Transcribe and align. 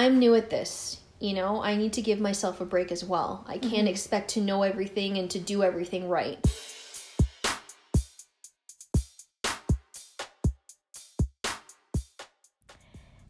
I'm 0.00 0.18
new 0.18 0.34
at 0.34 0.48
this. 0.48 0.98
You 1.18 1.34
know, 1.34 1.62
I 1.62 1.76
need 1.76 1.92
to 1.92 2.00
give 2.00 2.20
myself 2.20 2.62
a 2.62 2.64
break 2.64 2.90
as 2.90 3.04
well. 3.04 3.44
I 3.46 3.58
can't 3.58 3.74
Mm-hmm. 3.74 3.86
expect 3.88 4.30
to 4.30 4.40
know 4.40 4.62
everything 4.62 5.18
and 5.18 5.30
to 5.30 5.38
do 5.38 5.62
everything 5.62 6.08
right. 6.08 6.38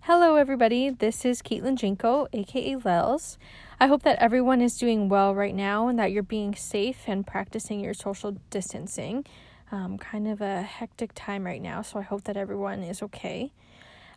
Hello, 0.02 0.36
everybody. 0.36 0.90
This 0.90 1.24
is 1.24 1.42
Caitlin 1.42 1.74
Jinko, 1.74 2.28
aka 2.32 2.76
Lels. 2.76 3.36
I 3.80 3.88
hope 3.88 4.04
that 4.04 4.20
everyone 4.20 4.60
is 4.60 4.78
doing 4.78 5.08
well 5.08 5.34
right 5.34 5.56
now 5.56 5.88
and 5.88 5.98
that 5.98 6.12
you're 6.12 6.22
being 6.22 6.54
safe 6.54 7.00
and 7.08 7.26
practicing 7.26 7.80
your 7.80 7.94
social 7.94 8.36
distancing. 8.50 9.26
Um, 9.72 9.98
kind 9.98 10.28
of 10.28 10.40
a 10.40 10.62
hectic 10.62 11.10
time 11.16 11.44
right 11.44 11.60
now, 11.62 11.82
so 11.82 11.98
I 11.98 12.02
hope 12.02 12.22
that 12.24 12.36
everyone 12.36 12.84
is 12.84 13.02
okay. 13.02 13.50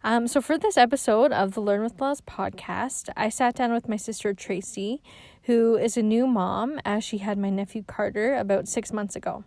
Um, 0.06 0.28
so, 0.28 0.42
for 0.42 0.58
this 0.58 0.76
episode 0.76 1.32
of 1.32 1.54
the 1.54 1.62
Learn 1.62 1.82
with 1.82 2.02
Lels 2.02 2.20
podcast, 2.20 3.08
I 3.16 3.30
sat 3.30 3.56
down 3.56 3.72
with 3.72 3.88
my 3.88 3.96
sister 3.96 4.34
Tracy, 4.34 5.02
who 5.44 5.78
is 5.78 5.96
a 5.96 6.04
new 6.04 6.28
mom, 6.28 6.82
as 6.84 7.06
she 7.06 7.20
had 7.20 7.38
my 7.38 7.50
nephew 7.50 7.84
Carter 7.88 8.36
about 8.36 8.68
six 8.68 8.92
months 8.92 9.16
ago. 9.16 9.46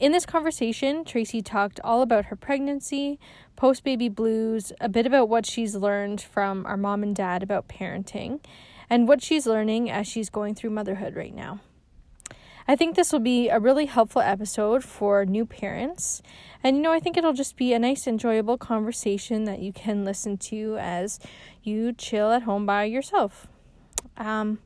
In 0.00 0.12
this 0.12 0.24
conversation, 0.24 1.04
Tracy 1.04 1.42
talked 1.42 1.80
all 1.84 2.00
about 2.00 2.26
her 2.26 2.36
pregnancy, 2.36 3.18
post 3.56 3.84
baby 3.84 4.08
blues, 4.08 4.72
a 4.80 4.88
bit 4.88 5.04
about 5.04 5.28
what 5.28 5.44
she's 5.44 5.76
learned 5.76 6.22
from 6.22 6.64
our 6.64 6.78
mom 6.78 7.02
and 7.02 7.14
dad 7.14 7.42
about 7.42 7.68
parenting, 7.68 8.40
and 8.88 9.06
what 9.06 9.22
she's 9.22 9.46
learning 9.46 9.90
as 9.90 10.06
she's 10.06 10.30
going 10.30 10.54
through 10.54 10.70
motherhood 10.70 11.14
right 11.14 11.34
now. 11.34 11.60
I 12.70 12.76
think 12.76 12.94
this 12.94 13.12
will 13.12 13.20
be 13.20 13.48
a 13.48 13.58
really 13.58 13.86
helpful 13.86 14.20
episode 14.20 14.84
for 14.84 15.24
new 15.24 15.46
parents. 15.46 16.20
And 16.62 16.76
you 16.76 16.82
know, 16.82 16.92
I 16.92 17.00
think 17.00 17.16
it'll 17.16 17.32
just 17.32 17.56
be 17.56 17.72
a 17.72 17.78
nice, 17.78 18.06
enjoyable 18.06 18.58
conversation 18.58 19.44
that 19.44 19.60
you 19.60 19.72
can 19.72 20.04
listen 20.04 20.36
to 20.36 20.76
as 20.78 21.18
you 21.62 21.94
chill 21.94 22.30
at 22.30 22.42
home 22.42 22.66
by 22.66 22.84
yourself. 22.84 23.48
Um, 24.18 24.58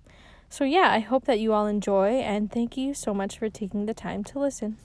so, 0.48 0.64
yeah, 0.64 0.90
I 0.90 0.98
hope 0.98 1.26
that 1.26 1.38
you 1.38 1.52
all 1.52 1.66
enjoy, 1.66 2.18
and 2.20 2.50
thank 2.50 2.76
you 2.76 2.92
so 2.92 3.14
much 3.14 3.38
for 3.38 3.48
taking 3.48 3.86
the 3.86 3.94
time 3.94 4.24
to 4.24 4.38
listen. 4.38 4.76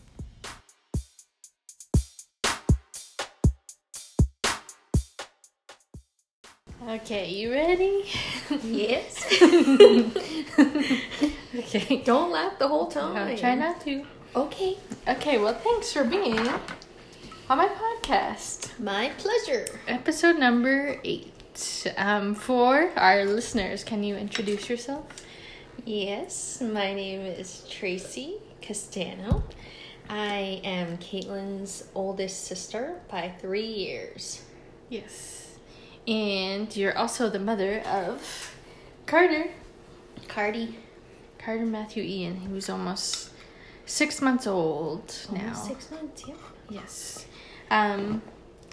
Okay, 6.88 7.30
you 7.31 7.52
ready? 7.52 8.05
Yes. 8.63 9.25
Okay. 11.57 12.02
Don't 12.05 12.31
laugh 12.31 12.59
the 12.59 12.67
whole 12.67 12.88
time. 12.88 13.16
I'll 13.16 13.38
try 13.38 13.55
not 13.55 13.81
to. 13.81 14.05
Okay. 14.35 14.77
Okay, 15.08 15.38
well, 15.38 15.53
thanks 15.55 15.91
for 15.91 16.03
being 16.03 16.38
on 17.49 17.58
my 17.58 17.67
podcast. 17.67 18.80
My 18.80 19.11
pleasure. 19.17 19.65
Episode 19.88 20.38
number 20.38 20.99
eight. 21.03 21.33
Um, 21.97 22.35
for 22.35 22.91
our 22.95 23.25
listeners, 23.25 23.83
can 23.83 24.03
you 24.03 24.15
introduce 24.15 24.69
yourself? 24.69 25.05
Yes, 25.83 26.61
my 26.61 26.93
name 26.93 27.21
is 27.21 27.65
Tracy 27.69 28.35
Castano. 28.61 29.43
I 30.09 30.61
am 30.63 30.97
Caitlin's 30.99 31.85
oldest 31.95 32.45
sister 32.45 33.02
by 33.09 33.33
three 33.41 33.65
years. 33.65 34.43
Yes. 34.89 35.47
And 36.08 36.73
you're 36.75 36.97
also 36.97 37.30
the 37.30 37.39
mother 37.39 37.80
of 37.81 38.55
Carter. 39.05 39.52
Cardi. 40.27 40.77
Carter 41.38 41.66
Matthew 41.66 42.03
Ian, 42.03 42.38
who's 42.38 42.69
almost 42.69 43.31
six 43.86 44.22
months 44.22 44.47
old 44.47 45.14
now. 45.31 45.41
Almost 45.41 45.66
six 45.66 45.91
months, 45.91 46.23
yeah. 46.27 46.33
Yes. 46.69 47.25
Um, 47.72 48.22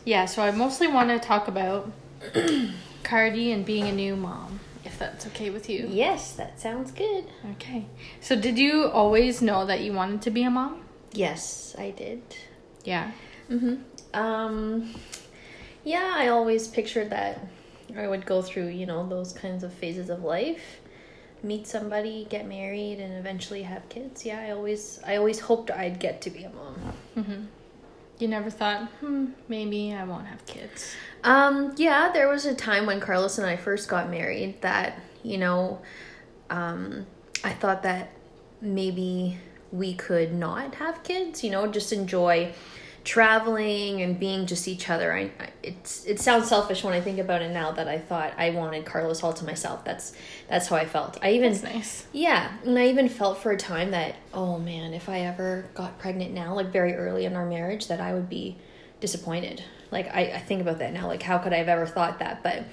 yeah, 0.05 0.27
so 0.27 0.43
I 0.43 0.51
mostly 0.51 0.89
want 0.89 1.09
to 1.11 1.19
talk 1.19 1.49
about 1.49 1.91
Cardi 3.05 3.53
and 3.53 3.65
being 3.65 3.89
a 3.89 3.93
new 3.93 4.17
mom, 4.17 4.61
if 4.85 4.99
that's 4.99 5.27
okay 5.29 5.51
with 5.51 5.69
you. 5.69 5.89
Yes, 5.91 6.33
that 6.33 6.61
sounds 6.61 6.91
good. 6.91 7.25
Okay. 7.53 7.87
So, 8.21 8.37
did 8.37 8.59
you 8.59 8.87
always 8.87 9.41
know 9.41 9.67
that 9.67 9.81
you 9.81 9.93
wanted 9.93 10.23
to 10.23 10.31
be 10.31 10.43
a 10.43 10.51
mom? 10.51 10.83
Yes, 11.13 11.75
I 11.79 11.91
did. 11.91 12.23
Yeah. 12.85 13.13
Mm-hmm. 13.51 13.77
Um, 14.19 14.95
yeah, 15.85 16.13
I 16.15 16.29
always 16.29 16.67
pictured 16.67 17.11
that 17.11 17.41
I 17.97 18.09
would 18.09 18.27
go 18.27 18.43
through, 18.43 18.69
you 18.69 18.87
know, 18.87 19.07
those 19.07 19.33
kinds 19.33 19.63
of 19.63 19.73
phases 19.73 20.11
of 20.11 20.25
life, 20.25 20.81
meet 21.43 21.67
somebody, 21.67 22.27
get 22.31 22.47
married, 22.47 22.99
and 22.99 23.15
eventually 23.15 23.63
have 23.63 23.89
kids. 23.89 24.25
Yeah, 24.25 24.41
I 24.41 24.51
always, 24.51 25.01
I 25.07 25.17
always 25.17 25.41
hoped 25.41 25.71
I'd 25.71 26.01
get 26.01 26.21
to 26.23 26.31
be 26.31 26.45
a 26.45 26.51
mom. 26.51 26.77
Mm-hmm. 27.17 27.45
You 28.19 28.29
never 28.29 28.49
thought, 28.49 28.89
hmm, 29.01 29.27
maybe 29.49 29.93
I 29.93 30.05
won't 30.05 30.27
have 30.27 30.45
kids. 30.47 30.95
Um, 31.23 31.75
yeah, 31.77 32.11
there 32.13 32.29
was 32.29 32.47
a 32.47 32.55
time 32.55 32.87
when 32.87 33.01
Carlos 33.01 33.39
and 33.39 33.47
I 33.47 33.57
first 33.57 33.89
got 33.89 34.09
married 34.09 34.63
that, 34.63 35.01
you 35.23 35.37
know, 35.37 35.81
um, 36.49 37.07
I 37.43 37.51
thought 37.51 37.83
that 37.83 38.11
maybe 38.61 39.39
we 39.73 39.95
could 39.95 40.33
not 40.33 40.77
have 40.77 41.03
kids, 41.03 41.43
you 41.43 41.51
know, 41.51 41.67
just 41.67 41.93
enjoy 41.93 42.53
traveling 43.05 44.01
and 44.01 44.19
being 44.19 44.47
just 44.47 44.67
each 44.67 44.89
other. 44.89 45.13
I, 45.13 45.31
I 45.39 45.51
it's 45.63 46.05
it 46.07 46.19
sounds 46.19 46.49
selfish 46.49 46.83
when 46.83 46.95
I 46.95 47.01
think 47.01 47.19
about 47.19 47.43
it 47.43 47.51
now 47.51 47.71
that 47.73 47.87
I 47.87 47.99
thought 47.99 48.33
I 48.39 48.51
wanted 48.51 48.87
Carlos 48.87 49.23
all 49.23 49.35
to 49.35 49.45
myself. 49.45 49.85
That's 49.85 50.15
that's 50.49 50.69
how 50.69 50.77
I 50.77 50.87
felt. 50.87 51.19
I 51.23 51.33
even 51.33 51.53
That's 51.53 51.65
nice. 51.65 52.07
yeah, 52.13 52.53
and 52.65 52.79
I 52.79 52.89
even 52.89 53.09
felt 53.09 53.39
for 53.39 53.53
a 53.53 53.57
time 53.57 53.91
that, 53.91 54.17
oh 54.33 54.59
man, 54.59 54.95
if 54.95 55.09
I 55.09 55.21
ever 55.21 55.67
got 55.75 55.99
pregnant 55.99 56.33
now, 56.33 56.55
like 56.55 56.69
very 56.69 56.95
early 56.95 57.27
in 57.27 57.37
our 57.37 57.47
marriage, 57.47 57.89
that 57.89 58.01
I 58.01 58.15
would 58.15 58.29
be 58.29 58.57
disappointed. 59.01 59.63
Like 59.91 60.09
I, 60.15 60.33
I 60.33 60.39
think 60.41 60.63
about 60.63 60.79
that 60.79 60.93
now, 60.93 61.07
like 61.07 61.23
how 61.23 61.39
could 61.39 61.53
I 61.53 61.59
have 61.59 61.69
ever 61.69 61.87
thought 61.87 62.19
that? 62.21 62.43
But 62.43 62.65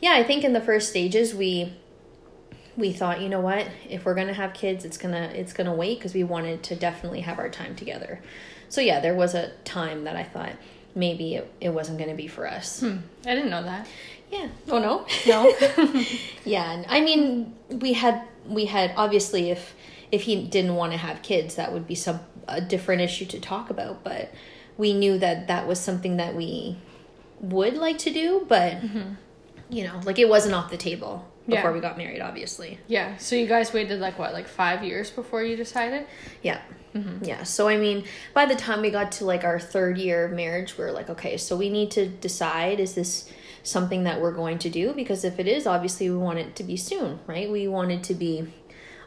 yeah, 0.00 0.12
I 0.12 0.24
think 0.24 0.44
in 0.44 0.52
the 0.52 0.60
first 0.60 0.90
stages 0.90 1.34
we 1.34 1.72
we 2.76 2.92
thought, 2.92 3.20
you 3.20 3.28
know 3.28 3.40
what, 3.40 3.66
if 3.88 4.04
we're 4.04 4.14
gonna 4.14 4.34
have 4.34 4.52
kids, 4.52 4.84
it's 4.84 4.98
gonna 4.98 5.32
it's 5.34 5.54
gonna 5.54 5.74
wait 5.74 5.98
because 5.98 6.12
we 6.12 6.22
wanted 6.22 6.62
to 6.64 6.76
definitely 6.76 7.20
have 7.22 7.38
our 7.38 7.48
time 7.48 7.74
together. 7.74 8.20
So 8.70 8.80
yeah, 8.80 9.00
there 9.00 9.14
was 9.14 9.34
a 9.34 9.50
time 9.64 10.04
that 10.04 10.16
I 10.16 10.22
thought 10.24 10.52
maybe 10.94 11.34
it, 11.34 11.52
it 11.60 11.68
wasn't 11.68 11.98
gonna 11.98 12.14
be 12.14 12.26
for 12.26 12.46
us. 12.46 12.80
Hmm. 12.80 12.96
I 13.26 13.34
didn't 13.34 13.50
know 13.50 13.62
that. 13.62 13.86
Yeah. 14.30 14.48
Oh 14.68 14.78
no. 14.78 15.06
No. 15.26 15.52
Yeah, 16.44 16.72
and 16.72 16.86
I 16.88 17.00
mean, 17.02 17.54
we 17.68 17.92
had 17.92 18.22
we 18.48 18.64
had 18.64 18.94
obviously 18.96 19.50
if 19.50 19.74
if 20.10 20.22
he 20.22 20.44
didn't 20.46 20.74
want 20.74 20.92
to 20.92 20.98
have 20.98 21.20
kids, 21.22 21.56
that 21.56 21.72
would 21.72 21.86
be 21.86 21.94
some 21.94 22.20
a 22.48 22.60
different 22.60 23.02
issue 23.02 23.26
to 23.26 23.38
talk 23.40 23.70
about. 23.70 24.02
But 24.02 24.32
we 24.78 24.94
knew 24.94 25.18
that 25.18 25.48
that 25.48 25.66
was 25.68 25.78
something 25.78 26.16
that 26.16 26.34
we 26.34 26.76
would 27.40 27.74
like 27.74 27.98
to 27.98 28.10
do, 28.12 28.44
but 28.48 28.76
you 29.68 29.84
know, 29.84 30.00
like 30.04 30.18
it 30.18 30.28
wasn't 30.28 30.54
off 30.54 30.70
the 30.70 30.76
table 30.76 31.26
before 31.46 31.70
Yeah. 31.70 31.74
we 31.74 31.80
got 31.80 31.96
married. 31.98 32.20
Obviously, 32.20 32.78
yeah. 32.88 33.16
So 33.18 33.34
you 33.36 33.46
guys 33.46 33.72
waited 33.72 34.00
like 34.00 34.18
what, 34.18 34.32
like 34.32 34.48
five 34.48 34.82
years 34.84 35.10
before 35.10 35.42
you 35.42 35.56
decided? 35.56 36.06
yeah. 36.42 36.60
Yeah, 37.22 37.44
so 37.44 37.68
I 37.68 37.76
mean, 37.76 38.04
by 38.34 38.46
the 38.46 38.56
time 38.56 38.80
we 38.82 38.90
got 38.90 39.12
to 39.12 39.24
like 39.24 39.44
our 39.44 39.60
third 39.60 39.96
year 39.98 40.24
of 40.24 40.32
marriage, 40.32 40.76
we 40.76 40.84
are 40.84 40.92
like, 40.92 41.08
okay, 41.10 41.36
so 41.36 41.56
we 41.56 41.68
need 41.68 41.90
to 41.92 42.08
decide 42.08 42.80
is 42.80 42.94
this 42.94 43.30
something 43.62 44.04
that 44.04 44.20
we're 44.20 44.32
going 44.32 44.58
to 44.58 44.70
do? 44.70 44.92
Because 44.92 45.24
if 45.24 45.38
it 45.38 45.46
is, 45.46 45.66
obviously 45.66 46.10
we 46.10 46.16
want 46.16 46.38
it 46.38 46.56
to 46.56 46.64
be 46.64 46.76
soon, 46.76 47.20
right? 47.26 47.48
We 47.50 47.68
want 47.68 47.92
it 47.92 48.02
to 48.04 48.14
be 48.14 48.48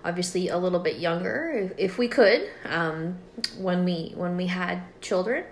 obviously 0.06 0.50
a 0.50 0.58
little 0.58 0.80
bit 0.80 0.98
younger 0.98 1.50
if, 1.50 1.72
if 1.78 1.98
we 1.98 2.08
could 2.08 2.50
um, 2.66 3.18
when 3.58 3.86
we 3.86 4.12
when 4.16 4.36
we 4.36 4.48
had 4.48 4.82
children 5.02 5.46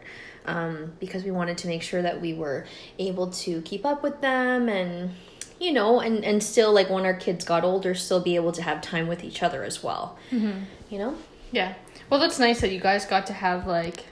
um, 0.45 0.91
because 0.99 1.23
we 1.23 1.31
wanted 1.31 1.57
to 1.57 1.67
make 1.67 1.81
sure 1.81 2.01
that 2.01 2.19
we 2.19 2.33
were 2.33 2.65
able 2.99 3.27
to 3.31 3.61
keep 3.61 3.85
up 3.85 4.03
with 4.03 4.19
them 4.21 4.67
and 4.67 5.11
you 5.59 5.71
know 5.71 5.99
and 6.01 6.25
and 6.25 6.43
still 6.43 6.73
like 6.73 6.89
when 6.89 7.05
our 7.05 7.13
kids 7.13 7.45
got 7.45 7.63
older 7.63 7.95
still 7.95 8.19
be 8.19 8.35
able 8.35 8.51
to 8.51 8.61
have 8.61 8.81
time 8.81 9.07
with 9.07 9.23
each 9.23 9.41
other 9.41 9.63
as 9.63 9.81
well 9.83 10.17
Mm-hmm. 10.31 10.59
you 10.89 10.99
know 10.99 11.15
Yeah. 11.51 11.73
Well, 12.09 12.19
that's 12.19 12.39
nice 12.39 12.61
that 12.61 12.71
you 12.71 12.79
guys 12.79 13.05
got 13.05 13.25
to 13.27 13.33
have 13.33 13.67
like 13.67 14.05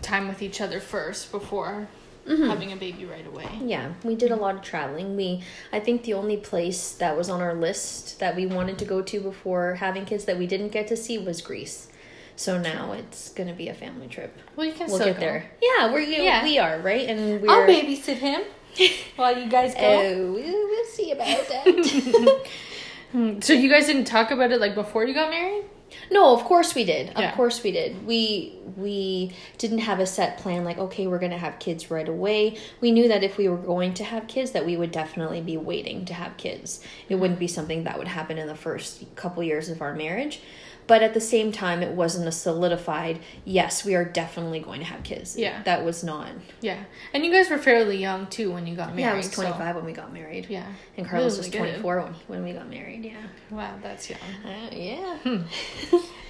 time 0.00 0.28
with 0.28 0.42
each 0.42 0.60
other 0.60 0.80
first 0.80 1.30
before 1.30 1.88
having 2.26 2.72
a 2.72 2.76
baby 2.76 3.04
right 3.04 3.26
away. 3.26 3.48
Yeah, 3.64 3.92
we 4.04 4.14
did 4.14 4.30
a 4.30 4.36
lot 4.36 4.54
of 4.54 4.62
traveling. 4.62 5.16
We 5.16 5.42
I 5.72 5.80
think 5.80 6.04
the 6.04 6.14
only 6.14 6.36
place 6.36 6.92
that 6.92 7.16
was 7.16 7.28
on 7.28 7.40
our 7.42 7.54
list 7.54 8.18
that 8.20 8.36
we 8.36 8.46
wanted 8.46 8.78
to 8.78 8.84
go 8.84 9.02
to 9.02 9.20
before 9.20 9.74
having 9.76 10.04
kids 10.04 10.24
that 10.26 10.38
we 10.38 10.46
didn't 10.46 10.68
get 10.68 10.86
to 10.88 10.96
see 10.96 11.18
was 11.18 11.42
Greece. 11.42 11.88
So 12.36 12.58
now 12.58 12.92
it's 12.92 13.28
gonna 13.30 13.52
be 13.54 13.68
a 13.68 13.74
family 13.74 14.06
trip. 14.08 14.36
Well, 14.56 14.66
you 14.66 14.72
can 14.72 14.88
We'll 14.88 14.98
get 15.00 15.14
go. 15.16 15.20
there. 15.20 15.50
Yeah, 15.60 15.92
we're 15.92 16.00
you 16.00 16.22
Yeah. 16.22 16.42
we 16.44 16.58
are 16.58 16.78
right, 16.78 17.08
and 17.08 17.42
we're 17.42 17.50
I'll 17.50 17.66
babysit 17.68 18.16
him 18.16 18.42
while 19.16 19.36
you 19.38 19.48
guys 19.50 19.74
go. 19.74 19.80
Oh, 19.82 20.32
we'll, 20.32 20.68
we'll 20.68 20.84
see 20.86 21.10
about 21.12 21.48
that. 21.48 22.46
Hmm, 23.12 23.40
So 23.40 23.52
you 23.52 23.68
guys 23.68 23.84
didn't 23.86 24.06
talk 24.06 24.30
about 24.30 24.52
it 24.52 24.58
like 24.60 24.74
before 24.74 25.04
you 25.04 25.12
got 25.12 25.28
married? 25.28 25.64
No, 26.10 26.34
of 26.34 26.44
course 26.44 26.74
we 26.74 26.84
did. 26.84 27.10
Of 27.16 27.34
course 27.34 27.62
we 27.62 27.72
did. 27.72 28.06
We 28.06 28.58
we 28.76 29.32
didn't 29.58 29.78
have 29.78 30.00
a 30.00 30.06
set 30.06 30.38
plan 30.38 30.64
like 30.64 30.78
okay, 30.78 31.06
we're 31.06 31.18
gonna 31.18 31.38
have 31.38 31.58
kids 31.58 31.90
right 31.90 32.08
away. 32.08 32.58
We 32.80 32.90
knew 32.90 33.08
that 33.08 33.22
if 33.22 33.38
we 33.38 33.48
were 33.48 33.56
going 33.56 33.94
to 33.94 34.04
have 34.04 34.26
kids, 34.26 34.52
that 34.52 34.66
we 34.66 34.76
would 34.76 34.92
definitely 34.92 35.40
be 35.40 35.56
waiting 35.56 36.04
to 36.06 36.14
have 36.14 36.36
kids. 36.36 36.80
It 36.80 37.12
mm-hmm. 37.12 37.20
wouldn't 37.20 37.40
be 37.40 37.48
something 37.48 37.84
that 37.84 37.98
would 37.98 38.08
happen 38.08 38.38
in 38.38 38.46
the 38.46 38.54
first 38.54 39.14
couple 39.16 39.42
years 39.42 39.68
of 39.68 39.82
our 39.82 39.94
marriage. 39.94 40.40
But 40.86 41.02
at 41.02 41.14
the 41.14 41.20
same 41.20 41.52
time, 41.52 41.82
it 41.82 41.92
wasn't 41.92 42.26
a 42.28 42.32
solidified. 42.32 43.20
Yes, 43.44 43.84
we 43.84 43.94
are 43.94 44.04
definitely 44.04 44.60
going 44.60 44.80
to 44.80 44.86
have 44.86 45.02
kids. 45.02 45.36
Yeah. 45.36 45.62
that 45.62 45.84
was 45.84 46.02
not. 46.04 46.28
Yeah. 46.60 46.84
And 47.14 47.24
you 47.24 47.32
guys 47.32 47.48
were 47.50 47.58
fairly 47.58 47.96
young 47.98 48.26
too 48.26 48.52
when 48.52 48.66
you 48.66 48.74
got 48.76 48.88
married. 48.94 49.02
Yeah, 49.02 49.12
I 49.12 49.16
was 49.16 49.30
so- 49.30 49.42
25 49.42 49.76
when 49.76 49.84
we 49.84 49.92
got 49.92 50.12
married. 50.12 50.46
Yeah. 50.48 50.66
and 50.96 51.08
Carlos 51.08 51.32
Really 51.32 51.38
was 51.38 51.48
good. 51.50 51.58
24 51.58 52.00
when 52.02 52.14
when 52.28 52.44
we 52.44 52.52
got 52.52 52.68
married. 52.68 53.04
Yeah, 53.04 53.22
Wow, 53.50 53.74
that's 53.82 54.10
young. 54.10 54.18
uh, 54.44 54.70
yeah. 54.72 55.18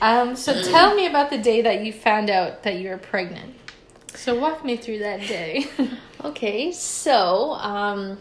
Um, 0.01 0.37
so 0.37 0.63
tell 0.71 0.95
me 0.95 1.07
about 1.07 1.31
the 1.31 1.39
day 1.39 1.63
that 1.63 1.85
you 1.85 1.93
found 1.93 2.31
out 2.31 2.63
that 2.65 2.77
you 2.77 2.89
were 2.91 2.99
pregnant. 2.99 3.55
So 4.15 4.39
walk 4.39 4.65
me 4.65 4.77
through 4.77 4.99
that 5.01 5.21
day. 5.21 5.67
Okay, 6.25 6.71
so 6.71 7.55
um, 7.55 8.17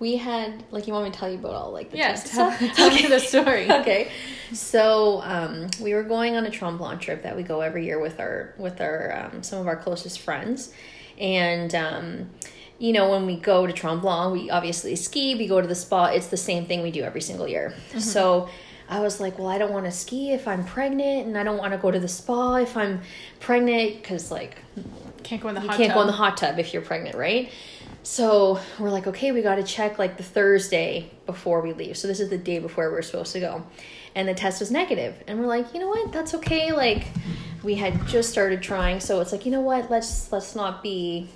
we 0.00 0.16
had 0.16 0.64
like 0.70 0.86
you 0.86 0.92
want 0.92 1.04
me 1.04 1.10
to 1.10 1.18
tell 1.18 1.30
you 1.30 1.38
about 1.38 1.54
all 1.54 1.70
like 1.72 1.90
the 1.90 1.96
yeah, 1.98 2.14
tell, 2.14 2.50
tell 2.74 2.90
me 2.90 3.06
the 3.06 3.18
story. 3.30 3.70
okay 3.70 4.10
so 4.52 5.20
um, 5.22 5.68
we 5.80 5.94
were 5.94 6.02
going 6.02 6.34
on 6.36 6.44
a 6.46 6.50
tremblant 6.50 7.00
trip 7.00 7.22
that 7.22 7.36
we 7.36 7.42
go 7.42 7.60
every 7.60 7.84
year 7.84 8.00
with 8.00 8.18
our 8.20 8.54
with 8.58 8.80
our 8.80 9.30
um, 9.32 9.42
some 9.42 9.60
of 9.60 9.66
our 9.66 9.76
closest 9.76 10.20
friends 10.20 10.72
and 11.18 11.74
um, 11.74 12.30
you 12.78 12.92
know 12.92 13.10
when 13.10 13.24
we 13.24 13.36
go 13.36 13.66
to 13.66 13.72
tremblant 13.72 14.32
we 14.32 14.50
obviously 14.50 14.96
ski 14.96 15.34
we 15.36 15.46
go 15.46 15.60
to 15.60 15.66
the 15.68 15.74
spa 15.74 16.06
it's 16.06 16.26
the 16.26 16.36
same 16.36 16.66
thing 16.66 16.82
we 16.82 16.90
do 16.90 17.02
every 17.02 17.20
single 17.20 17.46
year 17.46 17.72
so 17.98 18.48
i 18.88 18.98
was 19.00 19.20
like 19.20 19.38
well 19.38 19.46
i 19.48 19.56
don't 19.58 19.72
want 19.72 19.84
to 19.84 19.92
ski 19.92 20.32
if 20.32 20.48
i'm 20.48 20.64
pregnant 20.64 21.26
and 21.28 21.38
i 21.38 21.44
don't 21.44 21.56
want 21.56 21.72
to 21.72 21.78
go 21.78 21.90
to 21.92 22.00
the 22.00 22.08
spa 22.08 22.56
if 22.56 22.76
i'm 22.76 23.00
pregnant 23.38 23.94
because 24.02 24.30
like 24.32 24.56
Can't 25.22 25.40
go 25.40 25.48
in 25.48 25.54
the 25.54 25.60
hot 25.60 25.76
can't 25.76 25.88
tub. 25.90 25.94
go 25.94 26.00
in 26.02 26.06
the 26.08 26.12
hot 26.12 26.36
tub 26.36 26.58
if 26.58 26.72
you're 26.74 26.82
pregnant, 26.82 27.16
right? 27.16 27.50
So 28.04 28.60
we're 28.78 28.90
like, 28.90 29.06
okay, 29.06 29.32
we 29.32 29.40
got 29.40 29.54
to 29.54 29.62
check 29.62 29.98
like 29.98 30.18
the 30.18 30.22
Thursday 30.22 31.10
before 31.24 31.62
we 31.62 31.72
leave. 31.72 31.96
So 31.96 32.06
this 32.06 32.20
is 32.20 32.28
the 32.28 32.36
day 32.36 32.58
before 32.58 32.90
we 32.90 32.98
are 32.98 33.02
supposed 33.02 33.32
to 33.32 33.40
go. 33.40 33.64
And 34.14 34.28
the 34.28 34.34
test 34.34 34.60
was 34.60 34.70
negative. 34.70 35.14
And 35.26 35.40
we're 35.40 35.46
like, 35.46 35.72
you 35.72 35.80
know 35.80 35.88
what? 35.88 36.12
That's 36.12 36.34
okay. 36.34 36.70
Like 36.72 37.06
we 37.62 37.76
had 37.76 38.06
just 38.06 38.28
started 38.28 38.62
trying, 38.62 39.00
so 39.00 39.20
it's 39.20 39.32
like, 39.32 39.46
you 39.46 39.50
know 39.50 39.62
what? 39.62 39.90
Let's 39.90 40.30
let's 40.30 40.54
not 40.54 40.82
be 40.82 41.30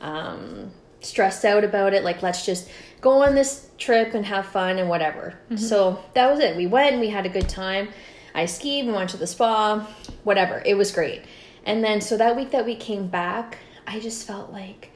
um 0.00 0.70
stressed 1.00 1.44
out 1.44 1.64
about 1.64 1.92
it. 1.92 2.04
Like 2.04 2.22
let's 2.22 2.46
just 2.46 2.70
go 3.00 3.24
on 3.24 3.34
this 3.34 3.68
trip 3.76 4.14
and 4.14 4.24
have 4.26 4.46
fun 4.46 4.78
and 4.78 4.88
whatever. 4.88 5.34
So 5.56 6.04
that 6.14 6.30
was 6.30 6.38
it. 6.38 6.56
We 6.56 6.68
went, 6.68 7.00
we 7.00 7.08
had 7.08 7.26
a 7.26 7.28
good 7.28 7.48
time. 7.48 7.88
I 8.32 8.46
skied, 8.46 8.86
we 8.86 8.92
went 8.92 9.10
to 9.10 9.16
the 9.16 9.26
spa, 9.26 9.84
whatever. 10.22 10.62
It 10.64 10.74
was 10.74 10.92
great. 10.92 11.22
And 11.64 11.82
then 11.82 12.00
so 12.00 12.16
that 12.16 12.36
week 12.36 12.52
that 12.52 12.64
we 12.64 12.76
came 12.76 13.08
back, 13.08 13.58
I 13.88 13.98
just 13.98 14.24
felt 14.24 14.52
like 14.52 14.92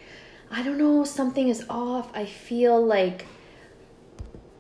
I 0.55 0.63
don't 0.63 0.79
know, 0.79 1.03
something 1.03 1.49
is 1.49 1.65
off. 1.69 2.09
I 2.15 2.27
feel 2.27 2.81
like 2.85 3.27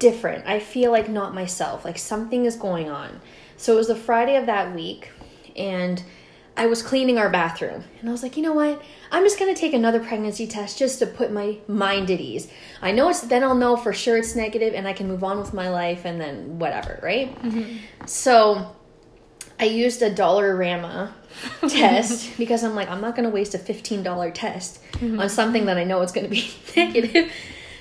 different. 0.00 0.44
I 0.44 0.58
feel 0.58 0.91
like 0.91 1.08
not 1.08 1.35
myself. 1.35 1.85
Like 1.85 1.99
something 1.99 2.46
is 2.46 2.56
going 2.56 2.91
on. 2.91 3.20
So 3.56 3.75
it 3.75 3.76
was 3.76 3.87
the 3.87 3.94
Friday 3.94 4.35
of 4.35 4.46
that 4.46 4.75
week 4.75 5.12
and 5.55 6.02
I 6.56 6.67
was 6.67 6.82
cleaning 6.82 7.17
our 7.17 7.31
bathroom 7.31 7.85
and 8.00 8.08
I 8.08 8.12
was 8.12 8.25
like, 8.25 8.37
you 8.37 8.43
know 8.43 8.52
what? 8.52 8.82
I'm 9.12 9.23
just 9.23 9.38
gonna 9.38 9.55
take 9.55 9.73
another 9.73 10.00
pregnancy 10.00 10.49
test 10.49 10.79
just 10.79 10.99
to 10.99 11.06
put 11.06 11.31
my 11.31 11.58
mind 11.69 12.11
at 12.11 12.20
ease. 12.20 12.49
I 12.82 12.91
know 12.91 13.08
it's 13.08 13.20
then 13.20 13.44
I'll 13.44 13.55
know 13.55 13.76
for 13.76 13.93
sure 13.93 14.17
it's 14.17 14.35
negative 14.35 14.75
and 14.75 14.88
I 14.88 14.94
can 14.94 15.06
move 15.06 15.23
on 15.23 15.38
with 15.38 15.55
my 15.55 15.70
life 15.70 16.05
and 16.05 16.20
then 16.20 16.58
whatever, 16.58 16.99
right? 17.05 17.41
Mm-hmm. 17.41 17.76
So 18.06 18.75
I 19.59 19.65
used 19.65 20.03
a 20.03 20.11
Dollarama 20.11 21.12
test 21.69 22.37
because 22.39 22.65
I'm 22.65 22.75
like, 22.75 22.89
I'm 22.89 23.01
not 23.01 23.15
gonna 23.17 23.31
waste 23.31 23.55
a 23.55 23.59
$15 23.59 24.33
test 24.35 24.83
mm-hmm. 24.93 25.21
on 25.21 25.29
something 25.29 25.67
that 25.67 25.77
I 25.77 25.85
know 25.85 26.03
it's 26.03 26.12
gonna 26.12 26.29
be 26.29 26.51
negative. 26.77 27.31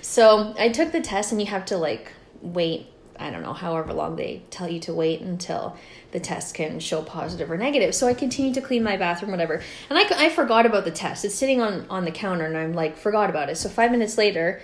So 0.01 0.53
I 0.57 0.69
took 0.69 0.91
the 0.91 1.01
test 1.01 1.31
and 1.31 1.41
you 1.41 1.47
have 1.47 1.65
to 1.65 1.77
like 1.77 2.11
wait, 2.43 2.87
I 3.17 3.29
don't 3.31 3.41
know, 3.41 3.53
however 3.53 3.93
long 3.93 4.15
they 4.15 4.43
tell 4.49 4.69
you 4.69 4.79
to 4.81 4.93
wait 4.93 5.21
until 5.21 5.77
the 6.11 6.19
test 6.19 6.55
can 6.55 6.79
show 6.79 7.01
positive 7.01 7.49
or 7.49 7.57
negative. 7.57 7.95
So 7.95 8.07
I 8.07 8.13
continued 8.13 8.53
to 8.55 8.61
clean 8.61 8.83
my 8.83 8.97
bathroom, 8.97 9.31
whatever. 9.31 9.61
And 9.89 9.97
I, 9.97 10.25
I 10.25 10.29
forgot 10.29 10.65
about 10.65 10.83
the 10.83 10.91
test. 10.91 11.23
It's 11.23 11.33
sitting 11.33 11.61
on, 11.61 11.85
on 11.89 12.05
the 12.05 12.11
counter 12.11 12.45
and 12.45 12.57
I'm 12.57 12.73
like, 12.73 12.97
forgot 12.97 13.29
about 13.29 13.49
it. 13.49 13.55
So 13.55 13.69
five 13.69 13.91
minutes 13.91 14.17
later, 14.17 14.61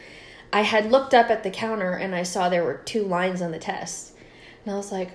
I 0.52 0.62
had 0.62 0.92
looked 0.92 1.14
up 1.14 1.30
at 1.30 1.44
the 1.44 1.50
counter 1.50 1.94
and 1.94 2.14
I 2.14 2.24
saw 2.24 2.50
there 2.50 2.64
were 2.64 2.82
two 2.86 3.04
lines 3.04 3.42
on 3.42 3.52
the 3.52 3.60
test. 3.60 4.14
And 4.66 4.74
I 4.74 4.78
was 4.78 4.92
like, 4.92 5.12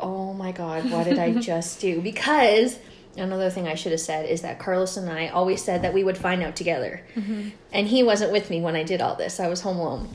oh 0.00 0.32
my 0.32 0.52
God, 0.52 0.90
what 0.90 1.04
did 1.04 1.18
I 1.18 1.34
just 1.40 1.80
do? 1.80 2.00
Because 2.00 2.78
another 3.16 3.50
thing 3.50 3.66
I 3.66 3.74
should 3.74 3.92
have 3.92 4.00
said 4.00 4.28
is 4.28 4.42
that 4.42 4.58
Carlos 4.58 4.96
and 4.96 5.10
I 5.10 5.28
always 5.28 5.62
said 5.62 5.82
that 5.82 5.94
we 5.94 6.04
would 6.04 6.18
find 6.18 6.42
out 6.42 6.56
together. 6.56 7.04
Mm-hmm. 7.14 7.48
And 7.72 7.88
he 7.88 8.02
wasn't 8.02 8.32
with 8.32 8.50
me 8.50 8.60
when 8.60 8.76
I 8.76 8.84
did 8.84 9.00
all 9.00 9.14
this, 9.14 9.40
I 9.40 9.48
was 9.48 9.62
home 9.62 9.78
alone. 9.78 10.08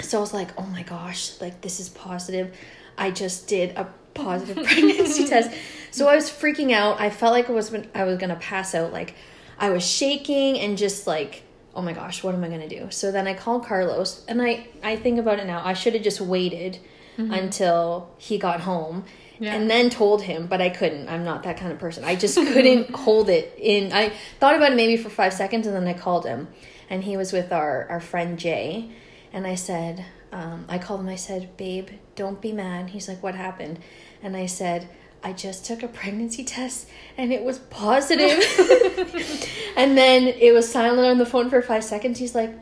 So 0.00 0.18
I 0.18 0.20
was 0.20 0.34
like, 0.34 0.50
oh 0.58 0.66
my 0.66 0.82
gosh, 0.82 1.40
like 1.40 1.60
this 1.62 1.80
is 1.80 1.88
positive. 1.88 2.54
I 2.98 3.10
just 3.10 3.48
did 3.48 3.76
a 3.76 3.88
positive 4.14 4.56
pregnancy 4.64 5.26
test. 5.26 5.50
So 5.90 6.08
I 6.08 6.14
was 6.14 6.30
freaking 6.30 6.72
out. 6.72 7.00
I 7.00 7.10
felt 7.10 7.32
like 7.32 7.48
I 7.48 7.52
was 7.52 7.74
I 7.94 8.04
was 8.04 8.18
gonna 8.18 8.36
pass 8.36 8.74
out. 8.74 8.92
Like 8.92 9.14
I 9.58 9.70
was 9.70 9.84
shaking 9.86 10.58
and 10.58 10.76
just 10.76 11.06
like, 11.06 11.42
oh 11.74 11.82
my 11.82 11.92
gosh, 11.92 12.22
what 12.22 12.34
am 12.34 12.44
I 12.44 12.48
gonna 12.48 12.68
do? 12.68 12.88
So 12.90 13.10
then 13.10 13.26
I 13.26 13.34
called 13.34 13.64
Carlos, 13.64 14.24
and 14.28 14.42
I 14.42 14.68
I 14.82 14.96
think 14.96 15.18
about 15.18 15.38
it 15.38 15.46
now. 15.46 15.62
I 15.64 15.74
should 15.74 15.94
have 15.94 16.02
just 16.02 16.20
waited 16.20 16.78
until 17.16 18.10
he 18.18 18.38
got 18.38 18.60
home. 18.60 19.04
Yeah. 19.38 19.54
And 19.54 19.68
then 19.68 19.90
told 19.90 20.22
him, 20.22 20.46
but 20.46 20.62
I 20.62 20.70
couldn't. 20.70 21.08
I'm 21.08 21.22
not 21.22 21.42
that 21.42 21.58
kind 21.58 21.70
of 21.70 21.78
person. 21.78 22.04
I 22.04 22.16
just 22.16 22.36
couldn't 22.36 22.90
hold 22.94 23.28
it 23.28 23.54
in. 23.58 23.92
I 23.92 24.12
thought 24.40 24.54
about 24.54 24.72
it 24.72 24.76
maybe 24.76 24.96
for 24.96 25.10
five 25.10 25.34
seconds, 25.34 25.66
and 25.66 25.76
then 25.76 25.86
I 25.86 25.92
called 25.92 26.24
him, 26.24 26.48
and 26.88 27.04
he 27.04 27.18
was 27.18 27.32
with 27.32 27.52
our 27.52 27.86
our 27.90 28.00
friend 28.00 28.38
Jay, 28.38 28.90
and 29.34 29.46
I 29.46 29.54
said, 29.54 30.06
um, 30.32 30.64
I 30.68 30.78
called 30.78 31.00
him. 31.00 31.08
I 31.08 31.16
said, 31.16 31.56
"Babe, 31.56 31.88
don't 32.14 32.40
be 32.40 32.52
mad." 32.52 32.90
He's 32.90 33.08
like, 33.08 33.22
"What 33.22 33.34
happened?" 33.34 33.78
And 34.22 34.36
I 34.36 34.46
said, 34.46 34.88
"I 35.22 35.32
just 35.32 35.64
took 35.64 35.82
a 35.82 35.88
pregnancy 35.88 36.44
test, 36.44 36.88
and 37.16 37.32
it 37.32 37.42
was 37.42 37.58
positive." 37.58 38.42
and 39.76 39.96
then 39.96 40.24
it 40.24 40.52
was 40.52 40.70
silent 40.70 41.06
on 41.06 41.18
the 41.18 41.26
phone 41.26 41.48
for 41.50 41.62
five 41.62 41.84
seconds. 41.84 42.18
He's 42.18 42.34
like, 42.34 42.52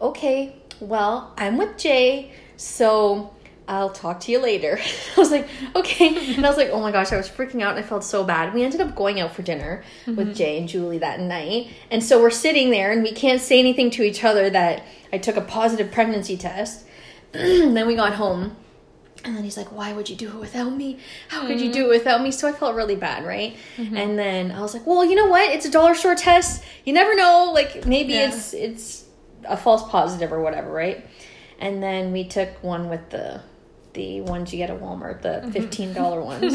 "Okay, 0.00 0.56
well, 0.80 1.34
I'm 1.36 1.56
with 1.56 1.76
Jay, 1.76 2.32
so." 2.56 3.34
I'll 3.68 3.90
talk 3.90 4.20
to 4.20 4.32
you 4.32 4.38
later. 4.40 4.80
I 5.16 5.20
was 5.20 5.30
like, 5.30 5.46
okay. 5.76 6.34
And 6.34 6.44
I 6.44 6.48
was 6.48 6.56
like, 6.56 6.70
oh 6.70 6.80
my 6.80 6.90
gosh, 6.90 7.12
I 7.12 7.16
was 7.16 7.28
freaking 7.28 7.62
out 7.62 7.76
and 7.76 7.78
I 7.78 7.86
felt 7.86 8.02
so 8.02 8.24
bad. 8.24 8.54
We 8.54 8.64
ended 8.64 8.80
up 8.80 8.94
going 8.94 9.20
out 9.20 9.34
for 9.34 9.42
dinner 9.42 9.84
with 10.06 10.18
mm-hmm. 10.18 10.32
Jay 10.32 10.58
and 10.58 10.68
Julie 10.68 10.98
that 10.98 11.20
night. 11.20 11.68
And 11.90 12.02
so 12.02 12.20
we're 12.20 12.30
sitting 12.30 12.70
there 12.70 12.90
and 12.90 13.02
we 13.02 13.12
can't 13.12 13.40
say 13.40 13.58
anything 13.58 13.90
to 13.92 14.02
each 14.02 14.24
other 14.24 14.48
that 14.50 14.84
I 15.12 15.18
took 15.18 15.36
a 15.36 15.42
positive 15.42 15.92
pregnancy 15.92 16.36
test. 16.36 16.86
then 17.32 17.86
we 17.86 17.94
got 17.94 18.14
home. 18.14 18.56
And 19.24 19.36
then 19.36 19.44
he's 19.44 19.56
like, 19.56 19.70
Why 19.72 19.92
would 19.92 20.08
you 20.08 20.16
do 20.16 20.28
it 20.28 20.36
without 20.36 20.72
me? 20.72 20.98
How 21.28 21.46
could 21.46 21.60
you 21.60 21.72
do 21.72 21.82
mm-hmm. 21.82 21.92
it 21.92 21.98
without 21.98 22.22
me? 22.22 22.30
So 22.30 22.48
I 22.48 22.52
felt 22.52 22.74
really 22.74 22.96
bad, 22.96 23.26
right? 23.26 23.56
Mm-hmm. 23.76 23.96
And 23.96 24.18
then 24.18 24.52
I 24.52 24.62
was 24.62 24.72
like, 24.72 24.86
Well, 24.86 25.04
you 25.04 25.14
know 25.16 25.26
what? 25.26 25.50
It's 25.50 25.66
a 25.66 25.70
dollar 25.70 25.94
store 25.94 26.14
test. 26.14 26.64
You 26.84 26.92
never 26.92 27.14
know. 27.14 27.50
Like 27.52 27.84
maybe 27.84 28.14
Yeah. 28.14 28.28
it's 28.28 28.54
it's 28.54 29.04
a 29.44 29.56
false 29.56 29.88
positive 29.90 30.32
or 30.32 30.40
whatever, 30.40 30.70
right? 30.70 31.04
And 31.58 31.82
then 31.82 32.12
we 32.12 32.24
took 32.24 32.62
one 32.62 32.88
with 32.88 33.10
the 33.10 33.42
the 33.98 34.22
ones 34.22 34.52
you 34.52 34.58
get 34.58 34.70
at 34.70 34.80
Walmart, 34.80 35.20
the 35.22 35.28
mm-hmm. 35.28 35.50
fifteen 35.50 35.92
dollar 35.92 36.22
ones. 36.32 36.54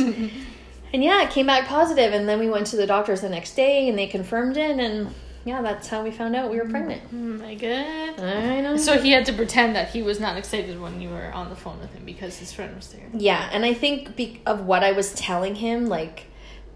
And 0.94 1.04
yeah, 1.04 1.24
it 1.24 1.32
came 1.32 1.48
back 1.48 1.68
positive, 1.68 2.14
and 2.14 2.30
then 2.30 2.40
we 2.40 2.50
went 2.50 2.68
to 2.68 2.78
the 2.78 2.88
doctors 2.88 3.22
the 3.22 3.30
next 3.30 3.56
day, 3.56 3.90
and 3.90 3.98
they 3.98 4.08
confirmed 4.08 4.58
it, 4.58 4.80
and 4.80 5.14
yeah, 5.46 5.62
that's 5.62 5.88
how 5.88 6.04
we 6.04 6.12
found 6.12 6.36
out 6.36 6.50
we 6.50 6.58
were 6.58 6.64
mm-hmm. 6.64 6.72
pregnant. 6.72 7.02
Oh 7.12 7.16
my 7.16 7.56
god. 7.56 8.20
I 8.24 8.62
know. 8.62 8.78
So 8.78 8.98
he 9.00 9.12
had 9.12 9.26
to 9.26 9.34
pretend 9.34 9.76
that 9.76 9.90
he 9.90 10.02
was 10.02 10.20
not 10.20 10.38
excited 10.38 10.80
when 10.80 11.02
you 11.02 11.10
were 11.10 11.32
on 11.34 11.50
the 11.50 11.56
phone 11.56 11.80
with 11.80 11.94
him 11.94 12.06
because 12.06 12.38
his 12.38 12.54
friend 12.54 12.76
was 12.76 12.88
there. 12.88 13.10
Yeah, 13.14 13.50
and 13.52 13.66
I 13.66 13.74
think 13.74 14.16
be- 14.16 14.42
of 14.46 14.66
what 14.66 14.84
I 14.84 14.94
was 14.94 15.14
telling 15.14 15.56
him, 15.56 15.88
like 15.88 16.28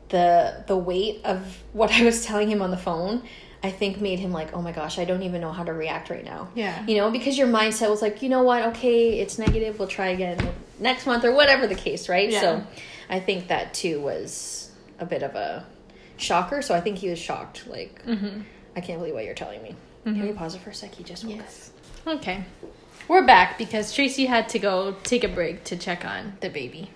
the 0.10 0.64
the 0.68 0.78
weight 0.78 1.22
of 1.24 1.64
what 1.74 1.92
I 2.00 2.04
was 2.04 2.26
telling 2.26 2.50
him 2.50 2.62
on 2.62 2.72
the 2.72 2.78
phone, 2.78 3.24
I 3.64 3.72
think 3.72 4.00
made 4.00 4.20
him 4.20 4.32
like, 4.32 4.54
oh 4.54 4.62
my 4.62 4.72
gosh, 4.72 5.00
I 5.00 5.06
don't 5.06 5.24
even 5.24 5.42
know 5.42 5.52
how 5.52 5.64
to 5.64 5.74
react 5.74 6.10
right 6.10 6.24
now. 6.24 6.50
Yeah. 6.54 6.86
You 6.86 6.98
know, 6.98 7.10
because 7.12 7.38
your 7.38 7.48
mindset 7.48 7.90
was 7.90 8.02
like, 8.02 8.22
you 8.22 8.30
know 8.30 8.44
what, 8.44 8.64
okay, 8.68 9.20
it's 9.20 9.40
negative, 9.40 9.80
we'll 9.80 9.88
try 9.88 10.08
again 10.10 10.38
next 10.80 11.06
month 11.08 11.26
or 11.26 11.34
whatever 11.34 11.66
the 11.68 11.76
case, 11.76 12.08
right? 12.08 12.30
Yeah. 12.30 12.42
So 12.42 12.64
I 13.10 13.20
think 13.20 13.48
that 13.48 13.74
too 13.74 14.00
was 14.00 14.70
a 15.00 15.06
bit 15.06 15.24
of 15.24 15.36
a 15.36 15.66
shocker. 16.18 16.62
So 16.62 16.76
I 16.76 16.82
think 16.82 16.98
he 17.00 17.10
was 17.10 17.20
shocked, 17.20 17.68
like, 17.68 18.04
Mm-hmm. 18.06 18.42
I 18.76 18.82
can't 18.82 19.00
believe 19.00 19.16
what 19.16 19.26
you're 19.26 19.34
telling 19.34 19.62
me. 19.64 19.76
Can 20.04 20.26
you 20.26 20.34
pause 20.34 20.54
it 20.56 20.62
for 20.62 20.70
a 20.70 20.74
sec? 20.74 20.94
He 20.96 21.04
just 21.04 21.26
woke 21.26 21.36
Yes. 21.38 21.72
Okay. 22.06 22.46
We're 23.10 23.26
back 23.26 23.58
because 23.58 23.92
Tracy 23.94 24.26
had 24.28 24.48
to 24.50 24.60
go 24.60 24.96
take 25.04 25.24
a 25.24 25.28
break 25.28 25.64
to 25.66 25.76
check 25.78 26.06
on 26.06 26.38
the 26.42 26.50
baby. 26.50 26.92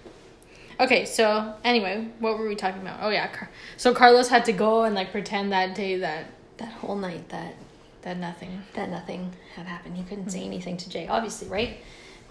Okay, 0.79 1.05
so 1.05 1.53
anyway, 1.63 2.07
what 2.19 2.37
were 2.37 2.47
we 2.47 2.55
talking 2.55 2.81
about? 2.81 2.99
Oh 3.01 3.09
yeah, 3.09 3.27
Car- 3.27 3.49
so 3.77 3.93
Carlos 3.93 4.29
had 4.29 4.45
to 4.45 4.53
go 4.53 4.83
and 4.83 4.93
like 4.95 5.11
pretend 5.11 5.51
that 5.51 5.75
day 5.75 5.97
that 5.97 6.25
that 6.61 6.71
whole 6.73 6.95
night 6.95 7.29
that 7.29 7.55
that 8.03 8.17
nothing. 8.17 8.63
that 8.73 8.89
nothing 8.89 9.33
had 9.55 9.65
happened. 9.65 9.97
He 9.97 10.03
couldn't 10.03 10.29
say 10.29 10.43
anything 10.43 10.77
to 10.77 10.89
Jay, 10.89 11.07
obviously, 11.07 11.47
right? 11.47 11.77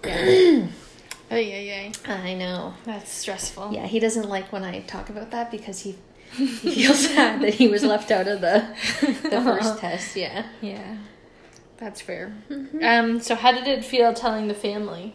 Yeah. 0.04 0.66
Ay, 1.32 1.36
ay, 1.54 1.92
ay. 2.08 2.12
I 2.12 2.34
know. 2.34 2.74
That's 2.84 3.08
stressful. 3.08 3.70
Yeah, 3.72 3.86
he 3.86 4.00
doesn't 4.00 4.28
like 4.28 4.50
when 4.50 4.64
I 4.64 4.80
talk 4.80 5.10
about 5.10 5.30
that 5.30 5.52
because 5.52 5.78
he 5.78 5.94
he 6.32 6.48
feels 6.48 7.06
sad 7.14 7.40
that 7.42 7.54
he 7.54 7.68
was 7.68 7.84
left 7.84 8.10
out 8.10 8.26
of 8.26 8.40
the 8.40 8.66
the 9.00 9.40
first 9.40 9.78
test. 9.84 10.16
Yeah. 10.16 10.46
Yeah. 10.60 10.96
That's 11.76 12.00
fair. 12.00 12.34
Um. 12.82 13.20
So 13.20 13.36
how 13.36 13.52
did 13.52 13.68
it 13.68 13.84
feel 13.84 14.12
telling 14.12 14.48
the 14.48 14.54
family 14.54 15.14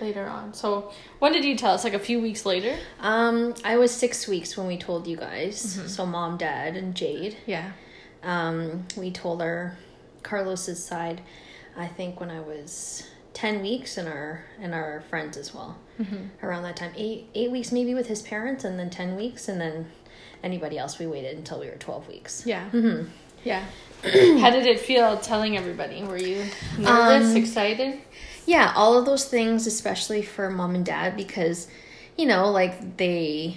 later 0.00 0.28
on. 0.28 0.52
So 0.52 0.92
when 1.18 1.32
did 1.32 1.44
you 1.44 1.56
tell 1.56 1.74
us? 1.74 1.84
Like 1.84 1.94
a 1.94 1.98
few 1.98 2.20
weeks 2.20 2.44
later? 2.44 2.76
Um, 3.00 3.54
I 3.64 3.78
was 3.78 3.90
six 3.92 4.28
weeks 4.28 4.56
when 4.56 4.66
we 4.66 4.76
told 4.76 5.06
you 5.06 5.16
guys. 5.16 5.80
So 5.86 6.04
mom, 6.04 6.36
dad, 6.36 6.76
and 6.76 6.94
Jade. 6.94 7.36
Yeah. 7.46 7.72
Um, 8.22 8.86
we 8.96 9.10
told 9.10 9.42
our 9.42 9.76
Carlos's 10.22 10.82
side. 10.84 11.20
I 11.76 11.86
think 11.86 12.20
when 12.20 12.30
I 12.30 12.40
was 12.40 13.06
ten 13.32 13.62
weeks, 13.62 13.96
and 13.96 14.08
our 14.08 14.44
and 14.60 14.74
our 14.74 15.02
friends 15.10 15.36
as 15.36 15.54
well. 15.54 15.78
Around 16.42 16.64
that 16.64 16.76
time, 16.76 16.92
eight 16.96 17.28
eight 17.34 17.50
weeks 17.52 17.70
maybe 17.70 17.94
with 17.94 18.08
his 18.08 18.22
parents, 18.22 18.64
and 18.64 18.78
then 18.78 18.90
ten 18.90 19.14
weeks, 19.16 19.48
and 19.48 19.60
then 19.60 19.86
anybody 20.42 20.76
else. 20.78 20.98
We 20.98 21.06
waited 21.06 21.36
until 21.38 21.60
we 21.60 21.66
were 21.66 21.76
twelve 21.76 22.08
weeks. 22.08 22.42
Yeah. 22.44 22.68
Mm-hmm. 22.72 23.08
Yeah. 23.44 23.64
How 24.02 24.50
did 24.50 24.66
it 24.66 24.80
feel 24.80 25.16
telling 25.18 25.56
everybody? 25.56 26.02
Were 26.02 26.16
you 26.16 26.44
nervous, 26.78 27.30
Um, 27.30 27.36
excited? 27.36 28.00
yeah 28.44 28.72
all 28.74 28.98
of 28.98 29.06
those 29.06 29.24
things 29.26 29.68
especially 29.68 30.20
for 30.20 30.50
mom 30.50 30.74
and 30.74 30.84
dad 30.84 31.16
because 31.16 31.68
you 32.18 32.26
know 32.26 32.50
like 32.50 32.96
they 32.96 33.56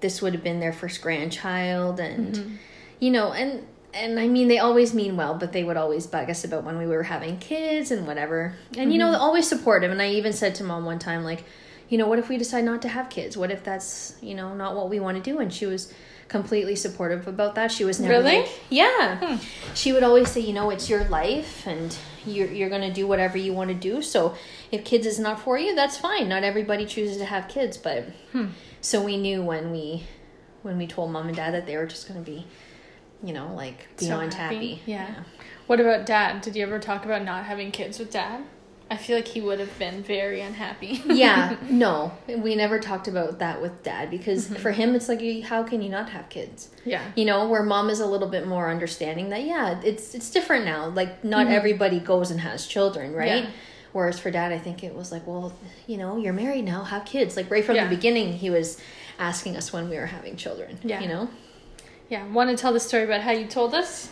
this 0.00 0.20
would 0.20 0.34
have 0.34 0.44
been 0.44 0.60
their 0.60 0.74
first 0.74 1.00
grandchild 1.00 1.98
and 1.98 2.58
you 2.98 3.10
know 3.10 3.32
and 3.32 3.66
and 3.92 4.20
i 4.20 4.28
mean 4.28 4.48
they 4.48 4.58
always 4.58 4.94
mean 4.94 5.16
well 5.16 5.34
but 5.34 5.52
they 5.52 5.64
would 5.64 5.76
always 5.76 6.06
bug 6.06 6.30
us 6.30 6.44
about 6.44 6.64
when 6.64 6.78
we 6.78 6.86
were 6.86 7.02
having 7.04 7.38
kids 7.38 7.90
and 7.90 8.06
whatever. 8.06 8.54
And 8.76 8.92
you 8.92 8.98
know 8.98 9.12
mm-hmm. 9.12 9.22
always 9.22 9.48
supportive. 9.48 9.90
And 9.90 10.00
i 10.00 10.10
even 10.10 10.32
said 10.32 10.54
to 10.56 10.64
mom 10.64 10.84
one 10.84 10.98
time 10.98 11.24
like 11.24 11.44
you 11.88 11.98
know 11.98 12.06
what 12.06 12.18
if 12.18 12.28
we 12.28 12.38
decide 12.38 12.64
not 12.64 12.82
to 12.82 12.88
have 12.88 13.10
kids? 13.10 13.36
What 13.36 13.50
if 13.50 13.64
that's 13.64 14.16
you 14.20 14.34
know 14.34 14.54
not 14.54 14.76
what 14.76 14.88
we 14.88 15.00
want 15.00 15.22
to 15.22 15.30
do? 15.30 15.38
And 15.38 15.52
she 15.52 15.66
was 15.66 15.92
completely 16.28 16.76
supportive 16.76 17.26
about 17.26 17.56
that. 17.56 17.72
She 17.72 17.84
was 17.84 17.98
never 17.98 18.14
Really? 18.14 18.42
like 18.42 18.60
yeah. 18.70 19.18
Hmm. 19.18 19.44
She 19.74 19.92
would 19.92 20.04
always 20.04 20.30
say 20.30 20.40
you 20.40 20.52
know 20.52 20.70
it's 20.70 20.88
your 20.88 21.04
life 21.04 21.66
and 21.66 21.96
you're, 22.26 22.48
you're 22.48 22.68
going 22.68 22.82
to 22.82 22.92
do 22.92 23.06
whatever 23.06 23.38
you 23.38 23.54
want 23.54 23.70
to 23.70 23.74
do. 23.74 24.02
So 24.02 24.36
if 24.70 24.84
kids 24.84 25.06
is 25.06 25.18
not 25.18 25.40
for 25.40 25.58
you 25.58 25.74
that's 25.74 25.96
fine. 25.96 26.28
Not 26.28 26.44
everybody 26.44 26.86
chooses 26.86 27.16
to 27.18 27.24
have 27.24 27.48
kids 27.48 27.76
but 27.76 28.04
hmm. 28.32 28.46
so 28.80 29.02
we 29.02 29.16
knew 29.16 29.42
when 29.42 29.72
we 29.72 30.04
when 30.62 30.78
we 30.78 30.86
told 30.86 31.10
mom 31.10 31.26
and 31.26 31.36
dad 31.36 31.54
that 31.54 31.66
they 31.66 31.76
were 31.76 31.86
just 31.86 32.06
going 32.06 32.22
to 32.22 32.30
be 32.30 32.46
you 33.22 33.32
know 33.32 33.52
like 33.54 33.88
So 33.96 34.06
beyond 34.06 34.34
happy. 34.34 34.54
happy, 34.74 34.82
Yeah. 34.86 35.14
What 35.66 35.78
about 35.80 36.04
dad? 36.06 36.40
Did 36.42 36.56
you 36.56 36.62
ever 36.64 36.78
talk 36.80 37.04
about 37.04 37.22
not 37.24 37.44
having 37.44 37.70
kids 37.70 37.98
with 37.98 38.10
dad? 38.10 38.42
I 38.92 38.96
feel 38.96 39.14
like 39.14 39.28
he 39.28 39.40
would 39.40 39.60
have 39.60 39.78
been 39.78 40.02
very 40.02 40.40
unhappy. 40.40 41.00
yeah 41.06 41.56
no 41.70 42.12
we 42.26 42.56
never 42.56 42.80
talked 42.80 43.06
about 43.06 43.38
that 43.38 43.62
with 43.62 43.84
dad 43.84 44.10
because 44.10 44.46
Mm-hmm. 44.48 44.56
for 44.56 44.72
him 44.72 44.96
it's 44.96 45.08
like 45.08 45.22
how 45.44 45.62
can 45.62 45.80
you 45.80 45.88
not 45.88 46.10
have 46.10 46.28
kids 46.28 46.70
yeah. 46.84 47.04
you 47.14 47.24
know 47.24 47.46
where 47.48 47.62
mom 47.62 47.88
is 47.88 48.00
a 48.00 48.06
little 48.06 48.26
bit 48.28 48.48
more 48.48 48.68
understanding 48.68 49.28
that 49.28 49.44
yeah 49.44 49.80
it's 49.84 50.12
it's 50.16 50.28
different 50.32 50.64
now 50.64 50.88
like 50.88 51.22
not 51.22 51.46
everybody 51.46 52.00
goes 52.00 52.32
and 52.32 52.40
has 52.40 52.66
children 52.66 53.12
right 53.14 53.44
Mm-hmm. 53.44 53.50
Yeah. 53.52 53.58
whereas 53.92 54.18
for 54.18 54.30
dad 54.32 54.50
i 54.50 54.58
think 54.58 54.82
it 54.82 54.92
was 54.94 55.12
like 55.12 55.24
well 55.24 55.52
you 55.86 55.96
know 55.96 56.16
you're 56.16 56.32
married 56.32 56.64
now 56.64 56.82
have 56.82 57.04
kids 57.04 57.36
like 57.36 57.48
right 57.48 57.64
from 57.64 57.76
Yeah. 57.76 57.84
the 57.86 57.94
beginning 57.94 58.32
he 58.32 58.50
was 58.50 58.80
asking 59.20 59.56
us 59.56 59.72
when 59.72 59.88
we 59.88 59.96
were 59.98 60.06
having 60.06 60.34
children 60.36 60.78
Yeah. 60.82 61.00
you 61.00 61.06
know 61.06 61.30
Yeah. 62.10 62.26
Want 62.26 62.50
to 62.50 62.56
tell 62.56 62.72
the 62.72 62.80
story 62.80 63.04
about 63.04 63.22
how 63.22 63.30
you 63.30 63.46
told 63.46 63.72
us? 63.72 64.10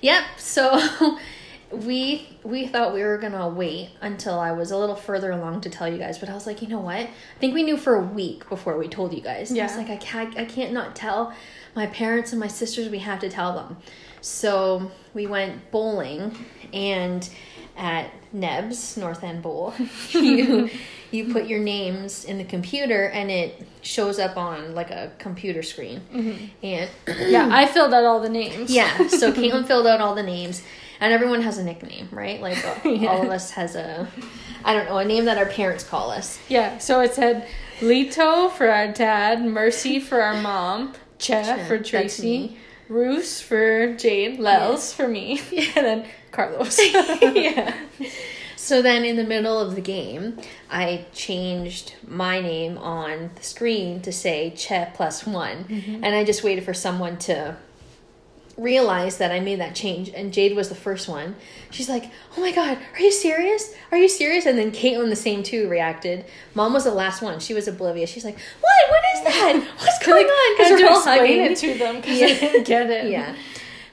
Yep. 0.00 0.24
So 0.38 1.18
we 1.72 2.28
we 2.44 2.66
thought 2.68 2.94
we 2.94 3.02
were 3.02 3.18
gonna 3.18 3.48
wait 3.48 3.90
until 4.00 4.38
I 4.38 4.52
was 4.52 4.70
a 4.70 4.78
little 4.78 4.94
further 4.94 5.32
along 5.32 5.62
to 5.62 5.70
tell 5.70 5.88
you 5.88 5.98
guys, 5.98 6.18
but 6.18 6.28
I 6.28 6.34
was 6.34 6.46
like, 6.46 6.62
you 6.62 6.68
know 6.68 6.78
what? 6.78 6.96
I 6.96 7.10
think 7.40 7.52
we 7.52 7.64
knew 7.64 7.76
for 7.76 7.96
a 7.96 8.02
week 8.02 8.48
before 8.48 8.78
we 8.78 8.86
told 8.86 9.12
you 9.12 9.20
guys. 9.20 9.50
I 9.50 9.54
was 9.66 9.76
like, 9.76 9.90
I 9.90 9.96
can't 9.96 10.38
I 10.38 10.44
can't 10.44 10.72
not 10.72 10.94
tell 10.94 11.34
my 11.74 11.88
parents 11.88 12.30
and 12.30 12.38
my 12.38 12.46
sisters. 12.46 12.88
We 12.88 13.00
have 13.00 13.18
to 13.20 13.28
tell 13.28 13.54
them. 13.54 13.78
So 14.20 14.92
we 15.12 15.26
went 15.26 15.70
bowling, 15.72 16.36
and 16.72 17.28
at 17.76 18.10
Nebs 18.32 18.96
North 18.96 19.22
End 19.24 19.42
Bowl, 19.42 19.74
you 20.10 20.70
you 21.10 21.32
put 21.32 21.46
your 21.46 21.60
names 21.60 22.24
in 22.24 22.38
the 22.38 22.44
computer, 22.44 23.04
and 23.06 23.30
it 23.30 23.66
shows 23.82 24.18
up 24.18 24.36
on 24.36 24.74
like 24.74 24.90
a 24.90 25.12
computer 25.18 25.62
screen, 25.62 26.00
and 26.62 26.88
Yeah, 27.06 27.48
I 27.52 27.66
filled 27.66 27.94
out 27.94 28.04
all 28.04 28.20
the 28.20 28.28
names. 28.28 28.70
yeah. 28.70 29.06
So 29.08 29.32
Caitlin 29.38 29.66
filled 29.66 29.86
out 29.86 30.00
all 30.00 30.14
the 30.14 30.22
names, 30.24 30.62
and 31.00 31.12
everyone 31.12 31.42
has 31.42 31.58
a 31.58 31.64
nickname, 31.64 32.08
right? 32.10 32.40
Like 32.40 32.64
uh, 32.64 32.88
Yeah. 32.88 33.08
all 33.10 33.22
of 33.22 33.30
us 33.30 33.50
has 33.52 33.76
a, 33.76 34.08
I 34.64 34.74
don't 34.74 34.86
know, 34.86 34.98
a 34.98 35.04
name 35.04 35.24
that 35.26 35.38
our 35.38 35.46
parents 35.46 35.84
call 35.84 36.10
us. 36.10 36.38
Yeah. 36.48 36.78
So 36.78 37.00
it 37.00 37.14
said 37.14 37.46
Lito 37.80 38.50
for 38.50 38.68
our 38.70 38.88
dad, 38.92 39.44
Mercy 39.44 40.00
for 40.00 40.20
our 40.22 40.40
mom, 40.40 40.94
Che, 41.18 41.42
Che, 41.44 41.64
for 41.66 41.78
Tracy. 41.78 42.56
Roos 42.88 43.40
for 43.40 43.94
Jade, 43.94 44.38
Lels 44.38 44.92
for 44.92 45.08
me, 45.08 45.40
and 45.76 45.86
then 45.86 46.06
Carlos. 46.30 46.78
yeah. 47.22 47.74
So 48.56 48.80
then 48.80 49.04
in 49.04 49.16
the 49.16 49.24
middle 49.24 49.58
of 49.58 49.74
the 49.74 49.80
game, 49.80 50.38
I 50.70 51.06
changed 51.12 51.94
my 52.06 52.40
name 52.40 52.78
on 52.78 53.30
the 53.34 53.42
screen 53.42 54.00
to 54.02 54.12
say 54.12 54.52
Che 54.56 54.88
plus 54.94 55.26
one, 55.26 55.64
mm-hmm. 55.64 56.04
and 56.04 56.14
I 56.14 56.24
just 56.24 56.42
waited 56.42 56.64
for 56.64 56.74
someone 56.74 57.18
to 57.18 57.56
realize 58.56 59.18
that 59.18 59.30
I 59.32 59.40
made 59.40 59.60
that 59.60 59.74
change. 59.74 60.08
And 60.10 60.32
Jade 60.32 60.54
was 60.56 60.68
the 60.68 60.74
first 60.74 61.08
one. 61.08 61.36
She's 61.70 61.88
like, 61.88 62.04
"Oh 62.36 62.40
my 62.40 62.52
god, 62.52 62.78
are 62.94 63.00
you 63.00 63.10
serious? 63.12 63.74
Are 63.90 63.98
you 63.98 64.08
serious?" 64.08 64.46
And 64.46 64.56
then 64.58 64.70
Caitlin, 64.70 65.08
the 65.10 65.16
same 65.16 65.42
too, 65.42 65.68
reacted. 65.68 66.24
Mom 66.54 66.72
was 66.72 66.84
the 66.84 66.90
last 66.94 67.22
one. 67.22 67.40
She 67.40 67.54
was 67.54 67.66
oblivious. 67.68 68.10
She's 68.10 68.24
like, 68.24 68.36
"What? 68.60 68.90
What 68.90 69.02
is 69.14 69.24
that? 69.24 69.68
What's 69.78 70.06
going 70.06 70.26
on?" 70.26 70.56
Because 70.56 70.80
we're 70.80 70.88
all 70.88 71.02
hugging. 71.02 71.40
it 71.40 71.58
to 71.58 71.74
them 71.78 71.96
because 71.96 72.18
Yeah. 72.20 72.26
they 72.28 72.38
didn't 72.40 72.66
get 72.66 72.90
it. 72.90 73.10
yeah. 73.10 73.34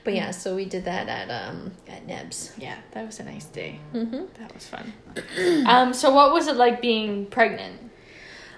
But 0.03 0.15
yeah, 0.15 0.31
so 0.31 0.55
we 0.55 0.65
did 0.65 0.85
that 0.85 1.07
at 1.07 1.29
um 1.29 1.71
at 1.87 2.07
Nebs. 2.07 2.53
Yeah, 2.57 2.75
that 2.91 3.05
was 3.05 3.19
a 3.19 3.23
nice 3.23 3.45
day. 3.45 3.79
Mm-hmm. 3.93 4.25
That 4.39 4.53
was 4.53 4.65
fun. 4.67 4.93
um, 5.67 5.93
so 5.93 6.11
what 6.11 6.33
was 6.33 6.47
it 6.47 6.55
like 6.55 6.81
being 6.81 7.27
pregnant? 7.27 7.91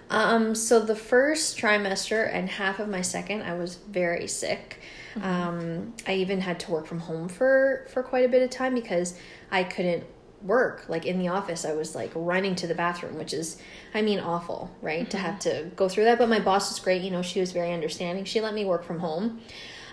Um, 0.10 0.54
so 0.56 0.80
the 0.80 0.96
first 0.96 1.58
trimester 1.58 2.30
and 2.32 2.48
half 2.48 2.80
of 2.80 2.88
my 2.88 3.02
second, 3.02 3.42
I 3.42 3.56
was 3.56 3.76
very 3.76 4.28
sick. 4.28 4.80
Um, 5.22 5.93
I 6.08 6.15
even 6.15 6.41
had 6.41 6.60
to 6.62 6.72
work 6.72 6.88
from 6.88 7.00
home 7.00 7.29
for 7.29 7.86
for 7.89 8.01
quite 8.03 8.25
a 8.25 8.29
bit 8.29 8.41
of 8.41 8.50
time 8.50 8.74
because 8.74 9.17
I 9.51 9.63
couldn't 9.63 10.05
work 10.41 10.86
like 10.89 11.05
in 11.05 11.20
the 11.20 11.29
office. 11.29 11.65
I 11.65 11.74
was 11.74 11.96
like 11.96 12.12
running 12.15 12.55
to 12.55 12.67
the 12.67 12.75
bathroom, 12.75 13.17
which 13.17 13.34
is, 13.34 13.58
I 13.93 14.01
mean, 14.01 14.20
awful, 14.20 14.70
right? 14.82 15.10
To 15.12 15.17
have 15.17 15.39
to 15.39 15.72
go 15.75 15.88
through 15.88 16.05
that. 16.05 16.17
But 16.17 16.29
my 16.29 16.39
boss 16.39 16.70
was 16.70 16.79
great. 16.79 17.01
You 17.01 17.12
know, 17.12 17.22
she 17.22 17.39
was 17.39 17.51
very 17.51 17.72
understanding. 17.72 18.25
She 18.25 18.41
let 18.41 18.53
me 18.53 18.65
work 18.65 18.84
from 18.84 19.00
home. 19.00 19.41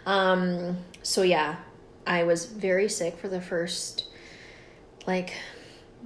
Um, 0.07 0.79
so 1.03 1.23
yeah, 1.23 1.57
I 2.07 2.25
was 2.25 2.47
very 2.47 2.89
sick 2.89 3.19
for 3.19 3.29
the 3.29 3.41
first, 3.41 4.07
like, 5.07 5.35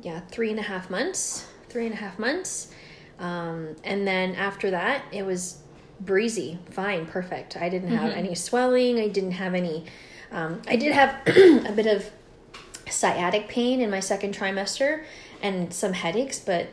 yeah, 0.03 0.21
three 0.31 0.51
and 0.51 0.59
a 0.59 0.63
half 0.63 0.91
months. 0.91 1.47
Three 1.69 1.87
and 1.87 1.95
a 1.95 1.99
half 1.99 2.19
months. 2.19 2.71
Um, 3.19 3.77
and 3.85 4.07
then 4.07 4.35
after 4.35 4.71
that, 4.73 5.05
it 5.13 5.25
was 5.25 5.59
breezy, 6.01 6.59
fine, 6.71 7.07
perfect. 7.07 7.57
I 7.57 7.69
didn't 7.69 7.91
have 7.97 8.13
any 8.13 8.35
swelling. 8.35 8.99
I 8.99 9.09
didn't 9.09 9.33
have 9.33 9.55
any. 9.55 9.85
Um, 10.33 10.63
I 10.69 10.77
did 10.77 10.93
have 10.93 11.15
a 11.27 11.73
bit 11.73 11.87
of 11.87 12.11
sciatic 12.91 13.49
pain 13.49 13.81
in 13.81 13.91
my 13.91 14.01
second 14.01 14.35
trimester 14.37 15.05
and 15.43 15.73
some 15.73 15.93
headaches, 15.93 16.39
but 16.39 16.69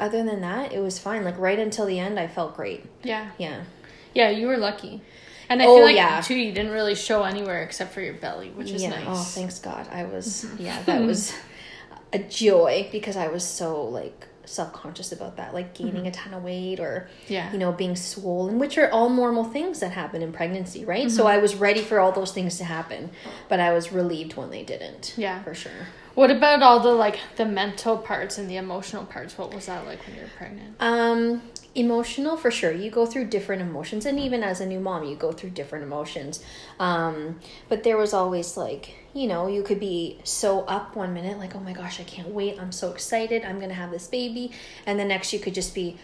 other 0.00 0.22
than 0.24 0.40
that, 0.40 0.72
it 0.72 0.80
was 0.80 0.98
fine. 0.98 1.24
Like 1.24 1.38
right 1.38 1.58
until 1.58 1.86
the 1.86 1.98
end, 1.98 2.18
I 2.18 2.26
felt 2.26 2.56
great. 2.56 2.84
Yeah. 3.02 3.30
Yeah. 3.38 3.64
Yeah, 4.12 4.30
you 4.30 4.46
were 4.46 4.56
lucky. 4.56 5.00
And 5.48 5.60
I 5.60 5.66
Oh, 5.66 5.76
feel 5.76 5.84
like 5.84 5.96
yeah. 5.96 6.20
too 6.20 6.34
you 6.34 6.52
didn't 6.52 6.72
really 6.72 6.94
show 6.94 7.22
anywhere 7.22 7.62
except 7.62 7.92
for 7.92 8.00
your 8.00 8.14
belly, 8.14 8.50
which 8.50 8.70
is 8.70 8.82
yeah. 8.82 8.90
nice. 8.90 9.04
Oh, 9.08 9.14
thanks 9.22 9.58
God. 9.58 9.86
I 9.92 10.04
was. 10.04 10.46
Yeah, 10.58 10.80
that 10.84 11.02
was 11.02 11.34
a 12.12 12.18
joy 12.18 12.88
because 12.90 13.16
I 13.16 13.28
was 13.28 13.44
so 13.44 13.84
like 13.84 14.26
self-conscious 14.48 15.12
about 15.12 15.36
that 15.36 15.54
like 15.54 15.74
gaining 15.74 16.06
a 16.06 16.10
ton 16.10 16.34
of 16.34 16.42
weight 16.42 16.80
or 16.80 17.08
Yeah. 17.28 17.50
you 17.52 17.58
know 17.58 17.72
being 17.72 17.96
swollen 17.96 18.58
which 18.58 18.76
are 18.78 18.90
all 18.90 19.08
normal 19.10 19.44
things 19.44 19.80
that 19.80 19.92
happen 19.92 20.22
in 20.22 20.32
pregnancy 20.32 20.84
right 20.84 21.10
so 21.10 21.26
i 21.26 21.38
was 21.38 21.54
ready 21.54 21.80
for 21.80 21.98
all 22.00 22.12
those 22.12 22.32
things 22.32 22.58
to 22.58 22.64
happen 22.64 23.10
but 23.48 23.60
i 23.60 23.72
was 23.72 23.92
relieved 23.92 24.36
when 24.36 24.50
they 24.50 24.62
didn't 24.62 25.14
Yeah. 25.16 25.42
for 25.42 25.54
sure 25.54 25.86
What 26.14 26.30
about 26.30 26.62
all 26.62 26.78
the 26.80 26.92
like 26.92 27.18
the 27.36 27.44
mental 27.44 27.96
parts 27.98 28.38
and 28.38 28.48
the 28.48 28.56
emotional 28.56 29.04
parts? 29.04 29.36
What 29.36 29.52
was 29.52 29.66
that 29.66 29.84
like 29.84 29.98
when 30.06 30.14
you 30.14 30.22
were 30.22 30.28
pregnant? 30.38 30.76
Um, 30.78 31.42
emotional 31.74 32.36
for 32.36 32.50
sure. 32.50 32.72
You 32.72 32.90
go 32.90 33.06
through 33.06 33.26
different 33.26 33.62
emotions, 33.62 34.06
and 34.06 34.18
even 34.18 34.42
as 34.42 34.60
a 34.60 34.66
new 34.66 34.80
mom, 34.80 35.04
you 35.04 35.16
go 35.16 35.32
through 35.32 35.50
different 35.50 35.84
emotions. 35.84 36.42
Um, 36.78 37.40
but 37.68 37.82
there 37.82 37.96
was 37.96 38.12
always 38.14 38.56
like, 38.56 38.94
you 39.12 39.26
know, 39.26 39.48
you 39.48 39.62
could 39.62 39.80
be 39.80 40.20
so 40.24 40.60
up 40.62 40.96
one 40.96 41.12
minute, 41.14 41.38
like, 41.38 41.54
oh 41.54 41.60
my 41.60 41.72
gosh, 41.72 42.00
I 42.00 42.04
can't 42.04 42.28
wait. 42.28 42.60
I'm 42.60 42.72
so 42.72 42.90
excited. 42.90 43.44
I'm 43.44 43.60
gonna 43.60 43.74
have 43.74 43.90
this 43.90 44.06
baby, 44.06 44.52
and 44.86 44.98
the 44.98 45.04
next 45.04 45.32
you 45.32 45.38
could 45.38 45.54
just 45.54 45.74
be 45.74 45.98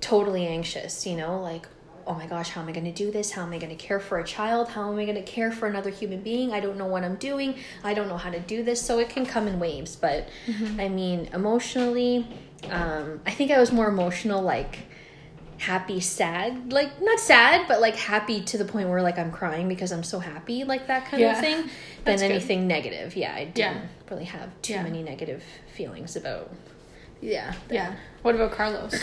totally 0.00 0.46
anxious. 0.46 1.06
You 1.06 1.16
know, 1.16 1.40
like. 1.40 1.66
Oh 2.08 2.14
my 2.14 2.28
gosh, 2.28 2.50
how 2.50 2.60
am 2.60 2.68
I 2.68 2.70
going 2.70 2.84
to 2.84 2.92
do 2.92 3.10
this? 3.10 3.32
How 3.32 3.42
am 3.42 3.52
I 3.52 3.58
going 3.58 3.76
to 3.76 3.84
care 3.84 3.98
for 3.98 4.20
a 4.20 4.24
child? 4.24 4.68
How 4.68 4.92
am 4.92 4.96
I 4.96 5.04
going 5.06 5.16
to 5.16 5.24
care 5.24 5.50
for 5.50 5.66
another 5.66 5.90
human 5.90 6.20
being? 6.22 6.52
I 6.52 6.60
don't 6.60 6.78
know 6.78 6.86
what 6.86 7.02
I'm 7.02 7.16
doing. 7.16 7.56
I 7.82 7.94
don't 7.94 8.06
know 8.06 8.16
how 8.16 8.30
to 8.30 8.38
do 8.38 8.62
this. 8.62 8.80
So 8.80 9.00
it 9.00 9.08
can 9.08 9.26
come 9.26 9.48
in 9.48 9.58
waves. 9.58 9.96
But 9.96 10.28
I 10.78 10.88
mean, 10.88 11.28
emotionally, 11.32 12.24
um, 12.70 13.20
I 13.26 13.32
think 13.32 13.50
I 13.50 13.58
was 13.58 13.72
more 13.72 13.88
emotional, 13.88 14.40
like 14.40 14.86
happy, 15.58 16.00
sad, 16.00 16.72
like 16.72 17.00
not 17.00 17.18
sad, 17.18 17.66
but 17.68 17.80
like 17.80 17.96
happy 17.96 18.40
to 18.42 18.58
the 18.58 18.64
point 18.64 18.88
where 18.88 19.02
like 19.02 19.18
I'm 19.18 19.30
crying 19.32 19.68
because 19.68 19.92
I'm 19.92 20.02
so 20.04 20.18
happy, 20.18 20.64
like 20.64 20.86
that 20.88 21.06
kind 21.06 21.20
Yeah. 21.22 21.32
of 21.32 21.38
thing, 21.40 21.56
than 21.62 21.70
That's 22.04 22.22
good. 22.22 22.30
anything 22.30 22.66
negative. 22.66 23.16
Yeah, 23.16 23.34
I 23.34 23.44
didn't 23.46 23.56
Yeah. 23.76 23.80
really 24.10 24.24
have 24.24 24.50
too 24.62 24.74
Yeah. 24.74 24.82
many 24.82 25.02
negative 25.02 25.42
feelings 25.74 26.16
about 26.16 26.50
yeah. 27.20 27.54
Yeah. 27.70 27.94
What 28.22 28.34
about 28.34 28.52
Carlos? 28.52 28.92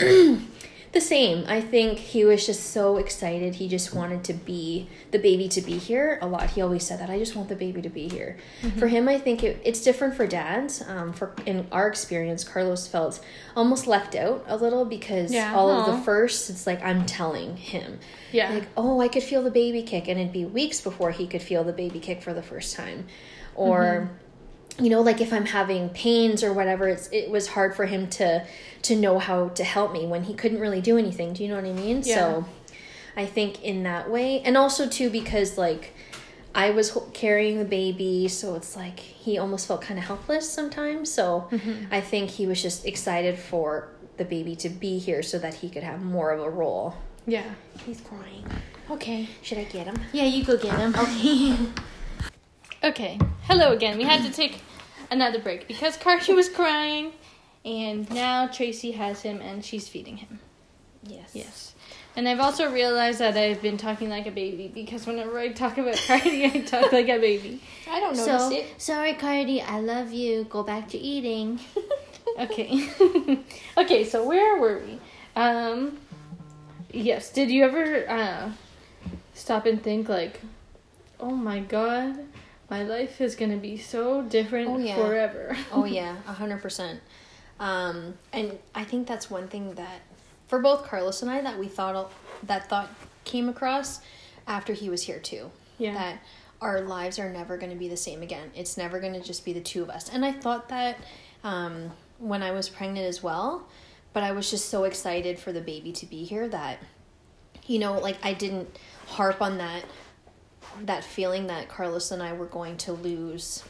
the 0.94 1.00
same. 1.00 1.44
I 1.46 1.60
think 1.60 1.98
he 1.98 2.24
was 2.24 2.46
just 2.46 2.70
so 2.70 2.96
excited. 2.96 3.56
He 3.56 3.68
just 3.68 3.92
wanted 3.94 4.24
to 4.24 4.32
be 4.32 4.88
the 5.10 5.18
baby 5.18 5.48
to 5.48 5.60
be 5.60 5.76
here 5.76 6.18
a 6.22 6.26
lot. 6.26 6.50
He 6.50 6.62
always 6.62 6.86
said 6.86 7.00
that 7.00 7.10
I 7.10 7.18
just 7.18 7.36
want 7.36 7.48
the 7.48 7.56
baby 7.56 7.82
to 7.82 7.90
be 7.90 8.08
here. 8.08 8.38
Mm-hmm. 8.62 8.78
For 8.78 8.86
him, 8.86 9.08
I 9.08 9.18
think 9.18 9.44
it, 9.44 9.60
it's 9.64 9.82
different 9.82 10.14
for 10.14 10.26
dads. 10.26 10.82
Um, 10.86 11.12
for 11.12 11.34
in 11.44 11.66
our 11.70 11.88
experience, 11.88 12.44
Carlos 12.44 12.86
felt 12.86 13.20
almost 13.54 13.86
left 13.86 14.14
out 14.14 14.44
a 14.46 14.56
little 14.56 14.84
because 14.84 15.32
yeah. 15.32 15.54
all 15.54 15.68
Aww. 15.68 15.88
of 15.88 15.98
the 15.98 16.02
first, 16.04 16.48
it's 16.48 16.66
like 16.66 16.82
I'm 16.82 17.04
telling 17.04 17.56
him, 17.56 17.98
yeah, 18.32 18.50
like 18.54 18.68
oh, 18.76 19.00
I 19.00 19.08
could 19.08 19.22
feel 19.22 19.42
the 19.42 19.50
baby 19.50 19.82
kick, 19.82 20.08
and 20.08 20.18
it'd 20.18 20.32
be 20.32 20.44
weeks 20.44 20.80
before 20.80 21.10
he 21.10 21.26
could 21.26 21.42
feel 21.42 21.64
the 21.64 21.72
baby 21.72 22.00
kick 22.00 22.22
for 22.22 22.32
the 22.32 22.42
first 22.42 22.74
time, 22.74 23.06
or. 23.54 23.82
Mm-hmm 23.82 24.23
you 24.78 24.90
know 24.90 25.00
like 25.00 25.20
if 25.20 25.32
i'm 25.32 25.46
having 25.46 25.88
pains 25.90 26.42
or 26.42 26.52
whatever 26.52 26.88
it's 26.88 27.08
it 27.12 27.30
was 27.30 27.48
hard 27.48 27.76
for 27.76 27.86
him 27.86 28.08
to 28.08 28.44
to 28.84 28.94
know 28.94 29.18
how 29.18 29.48
to 29.48 29.64
help 29.64 29.92
me 29.92 30.06
when 30.06 30.24
he 30.24 30.34
couldn't 30.34 30.60
really 30.60 30.80
do 30.80 30.98
anything. 30.98 31.32
Do 31.32 31.42
you 31.42 31.48
know 31.48 31.56
what 31.56 31.64
i 31.64 31.72
mean? 31.72 32.02
Yeah. 32.04 32.14
so 32.14 32.44
i 33.16 33.26
think 33.26 33.62
in 33.62 33.82
that 33.84 34.10
way. 34.10 34.40
And 34.40 34.56
also 34.56 34.88
too 34.88 35.10
because 35.10 35.58
like 35.58 35.94
i 36.54 36.70
was 36.70 36.96
carrying 37.12 37.58
the 37.58 37.64
baby 37.64 38.28
so 38.28 38.54
it's 38.54 38.76
like 38.76 39.00
he 39.00 39.38
almost 39.38 39.66
felt 39.66 39.80
kind 39.82 39.98
of 39.98 40.04
helpless 40.06 40.48
sometimes. 40.48 41.10
So 41.10 41.48
mm-hmm. 41.50 41.86
i 41.92 42.00
think 42.00 42.30
he 42.30 42.46
was 42.46 42.62
just 42.62 42.86
excited 42.86 43.38
for 43.38 43.88
the 44.16 44.24
baby 44.24 44.54
to 44.56 44.68
be 44.68 44.98
here 44.98 45.22
so 45.22 45.38
that 45.38 45.54
he 45.54 45.68
could 45.68 45.82
have 45.82 46.02
more 46.02 46.30
of 46.30 46.40
a 46.40 46.50
role. 46.50 46.94
Yeah. 47.26 47.54
He's 47.84 48.00
crying. 48.00 48.44
Okay. 48.90 49.28
Should 49.40 49.58
i 49.58 49.64
get 49.64 49.86
him? 49.86 49.96
Yeah 50.12 50.24
you 50.24 50.44
go 50.44 50.56
get 50.58 50.78
him. 50.78 50.94
Okay 50.94 51.56
Okay, 52.84 53.18
hello 53.44 53.72
again. 53.72 53.96
We 53.96 54.04
had 54.04 54.22
to 54.24 54.30
take 54.30 54.60
another 55.10 55.38
break 55.38 55.66
because 55.66 55.96
Carson 55.96 56.36
was 56.36 56.50
crying, 56.50 57.14
and 57.64 58.08
now 58.12 58.46
Tracy 58.46 58.90
has 58.90 59.22
him 59.22 59.40
and 59.40 59.64
she's 59.64 59.88
feeding 59.88 60.18
him. 60.18 60.38
Yes. 61.02 61.30
Yes. 61.32 61.74
And 62.14 62.28
I've 62.28 62.40
also 62.40 62.70
realized 62.70 63.20
that 63.20 63.38
I've 63.38 63.62
been 63.62 63.78
talking 63.78 64.10
like 64.10 64.26
a 64.26 64.30
baby 64.30 64.68
because 64.68 65.06
whenever 65.06 65.38
I 65.38 65.48
talk 65.48 65.78
about 65.78 65.96
Cardi, 66.06 66.44
I 66.44 66.60
talk 66.60 66.92
like 66.92 67.08
a 67.08 67.18
baby. 67.18 67.62
I 67.88 68.00
don't 68.00 68.18
know. 68.18 68.26
So, 68.26 68.52
it. 68.52 68.66
sorry, 68.76 69.14
Cardi. 69.14 69.62
I 69.62 69.80
love 69.80 70.12
you. 70.12 70.44
Go 70.44 70.62
back 70.62 70.90
to 70.90 70.98
eating. 70.98 71.60
okay. 72.38 72.86
okay, 73.78 74.04
so 74.04 74.28
where 74.28 74.60
were 74.60 74.82
we? 74.86 75.00
Um, 75.36 75.96
yes. 76.92 77.32
Did 77.32 77.50
you 77.50 77.64
ever 77.64 78.10
uh, 78.10 78.52
stop 79.32 79.64
and 79.64 79.82
think, 79.82 80.10
like, 80.10 80.38
oh 81.18 81.34
my 81.34 81.60
god, 81.60 82.18
my 82.70 82.82
life 82.82 83.20
is 83.20 83.36
gonna 83.36 83.56
be 83.56 83.76
so 83.76 84.22
different 84.22 84.68
oh, 84.68 84.78
yeah. 84.78 84.96
forever. 84.96 85.56
oh 85.72 85.84
yeah, 85.84 86.16
a 86.26 86.32
hundred 86.32 86.62
percent. 86.62 87.00
Um, 87.60 88.14
and 88.32 88.58
I 88.74 88.84
think 88.84 89.06
that's 89.06 89.30
one 89.30 89.48
thing 89.48 89.74
that 89.74 90.00
for 90.48 90.58
both 90.58 90.84
Carlos 90.84 91.22
and 91.22 91.30
I 91.30 91.40
that 91.40 91.58
we 91.58 91.68
thought 91.68 92.12
that 92.42 92.68
thought 92.68 92.90
came 93.24 93.48
across 93.48 94.00
after 94.46 94.72
he 94.72 94.90
was 94.90 95.02
here 95.02 95.18
too. 95.18 95.50
Yeah. 95.78 95.94
That 95.94 96.18
our 96.60 96.80
lives 96.80 97.18
are 97.18 97.30
never 97.30 97.56
going 97.56 97.70
to 97.70 97.78
be 97.78 97.88
the 97.88 97.96
same 97.96 98.22
again. 98.22 98.50
It's 98.54 98.76
never 98.76 99.00
going 99.00 99.12
to 99.12 99.20
just 99.20 99.44
be 99.44 99.52
the 99.52 99.60
two 99.60 99.82
of 99.82 99.90
us. 99.90 100.08
And 100.08 100.24
I 100.24 100.32
thought 100.32 100.68
that 100.70 100.96
um, 101.42 101.90
when 102.18 102.42
I 102.42 102.52
was 102.52 102.68
pregnant 102.68 103.06
as 103.06 103.22
well, 103.22 103.66
but 104.12 104.22
I 104.22 104.32
was 104.32 104.50
just 104.50 104.70
so 104.70 104.84
excited 104.84 105.38
for 105.38 105.52
the 105.52 105.60
baby 105.60 105.92
to 105.92 106.06
be 106.06 106.24
here 106.24 106.48
that, 106.48 106.78
you 107.66 107.78
know, 107.78 107.98
like 107.98 108.16
I 108.24 108.32
didn't 108.32 108.78
harp 109.06 109.42
on 109.42 109.58
that 109.58 109.84
that 110.82 111.04
feeling 111.04 111.46
that 111.48 111.68
Carlos 111.68 112.10
and 112.10 112.22
I 112.22 112.32
were 112.32 112.46
going 112.46 112.76
to 112.78 112.92
lose 112.92 113.64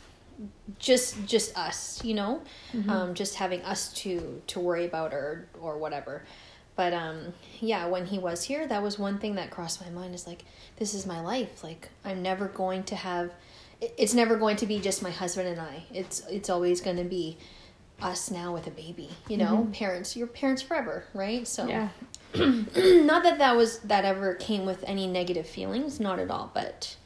just 0.79 1.25
just 1.27 1.57
us, 1.57 2.03
you 2.05 2.15
know, 2.15 2.43
mm-hmm. 2.73 2.91
um, 2.91 3.15
just 3.15 3.37
having 3.37 3.63
us 3.63 3.93
to 3.95 4.43
to 4.49 4.61
worry 4.61 4.85
about 4.85 5.13
or 5.13 5.47
or 5.61 5.79
whatever. 5.79 6.23
But 6.77 6.93
um, 6.93 7.35
yeah, 7.61 7.87
when 7.87 8.07
he 8.07 8.19
was 8.19 8.45
here, 8.45 8.67
that 8.67 8.83
was 8.83 8.99
one 8.99 9.19
thing 9.19 9.37
that 9.37 9.51
crossed 9.51 9.81
my 9.81 9.91
mind. 9.91 10.15
Is 10.15 10.27
like, 10.27 10.45
this 10.77 10.93
is 10.95 11.07
my 11.07 11.21
life. 11.21 11.63
Like, 11.63 11.89
I'm 12.05 12.23
never 12.23 12.49
going 12.49 12.83
to 12.85 12.97
have. 12.97 13.31
It's 13.81 14.15
never 14.15 14.37
going 14.37 14.57
to 14.57 14.67
be 14.67 14.81
just 14.81 15.03
my 15.03 15.11
husband 15.11 15.49
and 15.49 15.61
I. 15.61 15.85
It's 15.93 16.27
it's 16.29 16.51
always 16.51 16.81
going 16.81 16.97
to 16.97 17.05
be 17.05 17.37
us 18.01 18.31
now 18.31 18.53
with 18.53 18.67
a 18.67 18.71
baby. 18.71 19.11
You 19.29 19.37
know, 19.37 19.59
mm-hmm. 19.59 19.73
parents. 19.73 20.17
Your 20.17 20.27
parents 20.27 20.63
forever, 20.63 21.05
right? 21.15 21.47
So 21.47 21.67
yeah. 21.67 21.91
not 23.07 23.23
that 23.23 23.39
that 23.39 23.57
was 23.57 23.79
that 23.81 24.05
ever 24.05 24.35
came 24.35 24.67
with 24.67 24.85
any 24.87 25.07
negative 25.07 25.47
feelings, 25.47 26.01
not 26.01 26.19
at 26.19 26.31
all. 26.31 26.51
But 26.53 26.97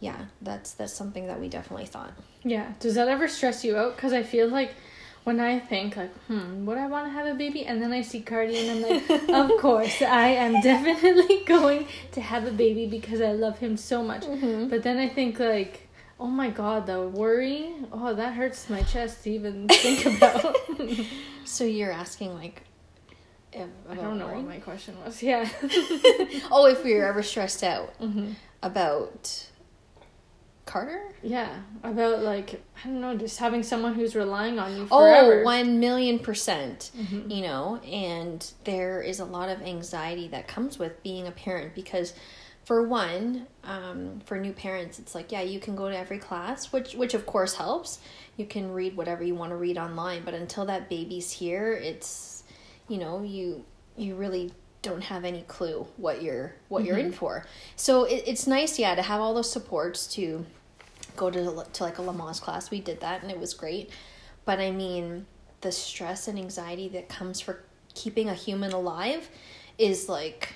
yeah, 0.00 0.26
that's 0.40 0.72
that's 0.72 0.92
something 0.92 1.26
that 1.26 1.40
we 1.40 1.48
definitely 1.48 1.86
thought. 1.86 2.12
Yeah. 2.42 2.72
Does 2.80 2.94
that 2.94 3.08
ever 3.08 3.28
stress 3.28 3.64
you 3.64 3.76
out? 3.76 3.96
Because 3.96 4.12
I 4.12 4.22
feel 4.22 4.48
like 4.48 4.74
when 5.24 5.38
I 5.38 5.58
think 5.58 5.96
like, 5.96 6.14
hmm, 6.24 6.64
would 6.64 6.78
I 6.78 6.86
want 6.86 7.06
to 7.06 7.10
have 7.10 7.26
a 7.26 7.34
baby? 7.34 7.66
And 7.66 7.82
then 7.82 7.92
I 7.92 8.02
see 8.02 8.20
Cardi 8.22 8.56
and 8.58 8.84
I'm 8.84 8.90
like, 8.90 9.28
of 9.28 9.60
course, 9.60 10.00
I 10.00 10.28
am 10.28 10.60
definitely 10.62 11.44
going 11.46 11.86
to 12.12 12.20
have 12.20 12.46
a 12.46 12.50
baby 12.50 12.86
because 12.86 13.20
I 13.20 13.32
love 13.32 13.58
him 13.58 13.76
so 13.76 14.02
much. 14.02 14.22
Mm-hmm. 14.22 14.68
But 14.68 14.82
then 14.82 14.98
I 14.98 15.08
think 15.08 15.38
like, 15.38 15.88
oh 16.18 16.26
my 16.26 16.48
god, 16.50 16.86
the 16.86 17.02
worry, 17.02 17.72
oh 17.92 18.14
that 18.14 18.34
hurts 18.34 18.70
my 18.70 18.82
chest 18.82 19.24
to 19.24 19.30
even 19.30 19.68
think 19.68 20.06
about. 20.16 20.56
so 21.44 21.64
you're 21.64 21.92
asking 21.92 22.34
like, 22.34 22.62
I 23.54 23.94
don't 23.94 24.18
know 24.18 24.28
what 24.28 24.44
my 24.44 24.58
question 24.58 24.96
was. 25.04 25.22
Yeah. 25.30 25.48
oh, 26.52 26.66
if 26.66 26.84
we 26.84 26.94
were 26.94 27.04
ever 27.04 27.22
stressed 27.22 27.64
out 27.64 27.98
mm-hmm. 28.00 28.32
about 28.62 29.50
Carter? 30.70 31.02
Yeah, 31.20 31.62
about 31.82 32.22
like 32.22 32.62
I 32.84 32.86
don't 32.86 33.00
know, 33.00 33.16
just 33.16 33.38
having 33.38 33.64
someone 33.64 33.94
who's 33.94 34.14
relying 34.14 34.60
on 34.60 34.76
you 34.76 34.86
forever. 34.86 35.40
Oh, 35.40 35.44
one 35.44 35.80
million 35.80 36.20
percent. 36.20 36.92
Mm-hmm. 36.96 37.28
You 37.28 37.42
know, 37.42 37.78
and 37.78 38.48
there 38.62 39.02
is 39.02 39.18
a 39.18 39.24
lot 39.24 39.48
of 39.48 39.60
anxiety 39.62 40.28
that 40.28 40.46
comes 40.46 40.78
with 40.78 41.02
being 41.02 41.26
a 41.26 41.32
parent 41.32 41.74
because, 41.74 42.14
for 42.64 42.86
one, 42.86 43.48
um, 43.64 44.20
for 44.24 44.38
new 44.38 44.52
parents, 44.52 45.00
it's 45.00 45.12
like 45.12 45.32
yeah, 45.32 45.42
you 45.42 45.58
can 45.58 45.74
go 45.74 45.88
to 45.88 45.98
every 45.98 46.18
class, 46.18 46.72
which 46.72 46.94
which 46.94 47.14
of 47.14 47.26
course 47.26 47.56
helps. 47.56 47.98
You 48.36 48.46
can 48.46 48.70
read 48.70 48.96
whatever 48.96 49.24
you 49.24 49.34
want 49.34 49.50
to 49.50 49.56
read 49.56 49.76
online, 49.76 50.22
but 50.24 50.34
until 50.34 50.66
that 50.66 50.88
baby's 50.88 51.32
here, 51.32 51.72
it's 51.72 52.29
you 52.90 52.98
know 52.98 53.22
you 53.22 53.64
you 53.96 54.16
really 54.16 54.52
don't 54.82 55.02
have 55.02 55.24
any 55.24 55.42
clue 55.42 55.86
what 55.96 56.22
you're 56.22 56.54
what 56.68 56.80
mm-hmm. 56.80 56.86
you're 56.88 56.98
in 56.98 57.06
mm-hmm. 57.06 57.14
for. 57.14 57.46
So 57.76 58.04
it, 58.04 58.24
it's 58.26 58.46
nice, 58.46 58.78
yeah, 58.78 58.94
to 58.94 59.02
have 59.02 59.20
all 59.20 59.32
those 59.34 59.50
supports 59.50 60.06
to 60.14 60.44
go 61.16 61.30
to 61.30 61.64
to 61.72 61.84
like 61.84 61.98
a 61.98 62.02
Lamaze 62.02 62.40
class. 62.40 62.70
We 62.70 62.80
did 62.80 63.00
that 63.00 63.22
and 63.22 63.30
it 63.30 63.38
was 63.38 63.54
great. 63.54 63.90
But 64.44 64.58
I 64.58 64.70
mean, 64.70 65.26
the 65.60 65.70
stress 65.70 66.28
and 66.28 66.38
anxiety 66.38 66.88
that 66.88 67.08
comes 67.08 67.40
for 67.40 67.62
keeping 67.94 68.28
a 68.28 68.34
human 68.34 68.72
alive 68.72 69.28
is 69.78 70.08
like 70.08 70.54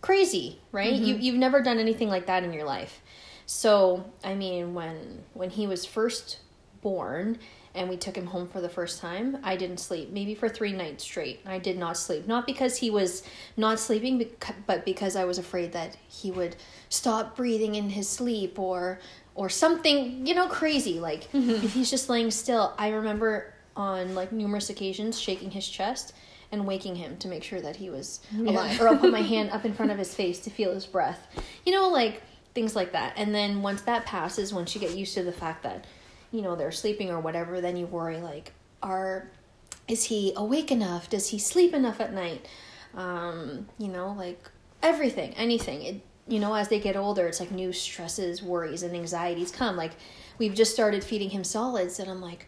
crazy, 0.00 0.60
right? 0.72 0.94
Mm-hmm. 0.94 1.04
You 1.04 1.16
you've 1.16 1.36
never 1.36 1.60
done 1.60 1.78
anything 1.78 2.08
like 2.08 2.26
that 2.26 2.44
in 2.44 2.52
your 2.52 2.64
life. 2.64 3.00
So, 3.46 4.04
I 4.22 4.34
mean, 4.34 4.74
when 4.74 5.24
when 5.32 5.50
he 5.50 5.66
was 5.66 5.84
first 5.84 6.38
born 6.82 7.38
and 7.74 7.88
we 7.88 7.96
took 7.96 8.16
him 8.16 8.26
home 8.26 8.48
for 8.48 8.60
the 8.60 8.68
first 8.68 9.00
time, 9.00 9.38
I 9.42 9.56
didn't 9.56 9.78
sleep, 9.78 10.10
maybe 10.10 10.34
for 10.34 10.48
3 10.48 10.72
nights 10.72 11.04
straight. 11.04 11.40
I 11.44 11.58
did 11.58 11.76
not 11.76 11.96
sleep. 11.96 12.26
Not 12.26 12.46
because 12.46 12.78
he 12.78 12.90
was 12.90 13.22
not 13.56 13.80
sleeping, 13.80 14.30
but 14.66 14.84
because 14.84 15.16
I 15.16 15.24
was 15.24 15.38
afraid 15.38 15.72
that 15.72 15.96
he 16.08 16.30
would 16.30 16.56
stop 16.88 17.36
breathing 17.36 17.74
in 17.74 17.90
his 17.90 18.08
sleep 18.08 18.58
or 18.58 19.00
or 19.34 19.48
something, 19.48 20.26
you 20.26 20.34
know, 20.34 20.46
crazy. 20.46 21.00
Like 21.00 21.30
mm-hmm. 21.32 21.64
if 21.64 21.72
he's 21.72 21.90
just 21.90 22.08
laying 22.08 22.30
still, 22.30 22.72
I 22.78 22.90
remember 22.90 23.52
on 23.76 24.14
like 24.14 24.30
numerous 24.30 24.70
occasions 24.70 25.20
shaking 25.20 25.50
his 25.50 25.68
chest 25.68 26.12
and 26.52 26.66
waking 26.66 26.94
him 26.94 27.16
to 27.16 27.26
make 27.26 27.42
sure 27.42 27.60
that 27.60 27.76
he 27.76 27.90
was 27.90 28.20
yeah. 28.32 28.50
alive. 28.50 28.80
or 28.80 28.88
I'll 28.88 28.96
put 28.96 29.10
my 29.10 29.22
hand 29.22 29.50
up 29.50 29.64
in 29.64 29.74
front 29.74 29.90
of 29.90 29.98
his 29.98 30.14
face 30.14 30.38
to 30.40 30.50
feel 30.50 30.72
his 30.72 30.86
breath. 30.86 31.26
You 31.66 31.72
know, 31.72 31.88
like 31.88 32.22
things 32.54 32.76
like 32.76 32.92
that. 32.92 33.14
And 33.16 33.34
then 33.34 33.62
once 33.62 33.82
that 33.82 34.06
passes, 34.06 34.54
once 34.54 34.74
you 34.74 34.80
get 34.80 34.94
used 34.96 35.14
to 35.14 35.24
the 35.24 35.32
fact 35.32 35.64
that, 35.64 35.84
you 36.34 36.42
know, 36.42 36.56
they're 36.56 36.72
sleeping 36.72 37.10
or 37.10 37.20
whatever, 37.20 37.60
then 37.60 37.76
you 37.76 37.86
worry 37.86 38.18
like, 38.18 38.52
are 38.82 39.30
is 39.86 40.04
he 40.04 40.32
awake 40.36 40.72
enough? 40.72 41.08
Does 41.08 41.28
he 41.28 41.38
sleep 41.38 41.72
enough 41.72 42.00
at 42.00 42.12
night? 42.12 42.48
Um, 42.94 43.68
you 43.78 43.88
know, 43.88 44.12
like 44.12 44.50
everything, 44.82 45.32
anything. 45.34 45.82
It 45.82 46.00
you 46.26 46.40
know, 46.40 46.54
as 46.54 46.68
they 46.68 46.80
get 46.80 46.96
older, 46.96 47.26
it's 47.26 47.38
like 47.38 47.52
new 47.52 47.72
stresses, 47.72 48.42
worries, 48.42 48.82
and 48.82 48.94
anxieties 48.96 49.52
come. 49.52 49.76
Like, 49.76 49.92
we've 50.38 50.54
just 50.54 50.72
started 50.72 51.04
feeding 51.04 51.30
him 51.30 51.44
solids, 51.44 51.98
and 51.98 52.10
I'm 52.10 52.22
like, 52.22 52.46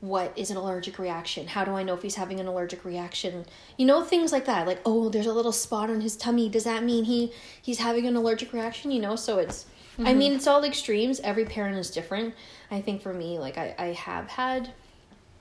what 0.00 0.32
is 0.34 0.50
an 0.50 0.56
allergic 0.56 0.98
reaction? 0.98 1.46
How 1.46 1.62
do 1.64 1.72
I 1.72 1.82
know 1.82 1.92
if 1.92 2.00
he's 2.00 2.14
having 2.14 2.40
an 2.40 2.46
allergic 2.46 2.86
reaction? 2.86 3.44
You 3.76 3.84
know, 3.84 4.02
things 4.02 4.32
like 4.32 4.46
that. 4.46 4.66
Like, 4.66 4.80
oh, 4.86 5.10
there's 5.10 5.26
a 5.26 5.32
little 5.34 5.52
spot 5.52 5.90
on 5.90 6.00
his 6.00 6.16
tummy. 6.16 6.48
Does 6.48 6.64
that 6.64 6.82
mean 6.82 7.04
he 7.04 7.32
he's 7.60 7.78
having 7.78 8.06
an 8.06 8.16
allergic 8.16 8.52
reaction? 8.52 8.90
You 8.90 9.00
know, 9.00 9.14
so 9.14 9.38
it's. 9.38 9.66
Mm-hmm. 9.98 10.06
I 10.06 10.14
mean, 10.14 10.32
it's 10.32 10.46
all 10.46 10.62
extremes. 10.64 11.18
Every 11.20 11.44
parent 11.44 11.76
is 11.76 11.90
different. 11.90 12.34
I 12.70 12.80
think 12.80 13.02
for 13.02 13.12
me, 13.12 13.38
like 13.38 13.58
I, 13.58 13.74
I 13.78 13.86
have 13.88 14.28
had 14.28 14.72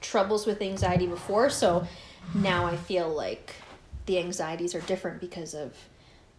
troubles 0.02 0.46
with 0.46 0.62
anxiety 0.62 1.06
before, 1.06 1.50
so 1.50 1.88
now 2.34 2.66
I 2.66 2.76
feel 2.76 3.08
like 3.10 3.54
the 4.08 4.18
anxieties 4.18 4.74
are 4.74 4.82
different 4.82 5.22
because 5.22 5.54
of 5.54 5.76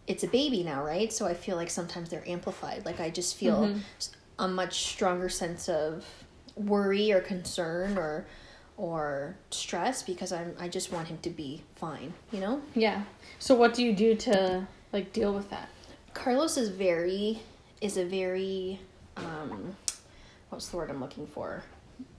it's 0.09 0.25
a 0.25 0.27
baby 0.27 0.65
now, 0.65 0.83
right? 0.83 1.13
So 1.13 1.27
I 1.27 1.35
feel 1.35 1.57
like 1.57 1.71
sometimes 1.71 2.09
they're 2.09 2.27
amplified. 2.27 2.85
Like 2.85 2.99
I 2.99 3.11
just 3.11 3.37
feel 3.37 3.67
mm-hmm. 3.69 3.81
a 4.39 4.49
much 4.49 4.87
stronger 4.87 5.29
sense 5.29 5.69
of 5.69 6.05
worry 6.57 7.13
or 7.13 7.21
concern 7.21 7.97
or 7.97 8.27
or 8.77 9.37
stress 9.51 10.03
because 10.03 10.33
I'm 10.33 10.55
I 10.59 10.69
just 10.69 10.91
want 10.93 11.09
him 11.09 11.19
to 11.23 11.31
be 11.31 11.63
fine, 11.77 12.15
you 12.33 12.41
know? 12.41 12.63
Yeah. 12.75 13.03
So 13.39 13.55
what 13.55 13.75
do 13.75 13.85
you 13.85 13.93
do 13.93 14.15
to 14.17 14.67
like 14.93 15.13
deal 15.13 15.33
with 15.33 15.51
that? 15.51 15.69
Carlos 16.15 16.57
is 16.57 16.71
very 16.71 17.41
is 17.81 17.97
a 17.97 18.05
very 18.05 18.81
um 19.17 19.77
what's 20.51 20.69
the 20.69 20.77
word 20.77 20.91
I'm 20.91 21.01
looking 21.01 21.27
for? 21.27 21.63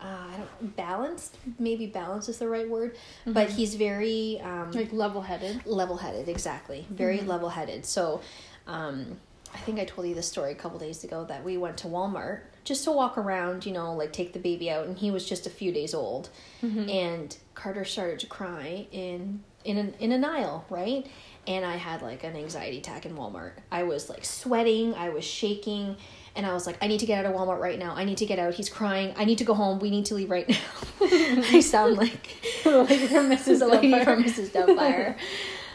Uh, 0.02 0.28
I 0.34 0.38
don't 0.38 0.76
balanced. 0.76 1.38
Maybe 1.58 1.88
balance 1.88 2.28
is 2.28 2.38
the 2.38 2.50
right 2.50 2.70
word, 2.70 2.96
mm-hmm. 2.96 3.34
but 3.34 3.50
he's 3.50 3.76
very 3.76 4.40
um, 4.44 4.72
like 4.72 4.92
level-headed. 4.92 5.66
Level-headed, 5.66 6.28
exactly. 6.28 6.86
Very 6.90 7.20
mm-hmm. 7.20 7.30
level-headed. 7.30 7.86
So, 7.86 8.20
um, 8.68 9.18
I 9.54 9.58
think 9.60 9.80
I 9.80 9.86
told 9.86 10.08
you 10.08 10.14
this 10.14 10.28
story 10.28 10.52
a 10.52 10.56
couple 10.56 10.80
days 10.80 11.04
ago 11.04 11.24
that 11.26 11.44
we 11.46 11.58
went 11.58 11.78
to 11.78 11.88
Walmart 11.88 12.42
just 12.66 12.84
to 12.84 12.92
walk 12.92 13.18
around, 13.18 13.66
you 13.66 13.72
know, 13.72 13.96
like 13.96 14.12
take 14.12 14.34
the 14.34 14.40
baby 14.40 14.70
out, 14.70 14.86
and 14.86 14.98
he 14.98 15.12
was 15.12 15.28
just 15.28 15.48
a 15.48 15.50
few 15.50 15.72
days 15.72 15.94
old, 15.94 16.30
mm-hmm. 16.62 16.90
and 16.90 17.38
Carter 17.56 17.86
started 17.86 18.20
to 18.20 18.28
cry 18.28 18.86
in 18.92 19.44
in 19.64 19.78
an, 19.78 19.94
in 20.00 20.12
an 20.12 20.24
aisle, 20.24 20.66
right? 20.70 21.08
And 21.50 21.66
I 21.66 21.78
had 21.78 22.04
like 22.04 22.24
an 22.24 22.36
anxiety 22.36 22.78
attack 22.78 23.08
in 23.08 23.16
Walmart. 23.16 23.54
I 23.72 23.82
was 23.82 24.08
like 24.08 24.24
sweating, 24.24 24.94
I 24.94 25.10
was 25.10 25.26
shaking, 25.26 25.98
and 26.36 26.46
I 26.46 26.54
was 26.54 26.68
like, 26.68 26.78
I 26.80 26.86
need 26.86 27.00
to 27.00 27.08
get 27.08 27.26
out 27.26 27.32
of 27.34 27.36
Walmart 27.36 27.60
right 27.60 27.80
now. 27.80 27.96
I 27.96 28.06
need 28.06 28.20
to 28.20 28.28
get 28.28 28.38
out. 28.38 28.54
He's 28.54 28.70
crying. 28.70 29.16
I 29.18 29.26
need 29.26 29.40
to 29.40 29.44
go 29.44 29.56
home. 29.56 29.80
We 29.80 29.90
need 29.90 30.06
to 30.06 30.16
leave 30.16 30.30
right 30.30 30.48
now. 30.48 30.58
I 31.02 31.60
sound 31.60 31.98
like 31.98 32.30
the 32.64 32.84
lady 32.90 33.08
from 33.08 33.32
Mrs. 33.32 33.60
the 33.60 33.68
lady 33.68 34.04
from 34.04 34.24
Mrs. 34.24 34.50
Doubtfire. 34.50 35.18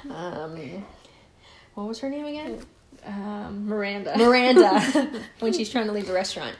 Um, 0.08 0.84
what 1.74 1.88
was 1.88 1.98
her 1.98 2.08
name 2.08 2.24
again? 2.24 2.60
Um, 3.06 3.66
Miranda. 3.66 4.14
Miranda, 4.18 5.10
when 5.40 5.52
she's 5.52 5.70
trying 5.70 5.86
to 5.86 5.92
leave 5.92 6.06
the 6.06 6.12
restaurant. 6.12 6.56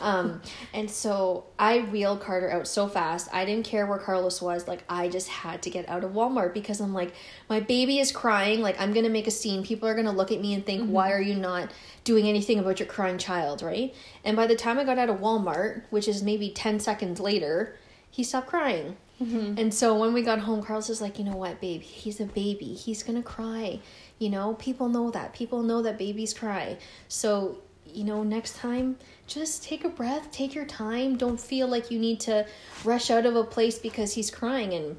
Um, 0.00 0.42
and 0.72 0.90
so 0.90 1.44
I 1.58 1.80
wheeled 1.80 2.20
Carter 2.20 2.50
out 2.50 2.66
so 2.66 2.88
fast. 2.88 3.28
I 3.32 3.44
didn't 3.44 3.64
care 3.64 3.86
where 3.86 3.98
Carlos 3.98 4.40
was. 4.42 4.68
Like, 4.68 4.84
I 4.88 5.08
just 5.08 5.28
had 5.28 5.62
to 5.62 5.70
get 5.70 5.88
out 5.88 6.04
of 6.04 6.12
Walmart 6.12 6.54
because 6.54 6.80
I'm 6.80 6.94
like, 6.94 7.14
my 7.48 7.60
baby 7.60 7.98
is 7.98 8.12
crying. 8.12 8.60
Like, 8.60 8.80
I'm 8.80 8.92
going 8.92 9.04
to 9.04 9.10
make 9.10 9.26
a 9.26 9.30
scene. 9.30 9.62
People 9.62 9.88
are 9.88 9.94
going 9.94 10.06
to 10.06 10.12
look 10.12 10.32
at 10.32 10.40
me 10.40 10.54
and 10.54 10.64
think, 10.64 10.82
mm-hmm. 10.82 10.92
why 10.92 11.12
are 11.12 11.20
you 11.20 11.34
not 11.34 11.70
doing 12.04 12.28
anything 12.28 12.58
about 12.58 12.78
your 12.78 12.88
crying 12.88 13.18
child, 13.18 13.62
right? 13.62 13.94
And 14.24 14.36
by 14.36 14.46
the 14.46 14.56
time 14.56 14.78
I 14.78 14.84
got 14.84 14.98
out 14.98 15.10
of 15.10 15.18
Walmart, 15.18 15.82
which 15.90 16.08
is 16.08 16.22
maybe 16.22 16.50
10 16.50 16.80
seconds 16.80 17.20
later, 17.20 17.76
he 18.10 18.22
stopped 18.22 18.48
crying. 18.48 18.96
Mm-hmm. 19.22 19.58
And 19.58 19.72
so 19.72 19.98
when 19.98 20.12
we 20.12 20.22
got 20.22 20.40
home, 20.40 20.62
Carlos 20.62 20.88
was 20.88 21.00
like, 21.00 21.18
you 21.18 21.24
know 21.24 21.36
what, 21.36 21.60
babe? 21.60 21.80
He's 21.80 22.20
a 22.20 22.26
baby. 22.26 22.74
He's 22.74 23.02
going 23.02 23.16
to 23.16 23.26
cry 23.26 23.80
you 24.18 24.30
know, 24.30 24.54
people 24.54 24.88
know 24.88 25.10
that. 25.10 25.32
People 25.34 25.62
know 25.62 25.82
that 25.82 25.98
babies 25.98 26.32
cry. 26.32 26.78
So, 27.08 27.58
you 27.84 28.04
know, 28.04 28.22
next 28.22 28.56
time, 28.56 28.96
just 29.26 29.62
take 29.62 29.84
a 29.84 29.88
breath, 29.88 30.30
take 30.30 30.54
your 30.54 30.64
time. 30.64 31.16
Don't 31.16 31.40
feel 31.40 31.68
like 31.68 31.90
you 31.90 31.98
need 31.98 32.20
to 32.20 32.46
rush 32.84 33.10
out 33.10 33.26
of 33.26 33.36
a 33.36 33.44
place 33.44 33.78
because 33.78 34.14
he's 34.14 34.30
crying. 34.30 34.72
And 34.72 34.96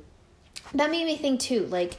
that 0.74 0.92
made 0.92 1.06
me 1.06 1.18
think 1.18 1.40
too, 1.40 1.66
like, 1.68 1.98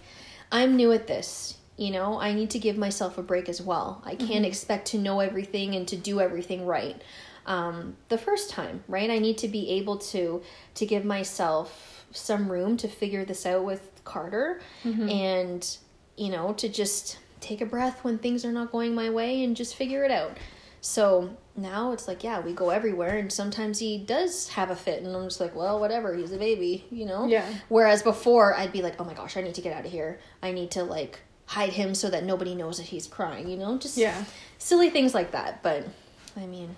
I'm 0.52 0.76
new 0.76 0.92
at 0.92 1.06
this. 1.06 1.56
You 1.76 1.92
know, 1.92 2.20
I 2.20 2.32
need 2.32 2.50
to 2.50 2.58
give 2.58 2.76
myself 2.76 3.18
a 3.18 3.22
break 3.22 3.48
as 3.48 3.62
well. 3.62 4.02
I 4.04 4.16
can't 4.16 4.30
mm-hmm. 4.30 4.44
expect 4.44 4.88
to 4.88 4.98
know 4.98 5.20
everything 5.20 5.74
and 5.76 5.86
to 5.88 5.96
do 5.96 6.20
everything 6.20 6.66
right. 6.66 7.00
Um, 7.46 7.96
the 8.08 8.18
first 8.18 8.50
time, 8.50 8.82
right? 8.88 9.08
I 9.10 9.18
need 9.18 9.38
to 9.38 9.48
be 9.48 9.70
able 9.70 9.96
to 9.98 10.42
to 10.74 10.86
give 10.86 11.04
myself 11.04 12.04
some 12.10 12.50
room 12.50 12.76
to 12.78 12.88
figure 12.88 13.24
this 13.24 13.46
out 13.46 13.64
with 13.64 14.02
Carter 14.04 14.60
mm-hmm. 14.84 15.08
and 15.08 15.78
you 16.18 16.30
know, 16.30 16.52
to 16.54 16.68
just 16.68 17.18
take 17.40 17.60
a 17.60 17.66
breath 17.66 18.02
when 18.02 18.18
things 18.18 18.44
are 18.44 18.52
not 18.52 18.72
going 18.72 18.94
my 18.94 19.08
way 19.08 19.44
and 19.44 19.56
just 19.56 19.76
figure 19.76 20.04
it 20.04 20.10
out. 20.10 20.36
So 20.80 21.36
now 21.56 21.92
it's 21.92 22.06
like, 22.06 22.22
yeah, 22.22 22.40
we 22.40 22.52
go 22.52 22.70
everywhere, 22.70 23.16
and 23.16 23.32
sometimes 23.32 23.80
he 23.80 23.98
does 23.98 24.48
have 24.50 24.70
a 24.70 24.76
fit, 24.76 25.02
and 25.02 25.14
I'm 25.14 25.24
just 25.24 25.40
like, 25.40 25.54
well, 25.54 25.80
whatever, 25.80 26.14
he's 26.14 26.32
a 26.32 26.38
baby, 26.38 26.86
you 26.90 27.04
know? 27.04 27.26
Yeah. 27.26 27.52
Whereas 27.68 28.02
before, 28.02 28.54
I'd 28.54 28.72
be 28.72 28.82
like, 28.82 29.00
oh 29.00 29.04
my 29.04 29.14
gosh, 29.14 29.36
I 29.36 29.40
need 29.40 29.54
to 29.54 29.60
get 29.60 29.76
out 29.76 29.84
of 29.84 29.90
here. 29.90 30.20
I 30.42 30.52
need 30.52 30.70
to, 30.72 30.84
like, 30.84 31.18
hide 31.46 31.72
him 31.72 31.94
so 31.94 32.10
that 32.10 32.24
nobody 32.24 32.54
knows 32.54 32.76
that 32.76 32.86
he's 32.86 33.06
crying, 33.08 33.48
you 33.48 33.56
know? 33.56 33.76
Just 33.76 33.96
yeah. 33.96 34.24
silly 34.58 34.90
things 34.90 35.14
like 35.14 35.32
that. 35.32 35.62
But, 35.64 35.88
I 36.36 36.46
mean, 36.46 36.76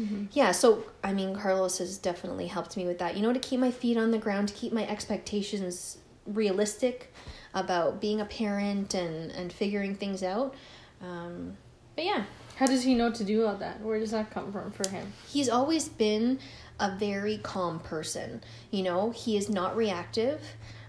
mm-hmm. 0.00 0.24
yeah, 0.32 0.50
so, 0.50 0.84
I 1.04 1.12
mean, 1.12 1.36
Carlos 1.36 1.78
has 1.78 1.98
definitely 1.98 2.48
helped 2.48 2.76
me 2.76 2.84
with 2.84 2.98
that, 2.98 3.16
you 3.16 3.22
know, 3.22 3.32
to 3.32 3.38
keep 3.38 3.60
my 3.60 3.70
feet 3.70 3.96
on 3.96 4.10
the 4.10 4.18
ground, 4.18 4.48
to 4.48 4.54
keep 4.54 4.72
my 4.72 4.86
expectations 4.88 5.98
realistic 6.26 7.12
about 7.54 8.00
being 8.00 8.20
a 8.20 8.24
parent 8.24 8.94
and 8.94 9.30
and 9.32 9.52
figuring 9.52 9.94
things 9.94 10.22
out. 10.22 10.54
Um, 11.02 11.56
but 11.94 12.04
yeah. 12.04 12.24
How 12.56 12.66
does 12.66 12.82
he 12.82 12.94
know 12.94 13.12
to 13.12 13.24
do 13.24 13.46
all 13.46 13.54
that? 13.56 13.80
Where 13.82 14.00
does 14.00 14.10
that 14.10 14.32
come 14.32 14.50
from 14.52 14.72
for 14.72 14.88
him? 14.88 15.12
He's 15.28 15.48
always 15.48 15.88
been 15.88 16.40
a 16.80 16.96
very 16.96 17.38
calm 17.38 17.78
person. 17.78 18.42
You 18.72 18.82
know, 18.82 19.10
he 19.10 19.36
is 19.36 19.48
not 19.48 19.76
reactive. 19.76 20.40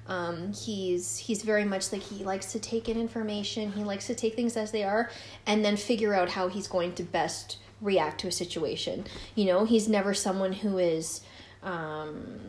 Um, 0.08 0.54
he's 0.54 1.18
he's 1.18 1.44
very 1.44 1.64
much 1.66 1.92
like 1.92 2.02
he 2.02 2.24
likes 2.24 2.52
to 2.54 2.60
take 2.60 2.90
in 2.90 3.00
information. 3.00 3.72
He 3.72 3.84
likes 3.84 4.08
to 4.08 4.16
take 4.16 4.36
things 4.36 4.58
as 4.58 4.72
they 4.72 4.84
are, 4.84 5.12
and 5.46 5.64
then 5.64 5.78
figure 5.78 6.16
out 6.16 6.30
how 6.30 6.48
he's 6.48 6.68
going 6.68 6.94
to 6.96 7.04
best 7.04 7.58
react 7.82 8.20
to 8.22 8.28
a 8.28 8.32
situation. 8.32 9.06
You 9.36 9.46
know, 9.46 9.66
he's 9.66 9.88
never 9.88 10.16
someone 10.16 10.54
who 10.54 10.80
is, 10.80 11.22
um, 11.62 12.40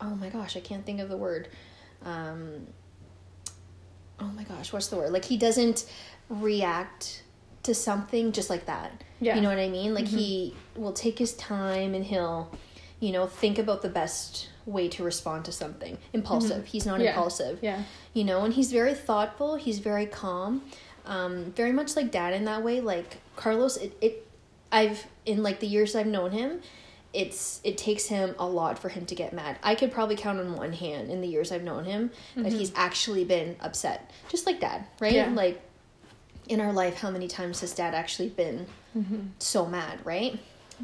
oh 0.00 0.14
my 0.14 0.28
gosh, 0.28 0.56
I 0.56 0.60
can't 0.60 0.86
think 0.86 1.00
of 1.00 1.08
the 1.08 1.16
word. 1.16 1.48
Um, 2.04 2.68
oh 4.20 4.30
my 4.36 4.44
gosh, 4.44 4.72
what's 4.72 4.88
the 4.88 4.96
word? 4.96 5.10
Like 5.10 5.24
he 5.24 5.36
doesn't 5.36 5.86
react 6.28 7.22
to 7.64 7.74
something 7.74 8.32
just 8.32 8.50
like 8.50 8.66
that. 8.66 9.02
Yeah. 9.20 9.36
You 9.36 9.40
know 9.40 9.48
what 9.48 9.58
I 9.58 9.68
mean? 9.68 9.94
Like 9.94 10.04
mm-hmm. 10.04 10.16
he 10.16 10.54
will 10.76 10.92
take 10.92 11.18
his 11.18 11.34
time 11.34 11.94
and 11.94 12.04
he'll, 12.04 12.50
you 13.00 13.12
know, 13.12 13.26
think 13.26 13.58
about 13.58 13.82
the 13.82 13.88
best 13.88 14.48
way 14.66 14.88
to 14.88 15.02
respond 15.02 15.44
to 15.46 15.52
something. 15.52 15.98
Impulsive. 16.12 16.58
Mm-hmm. 16.58 16.66
He's 16.66 16.86
not 16.86 17.00
yeah. 17.00 17.08
impulsive. 17.08 17.58
Yeah. 17.62 17.82
You 18.12 18.24
know, 18.24 18.44
and 18.44 18.54
he's 18.54 18.70
very 18.70 18.94
thoughtful, 18.94 19.56
he's 19.56 19.78
very 19.78 20.06
calm. 20.06 20.62
Um, 21.06 21.52
very 21.52 21.72
much 21.72 21.96
like 21.96 22.10
dad 22.10 22.32
in 22.32 22.46
that 22.46 22.62
way. 22.62 22.80
Like 22.80 23.18
Carlos, 23.36 23.76
it, 23.76 23.96
it 24.00 24.26
I've 24.72 25.06
in 25.26 25.42
like 25.42 25.60
the 25.60 25.66
years 25.66 25.94
I've 25.94 26.06
known 26.06 26.30
him, 26.30 26.60
it's 27.14 27.60
it 27.64 27.78
takes 27.78 28.06
him 28.06 28.34
a 28.38 28.46
lot 28.46 28.78
for 28.78 28.88
him 28.88 29.06
to 29.06 29.14
get 29.14 29.32
mad. 29.32 29.56
I 29.62 29.74
could 29.74 29.92
probably 29.92 30.16
count 30.16 30.40
on 30.40 30.56
one 30.56 30.72
hand 30.72 31.10
in 31.10 31.20
the 31.20 31.28
years 31.28 31.52
I've 31.52 31.62
known 31.62 31.84
him 31.84 32.10
mm-hmm. 32.10 32.42
that 32.42 32.52
he's 32.52 32.72
actually 32.74 33.24
been 33.24 33.56
upset, 33.60 34.10
just 34.28 34.46
like 34.46 34.60
dad, 34.60 34.84
right? 35.00 35.12
Yeah. 35.12 35.30
Like 35.30 35.62
in 36.48 36.60
our 36.60 36.72
life, 36.72 36.96
how 36.96 37.10
many 37.10 37.28
times 37.28 37.60
has 37.60 37.72
dad 37.72 37.94
actually 37.94 38.28
been 38.28 38.66
mm-hmm. 38.96 39.20
so 39.38 39.64
mad, 39.64 40.00
right? 40.04 40.38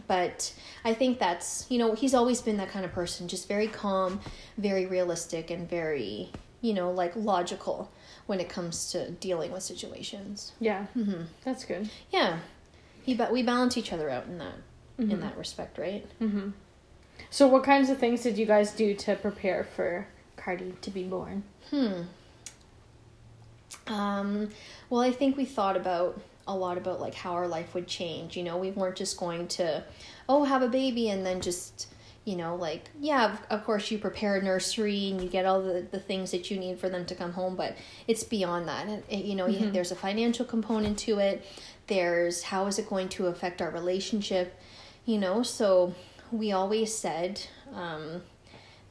But 0.07 0.55
I 0.85 0.95
think 0.95 1.19
that's 1.19 1.67
you 1.69 1.79
know 1.79 1.95
he's 1.95 2.15
always 2.15 2.41
been 2.41 2.57
that 2.59 2.71
kind 2.71 2.85
of 2.85 2.93
person, 2.93 3.27
just 3.27 3.49
very 3.49 3.67
calm, 3.67 4.21
very 4.57 4.87
realistic, 4.87 5.51
and 5.51 5.69
very 5.69 6.31
you 6.61 6.75
know 6.75 6.93
like 6.93 7.13
logical 7.17 7.91
when 8.27 8.39
it 8.39 8.49
comes 8.49 8.93
to 8.93 9.11
dealing 9.11 9.51
with 9.51 9.65
situations. 9.65 10.53
Yeah, 10.61 10.87
mm-hmm. 10.97 11.23
that's 11.45 11.65
good. 11.65 11.91
Yeah, 12.11 12.39
he 13.03 13.15
but 13.15 13.33
we 13.33 13.43
balance 13.43 13.77
each 13.77 13.93
other 13.93 14.09
out 14.09 14.27
in 14.27 14.39
that 14.39 14.55
mm-hmm. 15.01 15.11
in 15.11 15.21
that 15.21 15.37
respect, 15.37 15.79
right? 15.79 16.07
Mm-hmm. 16.21 16.51
So, 17.31 17.47
what 17.47 17.65
kinds 17.65 17.91
of 17.91 17.99
things 17.99 18.23
did 18.23 18.39
you 18.39 18.47
guys 18.47 18.73
do 18.73 18.95
to 18.95 19.17
prepare 19.17 19.65
for 19.65 20.07
Cardi 20.37 20.75
to 20.81 20.91
be 20.91 21.05
born? 21.05 21.45
Hmm. 21.71 22.03
Um, 23.87 24.51
well, 24.89 25.01
I 25.01 25.13
think 25.13 25.37
we 25.37 25.45
thought 25.45 25.77
about 25.77 26.21
a 26.47 26.55
lot 26.55 26.79
about 26.79 27.01
like 27.01 27.15
how 27.15 27.33
our 27.33 27.47
life 27.47 27.75
would 27.75 27.87
change. 27.87 28.37
You 28.37 28.43
know, 28.43 28.57
we 28.57 28.71
weren't 28.71 28.97
just 28.97 29.17
going 29.17 29.49
to, 29.49 29.85
oh, 30.29 30.45
have 30.45 30.63
a 30.63 30.69
baby 30.69 31.09
and 31.11 31.25
then 31.25 31.41
just, 31.41 31.89
you 32.25 32.37
know, 32.37 32.57
like, 32.57 32.91
yeah, 33.01 33.37
of, 33.51 33.65
course 33.65 33.91
you 33.91 33.99
prepare 33.99 34.37
a 34.37 34.43
nursery 34.43 35.11
and 35.11 35.21
you 35.21 35.29
get 35.29 35.47
all 35.47 35.63
the, 35.63 35.87
the 35.91 36.01
things 36.01 36.33
that 36.33 36.51
you 36.51 36.59
need 36.59 36.79
for 36.79 36.89
them 36.89 37.07
to 37.07 37.15
come 37.15 37.33
home, 37.33 37.57
but 37.57 37.77
it's 38.07 38.25
beyond 38.25 38.69
that. 38.69 38.87
And, 38.87 39.03
it, 39.09 39.25
you 39.25 39.35
know, 39.35 39.47
mm-hmm. 39.47 39.73
there's 39.73 39.93
a 39.93 39.97
financial 39.97 40.45
component 40.45 40.99
to 41.01 41.19
it. 41.19 41.45
There's 41.87 42.43
how 42.45 42.67
is 42.67 42.79
it 42.79 42.89
going 42.89 43.09
to 43.11 43.27
affect 43.27 43.63
our 43.63 43.71
relationship? 43.71 44.59
You 45.11 45.19
know 45.19 45.43
so 45.43 45.95
we 46.31 46.53
always 46.53 46.95
said 46.95 47.41
um, 47.75 48.23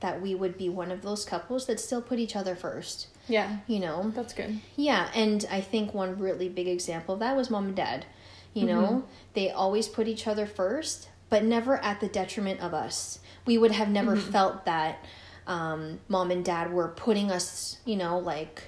that 0.01 0.21
we 0.21 0.35
would 0.35 0.57
be 0.57 0.67
one 0.67 0.91
of 0.91 1.01
those 1.01 1.23
couples 1.23 1.65
that 1.67 1.79
still 1.79 2.01
put 2.01 2.19
each 2.19 2.35
other 2.35 2.55
first 2.55 3.07
yeah. 3.27 3.57
you 3.67 3.79
know? 3.79 4.11
That's 4.15 4.33
good. 4.33 4.59
Yeah 4.75 5.09
and 5.13 5.45
i 5.51 5.61
think 5.61 5.93
one 5.93 6.19
really 6.19 6.49
big 6.49 6.67
example 6.67 7.13
of 7.13 7.19
that 7.21 7.37
was 7.37 7.49
mom 7.49 7.67
and 7.67 7.75
dad 7.75 8.05
you 8.53 8.65
mm-hmm. 8.65 8.81
know 8.81 9.03
they 9.33 9.49
always 9.51 9.87
put 9.87 10.07
each 10.07 10.27
other 10.27 10.45
first 10.45 11.09
but 11.29 11.43
never 11.43 11.77
at 11.77 11.99
the 11.99 12.07
detriment 12.07 12.59
of 12.59 12.73
us. 12.73 13.19
We 13.45 13.57
would 13.57 13.71
have 13.71 13.89
never 13.89 14.15
mm-hmm. 14.15 14.31
felt 14.31 14.65
that 14.65 15.05
um, 15.45 15.99
mom 16.07 16.31
and 16.31 16.43
dad 16.43 16.73
were 16.73 16.89
putting 16.89 17.31
us 17.31 17.77
you 17.85 17.95
know 17.95 18.17
like 18.19 18.63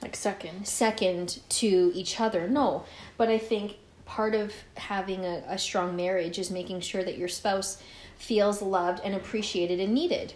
like 0.00 0.16
second. 0.16 0.66
second 0.66 1.38
to 1.48 1.92
each 1.94 2.18
other. 2.18 2.48
No 2.48 2.84
but 3.16 3.28
i 3.28 3.38
think 3.38 3.76
part 4.12 4.34
of 4.34 4.52
having 4.76 5.24
a, 5.24 5.42
a 5.48 5.58
strong 5.58 5.96
marriage 5.96 6.38
is 6.38 6.50
making 6.50 6.80
sure 6.80 7.02
that 7.02 7.16
your 7.16 7.28
spouse 7.28 7.82
feels 8.18 8.60
loved 8.60 9.00
and 9.02 9.14
appreciated 9.14 9.80
and 9.80 9.94
needed. 9.94 10.34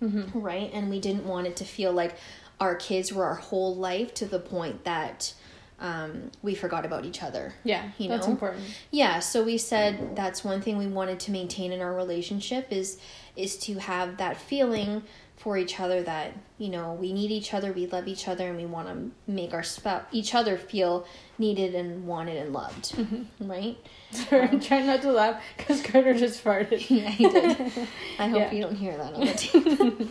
Mm-hmm. 0.00 0.38
Right? 0.38 0.70
And 0.72 0.88
we 0.88 1.00
didn't 1.00 1.26
want 1.26 1.48
it 1.48 1.56
to 1.56 1.64
feel 1.64 1.92
like 1.92 2.14
our 2.60 2.76
kids 2.76 3.12
were 3.12 3.24
our 3.24 3.34
whole 3.34 3.74
life 3.74 4.14
to 4.14 4.26
the 4.26 4.38
point 4.38 4.84
that 4.84 5.34
um, 5.80 6.30
we 6.40 6.54
forgot 6.54 6.86
about 6.86 7.04
each 7.04 7.20
other. 7.20 7.54
Yeah, 7.64 7.90
you 7.98 8.08
that's 8.08 8.28
know? 8.28 8.32
important. 8.32 8.62
Yeah, 8.92 9.18
so 9.18 9.42
we 9.42 9.58
said 9.58 10.14
that's 10.14 10.44
one 10.44 10.62
thing 10.62 10.78
we 10.78 10.86
wanted 10.86 11.18
to 11.20 11.32
maintain 11.32 11.72
in 11.72 11.80
our 11.80 11.92
relationship 11.92 12.68
is 12.70 12.98
is 13.34 13.58
to 13.58 13.74
have 13.80 14.18
that 14.18 14.36
feeling 14.36 15.02
for 15.46 15.56
each 15.56 15.78
other 15.78 16.02
that 16.02 16.32
you 16.58 16.68
know 16.68 16.94
we 16.94 17.12
need 17.12 17.30
each 17.30 17.54
other, 17.54 17.70
we 17.72 17.86
love 17.86 18.08
each 18.08 18.26
other, 18.26 18.48
and 18.48 18.56
we 18.56 18.66
want 18.66 18.88
to 18.88 19.30
make 19.30 19.54
our 19.54 19.62
spouse 19.62 20.02
each 20.10 20.34
other 20.34 20.56
feel 20.58 21.06
needed 21.38 21.72
and 21.72 22.04
wanted 22.04 22.36
and 22.36 22.52
loved, 22.52 22.92
right? 23.38 23.76
Sorry, 24.10 24.42
I'm 24.42 24.58
trying 24.58 24.86
not 24.88 25.02
to 25.02 25.12
laugh 25.12 25.40
because 25.56 25.80
Carter 25.82 26.14
just 26.14 26.42
farted. 26.42 26.80
Yeah, 26.90 27.08
he 27.10 27.28
did. 27.28 27.60
I 28.18 28.26
hope 28.26 28.40
Yeah. 28.40 28.52
you 28.54 28.60
don't 28.60 28.74
hear 28.74 28.96
that 28.96 29.14
on 29.14 29.20
the 29.20 29.34
tape. 29.36 30.08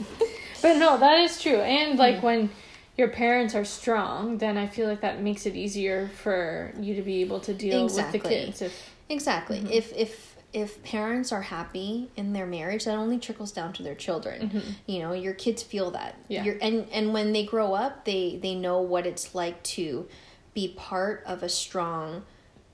But 0.61 0.77
no, 0.77 0.97
that 0.99 1.19
is 1.19 1.41
true. 1.41 1.57
And 1.59 1.99
like 1.99 2.15
Mm-hmm. 2.15 2.25
when 2.25 2.49
your 2.95 3.09
parents 3.09 3.55
are 3.55 3.65
strong, 3.65 4.37
then 4.37 4.57
I 4.57 4.67
feel 4.67 4.87
like 4.87 5.01
that 5.01 5.21
makes 5.21 5.45
it 5.45 5.53
easier 5.57 6.09
for 6.15 6.71
you 6.79 6.95
to 6.95 7.01
be 7.01 7.19
able 7.19 7.41
to 7.41 7.53
deal 7.53 7.83
with 7.93 8.09
the 8.13 8.19
kids. 8.19 8.61
If 8.61 8.89
Exactly. 9.09 9.57
If 9.69 9.91
if 9.91 10.24
if 10.55 10.81
parents 10.83 11.33
are 11.33 11.41
happy 11.41 12.09
in 12.15 12.31
their 12.31 12.45
marriage, 12.45 12.85
that 12.85 12.95
only 12.95 13.19
trickles 13.19 13.51
down 13.51 13.73
to 13.73 13.83
their 13.83 13.93
children. 13.93 14.49
Mm-hmm. 14.49 14.69
You 14.85 14.99
know, 14.99 15.11
your 15.11 15.33
kids 15.33 15.61
feel 15.61 15.91
that. 15.91 16.17
Yeah. 16.29 16.45
You're, 16.45 16.57
and 16.61 16.87
and 16.93 17.13
when 17.13 17.33
they 17.33 17.43
grow 17.43 17.73
up, 17.73 18.05
they 18.05 18.39
they 18.41 18.55
know 18.55 18.79
what 18.79 19.05
it's 19.05 19.35
like 19.35 19.61
to 19.63 20.07
be 20.53 20.69
part 20.69 21.23
of 21.25 21.43
a 21.43 21.49
strong 21.49 22.23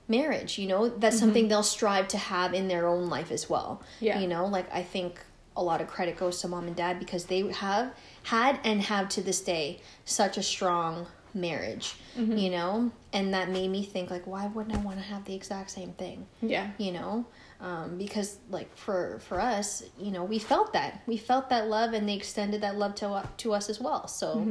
marriage. 0.06 0.58
You 0.58 0.68
know, 0.68 0.88
that's 0.88 1.16
mm-hmm. 1.16 1.24
something 1.24 1.48
they'll 1.48 1.64
strive 1.64 2.06
to 2.08 2.18
have 2.18 2.54
in 2.54 2.68
their 2.68 2.86
own 2.86 3.08
life 3.08 3.32
as 3.32 3.50
well. 3.50 3.82
Yeah. 3.98 4.20
You 4.20 4.28
know, 4.28 4.46
like 4.46 4.72
I 4.72 4.84
think 4.84 5.18
a 5.56 5.62
lot 5.62 5.80
of 5.80 5.88
credit 5.88 6.16
goes 6.16 6.40
to 6.40 6.48
mom 6.48 6.68
and 6.68 6.76
dad 6.76 7.00
because 7.00 7.24
they 7.24 7.40
have 7.50 7.92
had 8.22 8.60
and 8.62 8.80
have 8.82 9.08
to 9.08 9.22
this 9.22 9.40
day 9.40 9.80
such 10.04 10.38
a 10.38 10.42
strong 10.42 11.08
marriage 11.34 11.94
you 12.16 12.50
know? 12.50 12.90
And 13.12 13.34
that 13.34 13.50
made 13.50 13.70
me 13.70 13.82
think 13.82 14.10
like 14.10 14.26
why 14.26 14.46
wouldn't 14.46 14.74
i 14.74 14.78
want 14.78 14.98
to 14.98 15.04
have 15.04 15.24
the 15.24 15.34
exact 15.34 15.70
same 15.70 15.92
thing? 15.92 16.26
Yeah, 16.40 16.70
you 16.78 16.92
know? 16.92 17.26
Um, 17.60 17.96
because 17.96 18.38
like 18.50 18.74
for 18.76 19.20
for 19.28 19.40
us 19.40 19.82
you 19.98 20.10
know 20.10 20.24
we 20.24 20.38
felt 20.38 20.72
that. 20.72 21.02
We 21.06 21.16
felt 21.16 21.50
that 21.50 21.68
love 21.68 21.92
and 21.92 22.08
they 22.08 22.14
extended 22.14 22.62
that 22.62 22.76
love 22.76 22.94
to 22.96 23.28
to 23.38 23.52
us 23.54 23.70
as 23.70 23.80
well. 23.80 24.08
So 24.08 24.46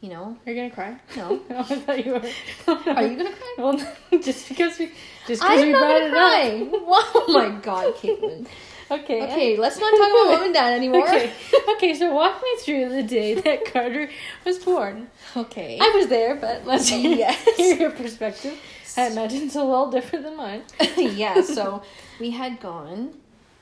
you 0.00 0.10
know? 0.10 0.36
Are 0.46 0.52
you 0.52 0.56
gonna 0.56 0.70
cry? 0.70 0.96
no. 1.16 1.40
I 1.50 1.62
thought 1.62 2.04
you 2.04 2.12
were. 2.12 2.18
are 2.92 3.02
you 3.06 3.16
gonna 3.16 3.34
cry? 3.34 3.54
Well, 3.58 3.80
just 4.22 4.48
because 4.48 4.78
we 4.78 4.92
just 5.26 5.42
because 5.42 5.62
we 5.62 5.72
brought 5.72 6.02
it 6.02 6.10
cry. 6.12 6.68
Oh 6.72 7.24
my 7.28 7.50
god 7.60 7.94
caitlin 7.94 8.46
Okay. 8.90 9.22
okay 9.22 9.56
let's 9.58 9.78
not 9.78 9.90
talk 9.90 10.08
about 10.10 10.32
mom 10.34 10.42
and 10.44 10.54
dad 10.54 10.72
anymore 10.80 11.06
Okay. 11.08 11.32
Okay. 11.74 11.94
So 11.94 12.12
walk 12.14 12.42
me 12.42 12.48
through 12.60 12.88
the 12.90 13.02
day 13.02 13.34
that 13.34 13.64
Carter 13.72 14.08
was 14.44 14.58
born. 14.58 15.08
okay 15.36 15.78
I 15.80 15.92
was 15.94 16.06
there, 16.08 16.34
but 16.36 16.64
let's 16.66 16.88
hear, 16.88 17.16
Yes. 17.16 17.56
hear 17.56 17.76
your 17.76 17.90
perspective. 17.90 18.58
I 18.96 19.08
imagine 19.08 19.42
it's 19.42 19.54
a 19.56 19.62
little 19.62 19.90
different 19.90 20.24
than 20.24 20.36
mine. 20.36 20.62
yeah, 20.96 21.40
so 21.42 21.82
we 22.18 22.30
had 22.30 22.58
gone 22.60 23.14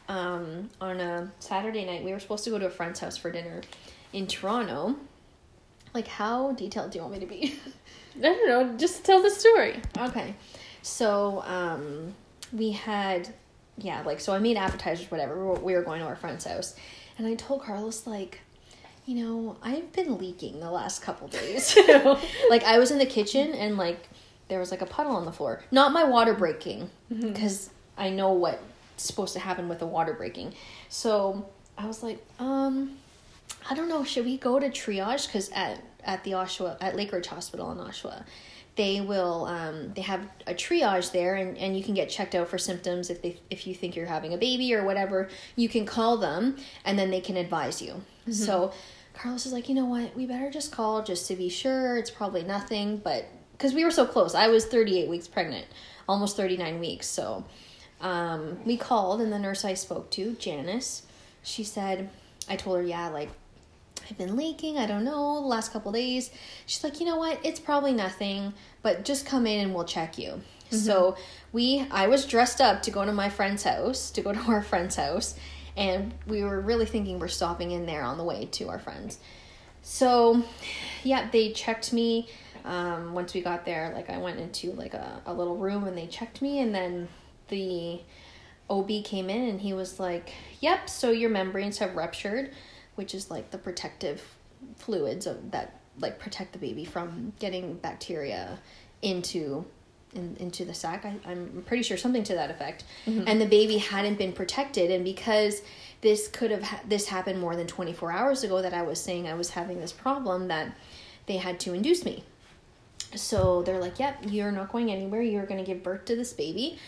um, 0.08 0.70
on 0.80 1.00
a 1.00 1.30
Saturday 1.40 1.84
night. 1.84 2.04
We 2.04 2.12
were 2.12 2.20
supposed 2.20 2.44
to 2.44 2.50
go 2.50 2.58
to 2.58 2.66
a 2.66 2.70
friend's 2.70 3.00
house 3.00 3.16
for 3.16 3.30
dinner 3.30 3.60
in 4.12 4.26
Toronto. 4.28 4.94
Like, 5.92 6.06
how 6.06 6.52
detailed 6.52 6.90
do 6.92 6.98
you 6.98 7.02
want 7.02 7.14
me 7.14 7.20
to 7.20 7.26
be? 7.26 7.58
I 8.18 8.20
don't 8.20 8.48
know. 8.48 8.76
Just 8.78 9.04
tell 9.04 9.20
the 9.22 9.30
story. 9.30 9.80
okay, 9.98 10.36
so 10.82 11.42
um, 11.46 12.14
we 12.52 12.70
had, 12.72 13.28
yeah, 13.78 14.02
like, 14.02 14.20
so 14.20 14.32
I 14.32 14.38
made 14.38 14.56
appetizers, 14.56 15.10
whatever. 15.10 15.52
We 15.54 15.74
were, 15.74 15.82
going 15.82 16.00
to 16.00 16.06
our 16.06 16.16
friend's 16.16 16.44
house. 16.44 16.74
And 17.18 17.26
I 17.26 17.34
told 17.34 17.62
Carlos, 17.62 18.06
like, 18.06 18.40
you 19.04 19.22
know, 19.24 19.56
I've 19.62 19.92
been 19.92 20.18
leaking 20.18 20.60
the 20.60 20.70
last 20.70 21.02
couple 21.02 21.28
days. 21.28 21.76
like 22.50 22.64
I 22.64 22.78
was 22.78 22.90
in 22.90 22.98
the 22.98 23.06
kitchen 23.06 23.52
and 23.52 23.76
like 23.76 24.08
there 24.48 24.58
was 24.58 24.70
like 24.70 24.82
a 24.82 24.86
puddle 24.86 25.12
on 25.12 25.24
the 25.24 25.32
floor. 25.32 25.62
Not 25.70 25.92
my 25.92 26.04
water 26.04 26.34
breaking 26.34 26.90
because 27.08 27.70
I 27.96 28.10
know 28.10 28.32
what's 28.32 28.60
supposed 28.96 29.32
to 29.34 29.40
happen 29.40 29.68
with 29.68 29.78
the 29.78 29.86
water 29.86 30.12
breaking. 30.12 30.54
So 30.88 31.48
I 31.78 31.86
was 31.86 32.02
like, 32.02 32.24
um, 32.38 32.96
I 33.68 33.74
don't 33.74 33.88
know. 33.88 34.04
Should 34.04 34.24
we 34.24 34.38
go 34.38 34.58
to 34.58 34.68
triage? 34.70 35.26
Because 35.26 35.50
at 35.50 35.82
at 36.04 36.22
the 36.24 36.32
Oshawa 36.32 36.76
at 36.80 36.94
Lakeridge 36.94 37.26
Hospital 37.26 37.70
in 37.72 37.78
Oshawa, 37.78 38.24
they 38.76 39.00
will 39.00 39.46
um, 39.46 39.92
they 39.94 40.02
have 40.02 40.20
a 40.46 40.54
triage 40.54 41.10
there, 41.12 41.34
and, 41.34 41.56
and 41.58 41.76
you 41.76 41.82
can 41.82 41.94
get 41.94 42.08
checked 42.08 42.34
out 42.34 42.48
for 42.48 42.58
symptoms 42.58 43.10
if 43.10 43.22
they 43.22 43.40
if 43.50 43.66
you 43.66 43.74
think 43.74 43.96
you're 43.96 44.06
having 44.06 44.34
a 44.34 44.38
baby 44.38 44.74
or 44.74 44.84
whatever. 44.84 45.28
You 45.56 45.68
can 45.68 45.86
call 45.86 46.18
them, 46.18 46.56
and 46.84 46.98
then 46.98 47.10
they 47.10 47.20
can 47.20 47.36
advise 47.36 47.82
you. 47.82 48.02
So 48.30 48.72
Carlos 49.14 49.46
is 49.46 49.52
like, 49.52 49.68
you 49.68 49.74
know 49.74 49.86
what? 49.86 50.14
We 50.14 50.26
better 50.26 50.50
just 50.50 50.72
call 50.72 51.02
just 51.02 51.26
to 51.28 51.36
be 51.36 51.48
sure. 51.48 51.96
It's 51.96 52.10
probably 52.10 52.42
nothing, 52.42 52.98
but 52.98 53.26
because 53.52 53.72
we 53.72 53.84
were 53.84 53.90
so 53.90 54.04
close, 54.04 54.34
I 54.34 54.48
was 54.48 54.66
38 54.66 55.08
weeks 55.08 55.26
pregnant, 55.26 55.66
almost 56.06 56.36
39 56.36 56.78
weeks. 56.78 57.06
So 57.06 57.44
um, 58.00 58.58
we 58.66 58.76
called, 58.76 59.22
and 59.22 59.32
the 59.32 59.38
nurse 59.38 59.64
I 59.64 59.72
spoke 59.74 60.10
to, 60.10 60.34
Janice, 60.34 61.02
she 61.42 61.64
said, 61.64 62.10
I 62.48 62.56
told 62.56 62.76
her, 62.76 62.82
yeah, 62.82 63.08
like 63.08 63.30
I've 64.08 64.18
been 64.18 64.36
leaking. 64.36 64.78
I 64.78 64.86
don't 64.86 65.04
know. 65.04 65.40
The 65.40 65.46
last 65.46 65.72
couple 65.72 65.92
days, 65.92 66.30
she's 66.66 66.82
like, 66.84 67.00
you 67.00 67.06
know 67.06 67.16
what? 67.16 67.38
It's 67.44 67.60
probably 67.60 67.92
nothing, 67.92 68.54
but 68.82 69.04
just 69.04 69.26
come 69.26 69.46
in 69.46 69.60
and 69.60 69.74
we'll 69.74 69.84
check 69.84 70.18
you. 70.18 70.40
So 70.70 71.16
we, 71.52 71.86
I 71.90 72.08
was 72.08 72.26
dressed 72.26 72.60
up 72.60 72.82
to 72.82 72.90
go 72.90 73.04
to 73.04 73.12
my 73.12 73.28
friend's 73.28 73.62
house, 73.62 74.10
to 74.12 74.20
go 74.20 74.32
to 74.32 74.40
our 74.48 74.62
friend's 74.62 74.96
house, 74.96 75.36
and 75.76 76.14
we 76.26 76.42
were 76.42 76.60
really 76.60 76.86
thinking 76.86 77.18
we're 77.18 77.28
stopping 77.28 77.70
in 77.70 77.86
there 77.86 78.02
on 78.02 78.18
the 78.18 78.24
way 78.24 78.46
to 78.52 78.68
our 78.68 78.78
friends. 78.78 79.18
So, 79.82 80.42
yeah, 81.04 81.28
they 81.30 81.52
checked 81.52 81.92
me. 81.92 82.28
Um, 82.64 83.14
once 83.14 83.32
we 83.32 83.42
got 83.42 83.64
there, 83.64 83.92
like 83.94 84.10
I 84.10 84.18
went 84.18 84.40
into 84.40 84.72
like 84.72 84.94
a, 84.94 85.22
a 85.24 85.32
little 85.32 85.56
room 85.56 85.84
and 85.84 85.96
they 85.96 86.08
checked 86.08 86.42
me, 86.42 86.58
and 86.58 86.74
then 86.74 87.08
the 87.48 88.00
OB 88.68 89.04
came 89.04 89.30
in 89.30 89.48
and 89.48 89.60
he 89.60 89.72
was 89.72 90.00
like, 90.00 90.32
"Yep, 90.58 90.88
so 90.88 91.10
your 91.10 91.30
membranes 91.30 91.78
have 91.78 91.94
ruptured, 91.94 92.50
which 92.96 93.14
is 93.14 93.30
like 93.30 93.50
the 93.50 93.58
protective 93.58 94.22
fluids 94.76 95.26
of, 95.26 95.50
that 95.52 95.80
like 95.98 96.18
protect 96.18 96.52
the 96.52 96.58
baby 96.58 96.84
from 96.84 97.32
getting 97.38 97.74
bacteria 97.74 98.58
into 99.02 99.64
in, 100.14 100.36
into 100.38 100.64
the 100.64 100.74
sac. 100.74 101.04
I, 101.04 101.14
I'm 101.30 101.62
pretty 101.66 101.82
sure 101.82 101.96
something 101.96 102.24
to 102.24 102.34
that 102.34 102.50
effect. 102.50 102.84
Mm-hmm. 103.06 103.24
And 103.26 103.40
the 103.40 103.46
baby 103.46 103.78
hadn't 103.78 104.18
been 104.18 104.32
protected, 104.32 104.90
and 104.90 105.04
because 105.04 105.62
this 106.00 106.28
could 106.28 106.50
have 106.50 106.62
ha- 106.62 106.80
this 106.86 107.08
happened 107.08 107.40
more 107.40 107.56
than 107.56 107.66
24 107.66 108.12
hours 108.12 108.44
ago 108.44 108.62
that 108.62 108.74
I 108.74 108.82
was 108.82 109.00
saying 109.00 109.28
I 109.28 109.34
was 109.34 109.50
having 109.50 109.80
this 109.80 109.92
problem 109.92 110.48
that 110.48 110.76
they 111.26 111.36
had 111.36 111.60
to 111.60 111.74
induce 111.74 112.04
me. 112.04 112.24
So 113.14 113.62
they're 113.62 113.80
like, 113.80 113.98
"Yep, 113.98 114.24
you're 114.28 114.52
not 114.52 114.72
going 114.72 114.90
anywhere. 114.90 115.22
You're 115.22 115.46
going 115.46 115.62
to 115.62 115.66
give 115.66 115.82
birth 115.82 116.04
to 116.06 116.16
this 116.16 116.32
baby 116.32 116.78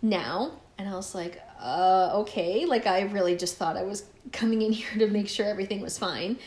now." 0.00 0.52
And 0.82 0.92
I 0.92 0.96
was 0.96 1.14
like, 1.14 1.40
"Uh, 1.60 2.10
okay." 2.22 2.66
Like 2.66 2.88
I 2.88 3.02
really 3.02 3.36
just 3.36 3.56
thought 3.56 3.76
I 3.76 3.84
was 3.84 4.04
coming 4.32 4.62
in 4.62 4.72
here 4.80 5.06
to 5.06 5.12
make 5.12 5.28
sure 5.28 5.46
everything 5.46 5.80
was 5.80 5.96
fine. 5.96 6.38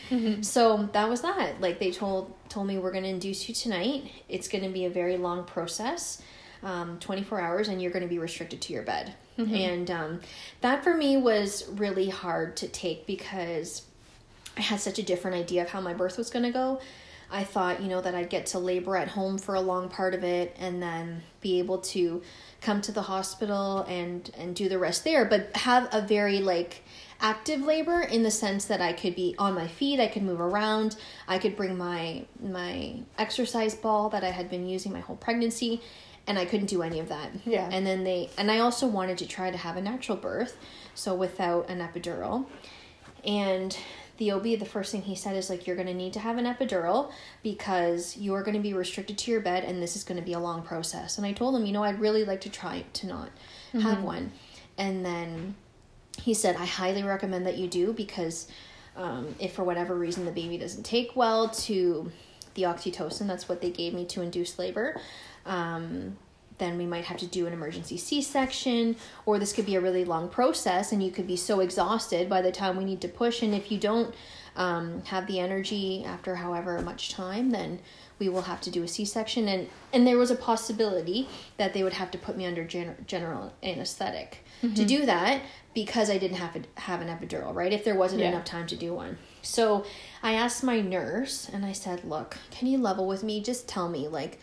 So 0.42 0.88
that 0.92 1.08
was 1.08 1.22
that. 1.22 1.60
Like 1.60 1.78
they 1.78 1.90
told 1.90 2.34
told 2.50 2.66
me 2.66 2.78
we're 2.78 2.92
going 2.92 3.04
to 3.04 3.08
induce 3.08 3.48
you 3.48 3.54
tonight. 3.54 4.10
It's 4.28 4.46
going 4.46 4.64
to 4.64 4.70
be 4.70 4.84
a 4.84 4.90
very 4.90 5.16
long 5.16 5.44
process. 5.44 6.20
Um, 6.62 6.98
24 7.00 7.40
hours 7.40 7.68
and 7.68 7.80
you're 7.80 7.92
going 7.92 8.02
to 8.02 8.08
be 8.08 8.18
restricted 8.18 8.60
to 8.62 8.72
your 8.72 8.82
bed. 8.82 9.14
And 9.54 9.90
um, 9.90 10.20
that 10.62 10.82
for 10.82 10.94
me 10.96 11.16
was 11.16 11.68
really 11.68 12.08
hard 12.08 12.56
to 12.56 12.66
take 12.68 13.06
because 13.06 13.82
I 14.56 14.62
had 14.62 14.80
such 14.80 14.98
a 14.98 15.02
different 15.02 15.36
idea 15.36 15.62
of 15.62 15.68
how 15.70 15.80
my 15.80 15.94
birth 15.94 16.16
was 16.18 16.30
going 16.30 16.44
to 16.44 16.50
go. 16.50 16.80
I 17.30 17.44
thought, 17.44 17.82
you 17.82 17.88
know, 17.88 18.00
that 18.00 18.14
I'd 18.14 18.30
get 18.30 18.46
to 18.46 18.58
labor 18.58 18.96
at 18.96 19.08
home 19.08 19.38
for 19.38 19.54
a 19.54 19.60
long 19.60 19.88
part 19.88 20.14
of 20.14 20.22
it 20.22 20.54
and 20.58 20.80
then 20.82 21.22
be 21.40 21.58
able 21.58 21.78
to 21.78 22.22
come 22.60 22.80
to 22.82 22.92
the 22.92 23.02
hospital 23.02 23.82
and 23.88 24.30
and 24.36 24.54
do 24.54 24.68
the 24.68 24.78
rest 24.78 25.04
there, 25.04 25.24
but 25.24 25.56
have 25.56 25.88
a 25.92 26.00
very 26.00 26.40
like 26.40 26.82
active 27.20 27.62
labor 27.62 28.00
in 28.00 28.22
the 28.22 28.30
sense 28.30 28.66
that 28.66 28.80
I 28.80 28.92
could 28.92 29.16
be 29.16 29.34
on 29.38 29.54
my 29.54 29.66
feet, 29.66 30.00
I 30.00 30.06
could 30.06 30.22
move 30.22 30.40
around, 30.40 30.96
I 31.26 31.38
could 31.38 31.56
bring 31.56 31.76
my 31.76 32.24
my 32.40 33.00
exercise 33.18 33.74
ball 33.74 34.08
that 34.10 34.22
I 34.22 34.30
had 34.30 34.48
been 34.48 34.68
using 34.68 34.92
my 34.92 35.00
whole 35.00 35.16
pregnancy 35.16 35.82
and 36.26 36.38
I 36.38 36.44
couldn't 36.44 36.66
do 36.66 36.82
any 36.82 36.98
of 36.98 37.08
that. 37.08 37.30
Yeah. 37.44 37.68
And 37.70 37.86
then 37.86 38.04
they 38.04 38.30
and 38.38 38.50
I 38.50 38.58
also 38.60 38.86
wanted 38.86 39.18
to 39.18 39.26
try 39.26 39.50
to 39.50 39.56
have 39.56 39.76
a 39.76 39.82
natural 39.82 40.16
birth, 40.16 40.56
so 40.94 41.14
without 41.14 41.68
an 41.68 41.80
epidural. 41.80 42.46
And 43.24 43.76
the 44.18 44.30
OB, 44.30 44.42
the 44.44 44.64
first 44.64 44.92
thing 44.92 45.02
he 45.02 45.14
said 45.14 45.36
is 45.36 45.50
like, 45.50 45.66
you're 45.66 45.76
going 45.76 45.88
to 45.88 45.94
need 45.94 46.12
to 46.14 46.20
have 46.20 46.38
an 46.38 46.46
epidural 46.46 47.12
because 47.42 48.16
you 48.16 48.34
are 48.34 48.42
going 48.42 48.56
to 48.56 48.62
be 48.62 48.72
restricted 48.72 49.18
to 49.18 49.30
your 49.30 49.40
bed 49.40 49.64
and 49.64 49.82
this 49.82 49.96
is 49.96 50.04
going 50.04 50.18
to 50.18 50.24
be 50.24 50.32
a 50.32 50.38
long 50.38 50.62
process. 50.62 51.18
And 51.18 51.26
I 51.26 51.32
told 51.32 51.54
him, 51.54 51.66
you 51.66 51.72
know, 51.72 51.84
I'd 51.84 52.00
really 52.00 52.24
like 52.24 52.40
to 52.42 52.50
try 52.50 52.84
to 52.94 53.06
not 53.06 53.30
have 53.72 54.02
one. 54.02 54.32
And 54.78 55.04
then 55.04 55.54
he 56.18 56.34
said, 56.34 56.56
I 56.56 56.64
highly 56.64 57.02
recommend 57.02 57.46
that 57.46 57.58
you 57.58 57.68
do 57.68 57.92
because 57.92 58.48
um, 58.96 59.34
if 59.38 59.52
for 59.52 59.64
whatever 59.64 59.94
reason 59.94 60.24
the 60.24 60.32
baby 60.32 60.56
doesn't 60.56 60.84
take 60.84 61.14
well 61.14 61.48
to 61.50 62.10
the 62.54 62.62
oxytocin, 62.62 63.26
that's 63.26 63.48
what 63.48 63.60
they 63.60 63.70
gave 63.70 63.92
me 63.92 64.06
to 64.06 64.22
induce 64.22 64.58
labor. 64.58 64.98
Um, 65.44 66.16
then 66.58 66.78
we 66.78 66.86
might 66.86 67.04
have 67.04 67.16
to 67.18 67.26
do 67.26 67.46
an 67.46 67.52
emergency 67.52 67.96
c-section 67.96 68.96
or 69.24 69.38
this 69.38 69.52
could 69.52 69.66
be 69.66 69.74
a 69.74 69.80
really 69.80 70.04
long 70.04 70.28
process 70.28 70.92
and 70.92 71.02
you 71.02 71.10
could 71.10 71.26
be 71.26 71.36
so 71.36 71.60
exhausted 71.60 72.28
by 72.28 72.40
the 72.40 72.52
time 72.52 72.76
we 72.76 72.84
need 72.84 73.00
to 73.00 73.08
push. 73.08 73.42
And 73.42 73.54
if 73.54 73.70
you 73.70 73.78
don't 73.78 74.14
um, 74.56 75.02
have 75.06 75.26
the 75.26 75.38
energy 75.38 76.04
after 76.04 76.36
however 76.36 76.80
much 76.80 77.10
time 77.10 77.50
then 77.50 77.80
we 78.18 78.28
will 78.30 78.42
have 78.42 78.62
to 78.62 78.70
do 78.70 78.82
a 78.82 78.88
c-section. 78.88 79.48
And 79.48 79.68
and 79.92 80.06
there 80.06 80.16
was 80.16 80.30
a 80.30 80.36
possibility 80.36 81.28
that 81.58 81.74
they 81.74 81.82
would 81.82 81.92
have 81.94 82.10
to 82.12 82.18
put 82.18 82.36
me 82.36 82.46
under 82.46 82.64
gen- 82.64 83.04
general 83.06 83.52
anesthetic 83.62 84.44
mm-hmm. 84.62 84.74
to 84.74 84.84
do 84.84 85.06
that 85.06 85.42
because 85.74 86.08
i 86.08 86.16
didn't 86.16 86.38
have 86.38 86.56
a, 86.56 86.80
have 86.80 87.02
an 87.02 87.08
epidural 87.08 87.54
right? 87.54 87.72
If 87.72 87.84
there 87.84 87.94
wasn't 87.94 88.22
yeah. 88.22 88.30
enough 88.30 88.44
time 88.44 88.66
to 88.68 88.76
do 88.76 88.94
one. 88.94 89.18
So 89.42 89.84
i 90.22 90.32
asked 90.32 90.64
my 90.64 90.80
nurse 90.80 91.48
and 91.52 91.64
i 91.64 91.72
said 91.72 92.04
look 92.04 92.38
can 92.50 92.66
you 92.66 92.78
level 92.78 93.06
with 93.06 93.22
me? 93.22 93.42
Just 93.42 93.68
tell 93.68 93.88
me 93.88 94.08
like 94.08 94.38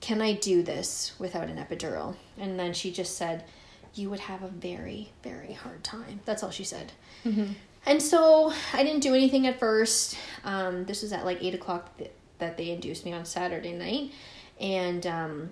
can 0.00 0.22
I 0.22 0.32
do 0.32 0.62
this 0.62 1.12
without 1.18 1.48
an 1.48 1.56
epidural? 1.56 2.16
And 2.38 2.58
then 2.58 2.72
she 2.72 2.90
just 2.90 3.16
said, 3.16 3.44
You 3.94 4.10
would 4.10 4.20
have 4.20 4.42
a 4.42 4.48
very, 4.48 5.12
very 5.22 5.52
hard 5.52 5.84
time. 5.84 6.20
That's 6.24 6.42
all 6.42 6.50
she 6.50 6.64
said. 6.64 6.92
Mm-hmm. 7.24 7.52
And 7.86 8.02
so 8.02 8.52
I 8.72 8.82
didn't 8.82 9.00
do 9.00 9.14
anything 9.14 9.46
at 9.46 9.58
first. 9.58 10.16
Um, 10.44 10.84
this 10.84 11.02
was 11.02 11.12
at 11.12 11.24
like 11.24 11.42
8 11.42 11.54
o'clock 11.54 11.96
th- 11.98 12.10
that 12.38 12.56
they 12.56 12.70
induced 12.70 13.04
me 13.04 13.12
on 13.12 13.24
Saturday 13.24 13.72
night. 13.72 14.12
And 14.60 15.06
um, 15.06 15.50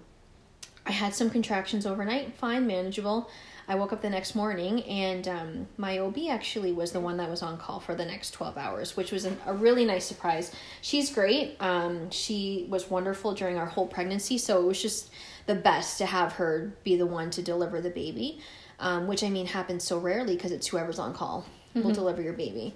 I 0.87 0.93
had 0.93 1.15
some 1.15 1.31
contractions 1.31 1.87
overnight, 1.87 2.35
fine, 2.35 2.67
manageable. 2.67 3.31
I 3.71 3.75
woke 3.75 3.93
up 3.93 4.01
the 4.01 4.09
next 4.09 4.35
morning 4.35 4.83
and 4.85 5.29
um, 5.29 5.67
my 5.77 5.99
OB 5.99 6.17
actually 6.31 6.73
was 6.73 6.93
the 6.93 7.01
one 7.01 7.19
that 7.19 7.29
was 7.29 7.43
on 7.43 7.59
call 7.59 7.81
for 7.81 7.95
the 7.95 8.05
next 8.05 8.31
12 8.31 8.57
hours, 8.57 8.97
which 8.97 9.13
was 9.13 9.27
a, 9.27 9.37
a 9.45 9.53
really 9.53 9.85
nice 9.85 10.07
surprise. 10.07 10.53
She's 10.81 11.13
great. 11.13 11.57
Um, 11.61 12.11
she 12.11 12.67
was 12.71 12.89
wonderful 12.89 13.35
during 13.35 13.59
our 13.59 13.67
whole 13.67 13.87
pregnancy, 13.87 14.39
so 14.39 14.63
it 14.63 14.67
was 14.67 14.81
just 14.81 15.11
the 15.45 15.55
best 15.55 15.99
to 15.99 16.07
have 16.07 16.33
her 16.35 16.73
be 16.83 16.97
the 16.97 17.05
one 17.05 17.31
to 17.31 17.43
deliver 17.43 17.83
the 17.83 17.91
baby, 17.91 18.41
um, 18.81 19.07
which 19.07 19.23
I 19.23 19.29
mean 19.29 19.45
happens 19.45 19.85
so 19.85 19.99
rarely 19.99 20.35
because 20.35 20.51
it's 20.51 20.69
whoever's 20.69 20.99
on 20.99 21.13
call 21.13 21.45
mm-hmm. 21.75 21.87
will 21.87 21.95
deliver 21.95 22.23
your 22.23 22.33
baby. 22.33 22.75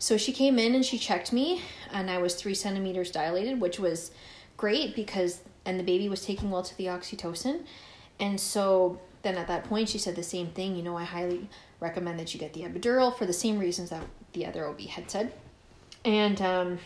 So 0.00 0.16
she 0.16 0.32
came 0.32 0.58
in 0.58 0.74
and 0.74 0.84
she 0.84 0.98
checked 0.98 1.32
me, 1.32 1.62
and 1.92 2.10
I 2.10 2.18
was 2.18 2.34
three 2.34 2.54
centimeters 2.54 3.12
dilated, 3.12 3.60
which 3.60 3.78
was 3.78 4.10
great 4.56 4.96
because, 4.96 5.42
and 5.64 5.78
the 5.78 5.84
baby 5.84 6.08
was 6.08 6.26
taking 6.26 6.50
well 6.50 6.64
to 6.64 6.76
the 6.76 6.86
oxytocin. 6.86 7.64
And 8.18 8.40
so 8.40 9.00
then 9.22 9.36
at 9.36 9.46
that 9.48 9.64
point 9.64 9.88
she 9.88 9.98
said 9.98 10.16
the 10.16 10.22
same 10.22 10.48
thing 10.48 10.76
you 10.76 10.82
know 10.82 10.96
i 10.96 11.04
highly 11.04 11.48
recommend 11.82 12.18
that 12.18 12.32
you 12.32 12.40
get 12.40 12.54
the 12.54 12.62
epidural 12.62 13.14
for 13.14 13.26
the 13.26 13.32
same 13.32 13.58
reasons 13.58 13.90
that 13.90 14.02
the 14.32 14.46
other 14.46 14.66
ob 14.66 14.80
had 14.80 15.10
said. 15.10 15.32
And 16.04 16.40
um, 16.40 16.78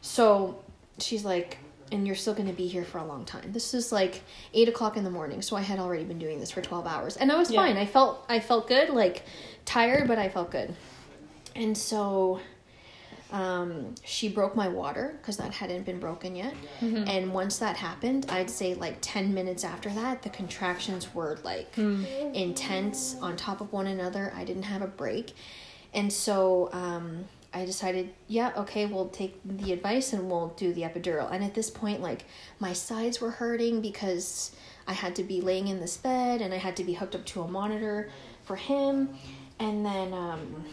so 0.00 0.62
she's 0.98 1.24
like 1.24 1.58
and 1.92 2.06
you're 2.06 2.14
still 2.14 2.34
going 2.34 2.46
to 2.46 2.54
be 2.54 2.68
here 2.68 2.84
for 2.84 2.98
a 2.98 3.04
long 3.04 3.24
time. 3.24 3.50
This 3.50 3.74
is 3.74 3.90
like 3.90 4.22
8 4.54 4.68
o'clock 4.68 4.96
in 4.96 5.02
the 5.02 5.10
morning 5.10 5.42
so 5.42 5.56
i 5.56 5.60
had 5.60 5.80
already 5.80 6.04
been 6.04 6.20
doing 6.20 6.38
this 6.38 6.52
for 6.52 6.62
12 6.62 6.86
hours. 6.86 7.16
And 7.16 7.30
i 7.30 7.36
was 7.36 7.50
yeah. 7.50 7.60
fine. 7.60 7.76
I 7.76 7.86
felt 7.86 8.24
i 8.28 8.40
felt 8.40 8.68
good 8.68 8.90
like 8.90 9.24
tired 9.64 10.06
but 10.06 10.18
i 10.18 10.28
felt 10.28 10.50
good. 10.50 10.74
And 11.56 11.76
so 11.76 12.40
um, 13.32 13.94
she 14.04 14.28
broke 14.28 14.56
my 14.56 14.68
water 14.68 15.18
because 15.20 15.36
that 15.36 15.52
hadn't 15.52 15.84
been 15.84 16.00
broken 16.00 16.34
yet. 16.34 16.54
Mm-hmm. 16.80 17.08
And 17.08 17.32
once 17.32 17.58
that 17.58 17.76
happened, 17.76 18.26
I'd 18.28 18.50
say 18.50 18.74
like 18.74 18.98
10 19.00 19.32
minutes 19.32 19.64
after 19.64 19.88
that, 19.90 20.22
the 20.22 20.30
contractions 20.30 21.14
were 21.14 21.38
like 21.44 21.74
mm. 21.76 22.34
intense 22.34 23.16
on 23.20 23.36
top 23.36 23.60
of 23.60 23.72
one 23.72 23.86
another. 23.86 24.32
I 24.34 24.44
didn't 24.44 24.64
have 24.64 24.82
a 24.82 24.86
break. 24.86 25.34
And 25.94 26.12
so 26.12 26.70
um, 26.72 27.24
I 27.52 27.64
decided, 27.64 28.10
yeah, 28.28 28.52
okay, 28.56 28.86
we'll 28.86 29.08
take 29.08 29.40
the 29.44 29.72
advice 29.72 30.12
and 30.12 30.30
we'll 30.30 30.48
do 30.56 30.72
the 30.72 30.82
epidural. 30.82 31.30
And 31.32 31.44
at 31.44 31.54
this 31.54 31.70
point, 31.70 32.00
like 32.00 32.24
my 32.58 32.72
sides 32.72 33.20
were 33.20 33.30
hurting 33.30 33.80
because 33.80 34.54
I 34.86 34.92
had 34.92 35.14
to 35.16 35.22
be 35.22 35.40
laying 35.40 35.68
in 35.68 35.80
this 35.80 35.96
bed 35.96 36.40
and 36.40 36.52
I 36.52 36.58
had 36.58 36.76
to 36.76 36.84
be 36.84 36.94
hooked 36.94 37.14
up 37.14 37.24
to 37.26 37.42
a 37.42 37.48
monitor 37.48 38.10
for 38.44 38.56
him. 38.56 39.10
And 39.58 39.84
then, 39.84 40.12
um, 40.14 40.64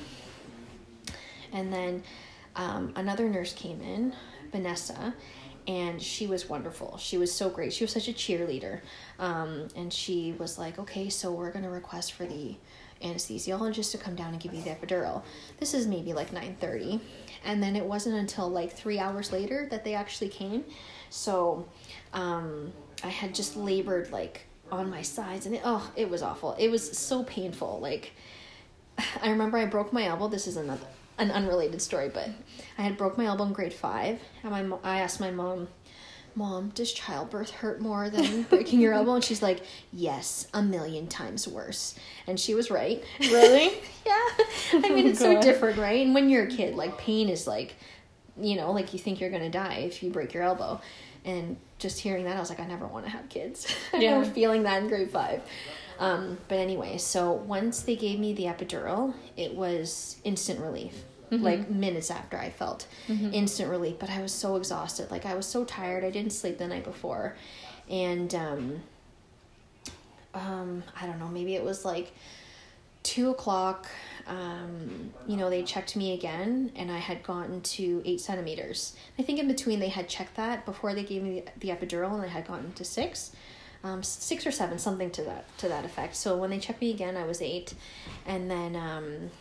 and 1.52 1.74
then 1.74 2.04
um, 2.58 2.92
another 2.96 3.30
nurse 3.30 3.54
came 3.54 3.82
in, 3.82 4.14
Vanessa, 4.52 5.14
and 5.68 6.02
she 6.02 6.28
was 6.28 6.50
wonderful. 6.50 6.98
She 6.98 7.18
was 7.18 7.32
so 7.32 7.50
great. 7.50 7.72
She 7.72 7.84
was 7.84 7.92
such 7.92 8.08
a 8.08 8.14
cheerleader. 8.14 8.82
Um, 9.20 9.68
and 9.76 9.94
she 9.94 10.34
was 10.40 10.58
like, 10.58 10.80
okay, 10.80 11.10
so 11.10 11.32
we're 11.32 11.52
going 11.52 11.66
to 11.66 11.70
request 11.70 12.14
for 12.14 12.26
the 12.26 12.56
anesthesiologist 13.04 13.92
to 13.92 13.98
come 13.98 14.16
down 14.16 14.34
and 14.34 14.40
give 14.40 14.54
you 14.54 14.62
the 14.62 14.72
epidural. 14.72 15.24
This 15.60 15.74
is 15.74 15.86
maybe 15.86 16.14
like 16.14 16.32
9.30. 16.32 17.00
And 17.46 17.62
then 17.62 17.76
it 17.76 17.86
wasn't 17.86 18.16
until 18.16 18.50
like 18.50 18.72
three 18.72 18.98
hours 18.98 19.32
later 19.32 19.68
that 19.70 19.84
they 19.84 19.94
actually 19.94 20.30
came. 20.30 20.64
So 21.10 21.68
um, 22.14 22.74
I 23.04 23.10
had 23.10 23.36
just 23.36 23.56
labored 23.56 24.12
like 24.12 24.46
on 24.72 24.90
my 24.90 25.02
sides 25.02 25.46
and 25.46 25.54
it, 25.54 25.62
oh, 25.64 25.92
it 25.96 26.10
was 26.10 26.24
awful. 26.24 26.56
It 26.58 26.70
was 26.70 26.98
so 26.98 27.24
painful. 27.24 27.80
Like, 27.82 28.14
I 29.22 29.30
remember 29.30 29.58
I 29.58 29.66
broke 29.66 29.94
my 29.94 30.06
elbow. 30.06 30.28
This 30.28 30.48
is 30.48 30.58
another 30.58 30.88
an 31.18 31.32
unrelated 31.32 31.82
story, 31.82 32.10
but 32.10 32.30
I 32.78 32.84
had 32.84 32.98
broke 32.98 33.18
my 33.18 33.26
elbow 33.26 33.44
in 33.44 33.54
grade 33.54 33.74
five, 33.74 34.20
and 34.44 34.70
my 34.70 34.78
I 34.84 35.00
asked 35.00 35.20
my 35.20 35.32
mom, 35.32 35.68
"Mom, 36.36 36.70
does 36.70 36.92
childbirth 36.94 37.52
hurt 37.52 37.82
more 37.82 38.10
than 38.10 38.44
breaking 38.50 38.80
your 38.80 38.94
elbow?" 38.94 39.16
And 39.16 39.24
she's 39.24 39.42
like, 39.42 39.62
"Yes, 39.92 40.48
a 40.54 40.62
million 40.62 41.08
times 41.08 41.48
worse." 41.48 41.96
And 42.28 42.40
she 42.40 42.54
was 42.54 42.70
right. 42.70 43.04
Really? 43.20 43.68
yeah. 44.06 44.28
I 44.74 44.82
oh 44.84 44.94
mean, 44.94 45.08
it's 45.08 45.20
so 45.20 45.42
different, 45.42 45.78
right? 45.78 46.06
And 46.06 46.14
when 46.14 46.30
you're 46.30 46.46
a 46.46 46.50
kid, 46.50 46.76
like 46.76 46.98
pain 46.98 47.30
is 47.30 47.48
like, 47.48 47.76
you 48.40 48.56
know, 48.56 48.72
like 48.72 48.94
you 48.94 49.00
think 49.00 49.20
you're 49.20 49.32
gonna 49.32 49.50
die 49.50 49.86
if 49.88 50.04
you 50.04 50.12
break 50.12 50.34
your 50.34 50.44
elbow, 50.44 50.80
and 51.26 51.58
just 51.80 52.00
hearing 52.00 52.26
that, 52.26 52.38
I 52.38 52.40
was 52.40 52.50
like, 52.50 52.60
I 52.60 52.66
never 52.66 52.88
want 52.88 53.06
to 53.06 53.12
have 53.12 53.28
kids. 53.30 53.68
I 53.94 53.98
yeah. 53.98 54.14
remember 54.14 54.34
feeling 54.34 54.64
that 54.64 54.82
in 54.82 54.88
grade 54.88 55.12
five. 55.12 55.42
Um, 56.00 56.38
but 56.48 56.60
anyway, 56.60 56.98
so 56.98 57.32
once 57.32 57.82
they 57.82 57.96
gave 57.96 58.20
me 58.20 58.34
the 58.34 58.44
epidural, 58.44 59.14
it 59.36 59.56
was 59.56 60.18
instant 60.24 60.60
relief. 60.60 61.04
Mm-hmm. 61.32 61.44
Like 61.44 61.70
minutes 61.70 62.10
after 62.10 62.38
I 62.38 62.50
felt 62.50 62.88
mm-hmm. 63.08 63.34
instant 63.34 63.70
relief, 63.70 63.98
but 64.00 64.10
I 64.10 64.22
was 64.22 64.32
so 64.32 64.56
exhausted. 64.56 65.12
Like 65.12 65.26
I 65.26 65.36
was 65.36 65.46
so 65.46 65.66
tired. 65.66 66.06
I 66.06 66.10
didn't 66.10 66.32
sleep 66.32 66.58
the 66.58 66.68
night 66.68 66.86
before, 66.86 67.36
and 67.90 68.34
um, 68.34 68.82
um, 70.34 70.84
I 71.00 71.06
don't 71.06 71.20
know. 71.20 71.28
Maybe 71.28 71.56
it 71.56 71.66
was 71.66 71.84
like 71.84 72.14
two 73.04 73.30
o'clock. 73.30 73.88
Um, 74.26 75.12
you 75.28 75.36
know, 75.36 75.50
they 75.50 75.64
checked 75.64 75.98
me 75.98 76.14
again, 76.14 76.72
and 76.78 76.90
I 76.90 76.98
had 76.98 77.24
gotten 77.24 77.60
to 77.60 78.02
eight 78.06 78.22
centimeters. 78.22 78.96
I 79.20 79.24
think 79.24 79.38
in 79.38 79.50
between 79.50 79.82
they 79.82 79.90
had 79.90 80.08
checked 80.08 80.36
that 80.38 80.66
before 80.66 80.94
they 80.94 81.04
gave 81.04 81.24
me 81.24 81.44
the, 81.60 81.68
the 81.68 81.76
epidural, 81.76 82.14
and 82.14 82.24
I 82.24 82.28
had 82.28 82.48
gotten 82.48 82.72
to 82.74 82.86
six 82.86 83.32
um, 83.88 84.04
six 84.04 84.46
or 84.46 84.52
seven, 84.52 84.78
something 84.78 85.12
to 85.12 85.24
that 85.24 85.58
to 85.60 85.68
that 85.68 85.86
effect. 85.86 86.16
So 86.16 86.36
when 86.38 86.50
they 86.50 86.60
checked 86.60 86.82
me 86.82 86.92
again, 86.92 87.16
I 87.16 87.26
was 87.26 87.42
eight, 87.42 87.74
and 88.26 88.50
then 88.50 88.76
um, 88.76 89.32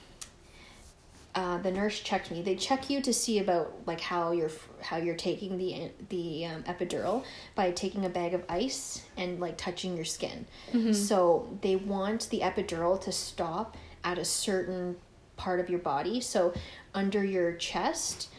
uh, 1.35 1.59
the 1.59 1.70
nurse 1.70 2.00
checked 2.00 2.30
me. 2.30 2.42
They 2.42 2.56
check 2.56 2.88
you 2.88 3.02
to 3.02 3.12
see 3.12 3.38
about 3.38 3.72
like 3.87 4.00
how 4.00 4.32
you're 4.32 4.50
how 4.80 4.96
you're 4.96 5.16
taking 5.16 5.59
the 5.59 5.90
the 6.09 6.46
um, 6.46 6.62
epidural 6.62 7.24
by 7.54 7.72
taking 7.72 8.04
a 8.06 8.09
bag 8.09 8.35
of 8.35 8.44
ice 8.48 9.02
and 9.16 9.40
like 9.40 9.59
touching 9.59 9.96
your 9.96 10.04
skin. 10.04 10.46
Mm-hmm. 10.72 10.92
So 10.92 11.59
they 11.61 11.76
want 11.76 12.30
the 12.30 12.40
epidural 12.40 13.00
to 13.02 13.12
stop 13.12 13.76
at 14.02 14.18
a 14.18 14.24
certain 14.24 14.96
part 15.37 15.61
of 15.61 15.68
your 15.68 15.80
body. 15.80 16.20
So 16.20 16.54
under 16.94 17.22
your 17.22 17.52
chest 17.56 18.30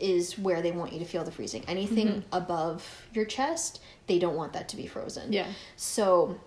is 0.00 0.38
where 0.38 0.62
they 0.62 0.72
want 0.72 0.92
you 0.92 0.98
to 0.98 1.04
feel 1.04 1.24
the 1.24 1.30
freezing. 1.30 1.64
Anything 1.68 2.08
mm-hmm. 2.08 2.20
above 2.32 3.06
your 3.12 3.24
chest 3.24 3.80
they 4.08 4.18
don't 4.18 4.34
want 4.34 4.54
that 4.54 4.68
to 4.70 4.76
be 4.76 4.86
frozen. 4.86 5.32
Yeah. 5.32 5.46
So 5.76 6.40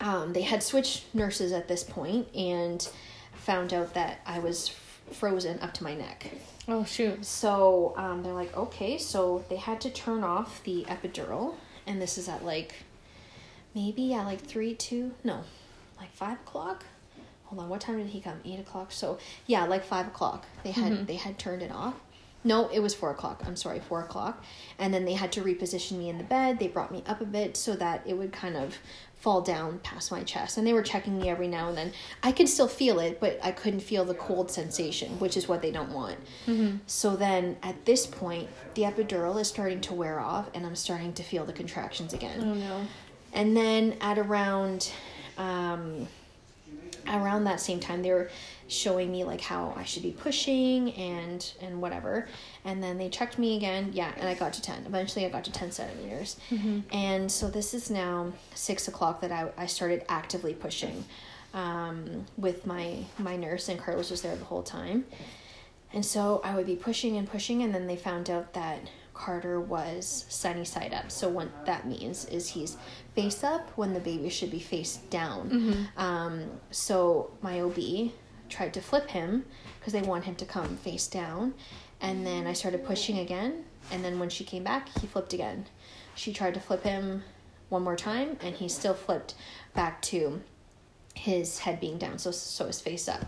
um, 0.00 0.32
they 0.32 0.42
had 0.42 0.62
switched 0.62 1.14
nurses 1.14 1.52
at 1.52 1.68
this 1.68 1.84
point 1.84 2.34
and 2.34 2.88
found 3.34 3.74
out 3.74 3.94
that 3.94 4.20
I 4.26 4.38
was 4.38 4.70
f- 4.70 5.16
frozen 5.16 5.58
up 5.60 5.74
to 5.74 5.84
my 5.84 5.94
neck. 5.94 6.30
Oh, 6.66 6.84
shoot. 6.84 7.24
So 7.24 7.94
um, 7.96 8.22
they're 8.22 8.32
like, 8.32 8.56
okay, 8.56 8.96
so 8.96 9.44
they 9.50 9.56
had 9.56 9.80
to 9.82 9.90
turn 9.90 10.24
off 10.24 10.62
the 10.64 10.84
epidural. 10.84 11.54
And 11.86 12.00
this 12.00 12.16
is 12.16 12.28
at 12.28 12.44
like, 12.44 12.74
maybe 13.74 14.14
at 14.14 14.24
like 14.24 14.40
3, 14.40 14.74
2, 14.74 15.12
no, 15.24 15.44
like 15.98 16.12
5 16.12 16.38
o'clock. 16.40 16.84
Hold 17.44 17.60
on, 17.60 17.68
what 17.68 17.82
time 17.82 17.98
did 17.98 18.06
he 18.06 18.20
come? 18.20 18.40
8 18.44 18.60
o'clock. 18.60 18.92
So 18.92 19.18
yeah, 19.46 19.64
like 19.66 19.84
5 19.84 20.08
o'clock. 20.08 20.46
They 20.62 20.70
had 20.70 20.92
mm-hmm. 20.92 21.04
they 21.04 21.16
had 21.16 21.38
turned 21.38 21.60
it 21.62 21.70
off. 21.70 21.94
No, 22.44 22.68
it 22.68 22.80
was 22.80 22.94
four 22.94 23.10
o'clock. 23.10 23.42
I'm 23.46 23.56
sorry, 23.56 23.80
four 23.80 24.00
o'clock. 24.00 24.44
And 24.78 24.92
then 24.92 25.06
they 25.06 25.14
had 25.14 25.32
to 25.32 25.42
reposition 25.42 25.98
me 25.98 26.10
in 26.10 26.18
the 26.18 26.24
bed. 26.24 26.58
They 26.58 26.68
brought 26.68 26.92
me 26.92 27.02
up 27.06 27.20
a 27.22 27.24
bit 27.24 27.56
so 27.56 27.74
that 27.76 28.02
it 28.06 28.14
would 28.14 28.32
kind 28.32 28.56
of 28.56 28.76
fall 29.24 29.40
down 29.40 29.78
past 29.78 30.12
my 30.12 30.22
chest. 30.22 30.58
And 30.58 30.66
they 30.66 30.74
were 30.74 30.82
checking 30.82 31.18
me 31.18 31.30
every 31.30 31.48
now 31.48 31.68
and 31.68 31.78
then. 31.78 31.92
I 32.22 32.30
could 32.30 32.46
still 32.46 32.68
feel 32.68 33.00
it, 33.00 33.20
but 33.20 33.40
I 33.42 33.52
couldn't 33.52 33.80
feel 33.80 34.04
the 34.04 34.14
cold 34.14 34.50
sensation, 34.50 35.18
which 35.18 35.38
is 35.38 35.48
what 35.48 35.62
they 35.62 35.70
don't 35.70 35.92
want. 35.92 36.18
Mm-hmm. 36.46 36.76
So 36.86 37.16
then 37.16 37.56
at 37.62 37.86
this 37.86 38.04
point, 38.06 38.50
the 38.74 38.82
epidural 38.82 39.40
is 39.40 39.48
starting 39.48 39.80
to 39.80 39.94
wear 39.94 40.20
off, 40.20 40.50
and 40.52 40.66
I'm 40.66 40.76
starting 40.76 41.14
to 41.14 41.22
feel 41.22 41.46
the 41.46 41.54
contractions 41.54 42.12
again. 42.12 42.38
Oh 42.42 42.52
no. 42.52 42.86
And 43.32 43.56
then 43.56 43.96
at 44.02 44.18
around, 44.18 44.92
um, 45.38 46.06
around 47.08 47.44
that 47.44 47.60
same 47.60 47.80
time 47.80 48.02
they 48.02 48.12
were 48.12 48.30
showing 48.66 49.12
me 49.12 49.24
like 49.24 49.40
how 49.40 49.74
I 49.76 49.84
should 49.84 50.02
be 50.02 50.12
pushing 50.12 50.92
and 50.94 51.52
and 51.60 51.82
whatever 51.82 52.26
and 52.64 52.82
then 52.82 52.96
they 52.96 53.08
checked 53.08 53.38
me 53.38 53.56
again 53.56 53.90
yeah 53.92 54.12
and 54.16 54.28
I 54.28 54.34
got 54.34 54.52
to 54.54 54.62
10 54.62 54.84
eventually 54.86 55.26
I 55.26 55.28
got 55.28 55.44
to 55.44 55.52
10 55.52 55.70
centimeters 55.70 56.36
mm-hmm. 56.50 56.80
and 56.90 57.30
so 57.30 57.48
this 57.50 57.74
is 57.74 57.90
now 57.90 58.32
six 58.54 58.88
o'clock 58.88 59.20
that 59.20 59.30
I, 59.30 59.50
I 59.56 59.66
started 59.66 60.04
actively 60.08 60.54
pushing 60.54 61.04
um, 61.52 62.26
with 62.36 62.66
my 62.66 63.04
my 63.18 63.36
nurse 63.36 63.68
and 63.68 63.78
Carlos 63.78 64.10
was 64.10 64.22
there 64.22 64.36
the 64.36 64.44
whole 64.44 64.62
time 64.62 65.04
and 65.92 66.04
so 66.04 66.40
I 66.42 66.56
would 66.56 66.66
be 66.66 66.76
pushing 66.76 67.16
and 67.16 67.30
pushing 67.30 67.62
and 67.62 67.74
then 67.74 67.86
they 67.86 67.96
found 67.96 68.30
out 68.30 68.54
that 68.54 68.88
Carter 69.14 69.60
was 69.60 70.26
sunny 70.28 70.64
side 70.64 70.92
up. 70.92 71.10
So 71.10 71.28
what 71.28 71.66
that 71.66 71.86
means 71.86 72.24
is 72.26 72.48
he's 72.48 72.76
face 73.14 73.44
up 73.44 73.70
when 73.76 73.94
the 73.94 74.00
baby 74.00 74.28
should 74.28 74.50
be 74.50 74.58
face 74.58 74.96
down. 75.08 75.50
Mm-hmm. 75.50 76.00
Um, 76.00 76.50
so 76.72 77.30
my 77.40 77.60
OB 77.60 77.78
tried 78.54 78.74
to 78.74 78.80
flip 78.80 79.10
him 79.10 79.44
because 79.78 79.92
they 79.92 80.02
want 80.02 80.24
him 80.24 80.34
to 80.36 80.44
come 80.44 80.76
face 80.76 81.06
down. 81.06 81.54
And 82.00 82.26
then 82.26 82.46
I 82.46 82.52
started 82.52 82.84
pushing 82.84 83.18
again. 83.18 83.64
And 83.90 84.04
then 84.04 84.18
when 84.18 84.28
she 84.28 84.44
came 84.44 84.64
back, 84.64 84.88
he 85.00 85.06
flipped 85.06 85.32
again. 85.32 85.66
She 86.14 86.32
tried 86.32 86.54
to 86.54 86.60
flip 86.60 86.84
him 86.84 87.24
one 87.68 87.82
more 87.82 87.96
time, 87.96 88.38
and 88.40 88.54
he 88.54 88.68
still 88.68 88.94
flipped 88.94 89.34
back 89.74 90.00
to 90.02 90.40
his 91.14 91.58
head 91.60 91.80
being 91.80 91.98
down, 91.98 92.18
so 92.18 92.30
so 92.30 92.66
his 92.66 92.80
face 92.80 93.08
up. 93.08 93.24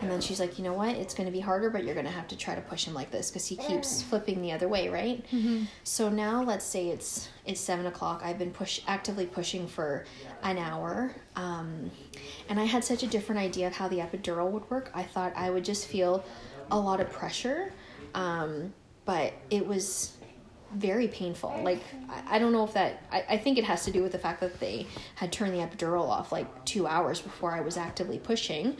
And 0.00 0.10
then 0.10 0.20
she's 0.20 0.38
like, 0.38 0.58
you 0.58 0.64
know 0.64 0.74
what? 0.74 0.94
It's 0.94 1.14
going 1.14 1.26
to 1.26 1.32
be 1.32 1.40
harder, 1.40 1.70
but 1.70 1.84
you're 1.84 1.94
going 1.94 2.06
to 2.06 2.12
have 2.12 2.28
to 2.28 2.36
try 2.36 2.54
to 2.54 2.60
push 2.60 2.84
him 2.86 2.94
like 2.94 3.10
this 3.10 3.30
because 3.30 3.46
he 3.46 3.56
keeps 3.56 4.02
flipping 4.02 4.42
the 4.42 4.52
other 4.52 4.68
way, 4.68 4.88
right? 4.88 5.24
Mm-hmm. 5.30 5.64
So 5.84 6.08
now 6.08 6.42
let's 6.42 6.64
say 6.64 6.88
it's 6.88 7.28
it's 7.44 7.60
seven 7.60 7.86
o'clock. 7.86 8.20
I've 8.22 8.38
been 8.38 8.50
push 8.50 8.80
actively 8.86 9.26
pushing 9.26 9.66
for 9.66 10.04
an 10.42 10.58
hour, 10.58 11.14
um, 11.34 11.90
and 12.48 12.60
I 12.60 12.64
had 12.64 12.84
such 12.84 13.02
a 13.02 13.06
different 13.06 13.40
idea 13.40 13.66
of 13.66 13.74
how 13.74 13.88
the 13.88 13.98
epidural 13.98 14.50
would 14.50 14.68
work. 14.70 14.90
I 14.94 15.02
thought 15.02 15.32
I 15.36 15.50
would 15.50 15.64
just 15.64 15.86
feel 15.86 16.24
a 16.70 16.78
lot 16.78 17.00
of 17.00 17.10
pressure, 17.10 17.72
um, 18.14 18.74
but 19.04 19.32
it 19.50 19.66
was 19.66 20.16
very 20.74 21.08
painful. 21.08 21.54
Like 21.62 21.82
I, 22.08 22.36
I 22.36 22.38
don't 22.38 22.52
know 22.52 22.64
if 22.64 22.74
that 22.74 23.02
I, 23.10 23.24
I 23.30 23.38
think 23.38 23.58
it 23.58 23.64
has 23.64 23.84
to 23.84 23.90
do 23.90 24.02
with 24.02 24.12
the 24.12 24.18
fact 24.18 24.40
that 24.40 24.58
they 24.60 24.86
had 25.14 25.32
turned 25.32 25.54
the 25.54 25.58
epidural 25.58 26.08
off 26.08 26.32
like 26.32 26.64
two 26.64 26.86
hours 26.86 27.20
before 27.20 27.52
I 27.52 27.60
was 27.60 27.76
actively 27.76 28.18
pushing. 28.18 28.76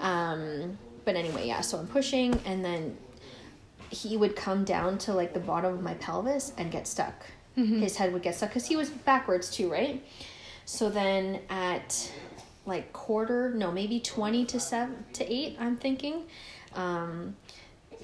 Um, 0.00 0.78
but 1.04 1.16
anyway, 1.16 1.46
yeah, 1.46 1.60
so 1.60 1.78
I'm 1.78 1.86
pushing 1.86 2.38
and 2.44 2.64
then 2.64 2.96
he 3.90 4.16
would 4.16 4.36
come 4.36 4.64
down 4.64 4.98
to 4.98 5.14
like 5.14 5.32
the 5.32 5.40
bottom 5.40 5.72
of 5.74 5.82
my 5.82 5.94
pelvis 5.94 6.52
and 6.58 6.70
get 6.70 6.86
stuck. 6.86 7.24
Mm-hmm. 7.56 7.80
His 7.80 7.96
head 7.96 8.12
would 8.12 8.22
get 8.22 8.34
stuck 8.34 8.50
because 8.50 8.66
he 8.66 8.76
was 8.76 8.90
backwards 8.90 9.50
too, 9.50 9.70
right? 9.70 10.04
So 10.64 10.90
then 10.90 11.40
at 11.48 12.12
like 12.66 12.92
quarter, 12.92 13.50
no, 13.50 13.72
maybe 13.72 14.00
20 14.00 14.44
to 14.44 14.60
7 14.60 15.04
to 15.14 15.32
8, 15.32 15.56
I'm 15.58 15.76
thinking. 15.76 16.24
Um, 16.74 17.36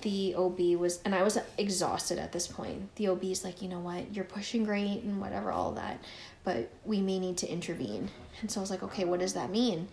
the 0.00 0.34
OB 0.34 0.58
was, 0.78 1.00
and 1.04 1.14
I 1.14 1.22
was 1.22 1.38
exhausted 1.58 2.18
at 2.18 2.32
this 2.32 2.46
point. 2.46 2.94
The 2.96 3.08
OB 3.08 3.24
is 3.24 3.44
like, 3.44 3.62
you 3.62 3.68
know 3.68 3.80
what, 3.80 4.14
you're 4.14 4.24
pushing 4.24 4.64
great 4.64 5.02
and 5.02 5.20
whatever, 5.20 5.52
all 5.52 5.72
that, 5.72 6.02
but 6.42 6.70
we 6.84 7.00
may 7.00 7.18
need 7.18 7.36
to 7.38 7.46
intervene. 7.46 8.10
And 8.40 8.50
so 8.50 8.60
I 8.60 8.62
was 8.62 8.70
like, 8.70 8.82
okay, 8.82 9.04
what 9.04 9.20
does 9.20 9.34
that 9.34 9.50
mean? 9.50 9.88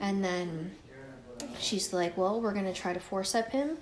And 0.00 0.24
then 0.24 0.72
she's 1.58 1.92
like, 1.92 2.16
well, 2.16 2.40
we're 2.40 2.52
going 2.52 2.66
to 2.66 2.72
try 2.72 2.92
to 2.92 3.00
forcep 3.00 3.50
him. 3.50 3.78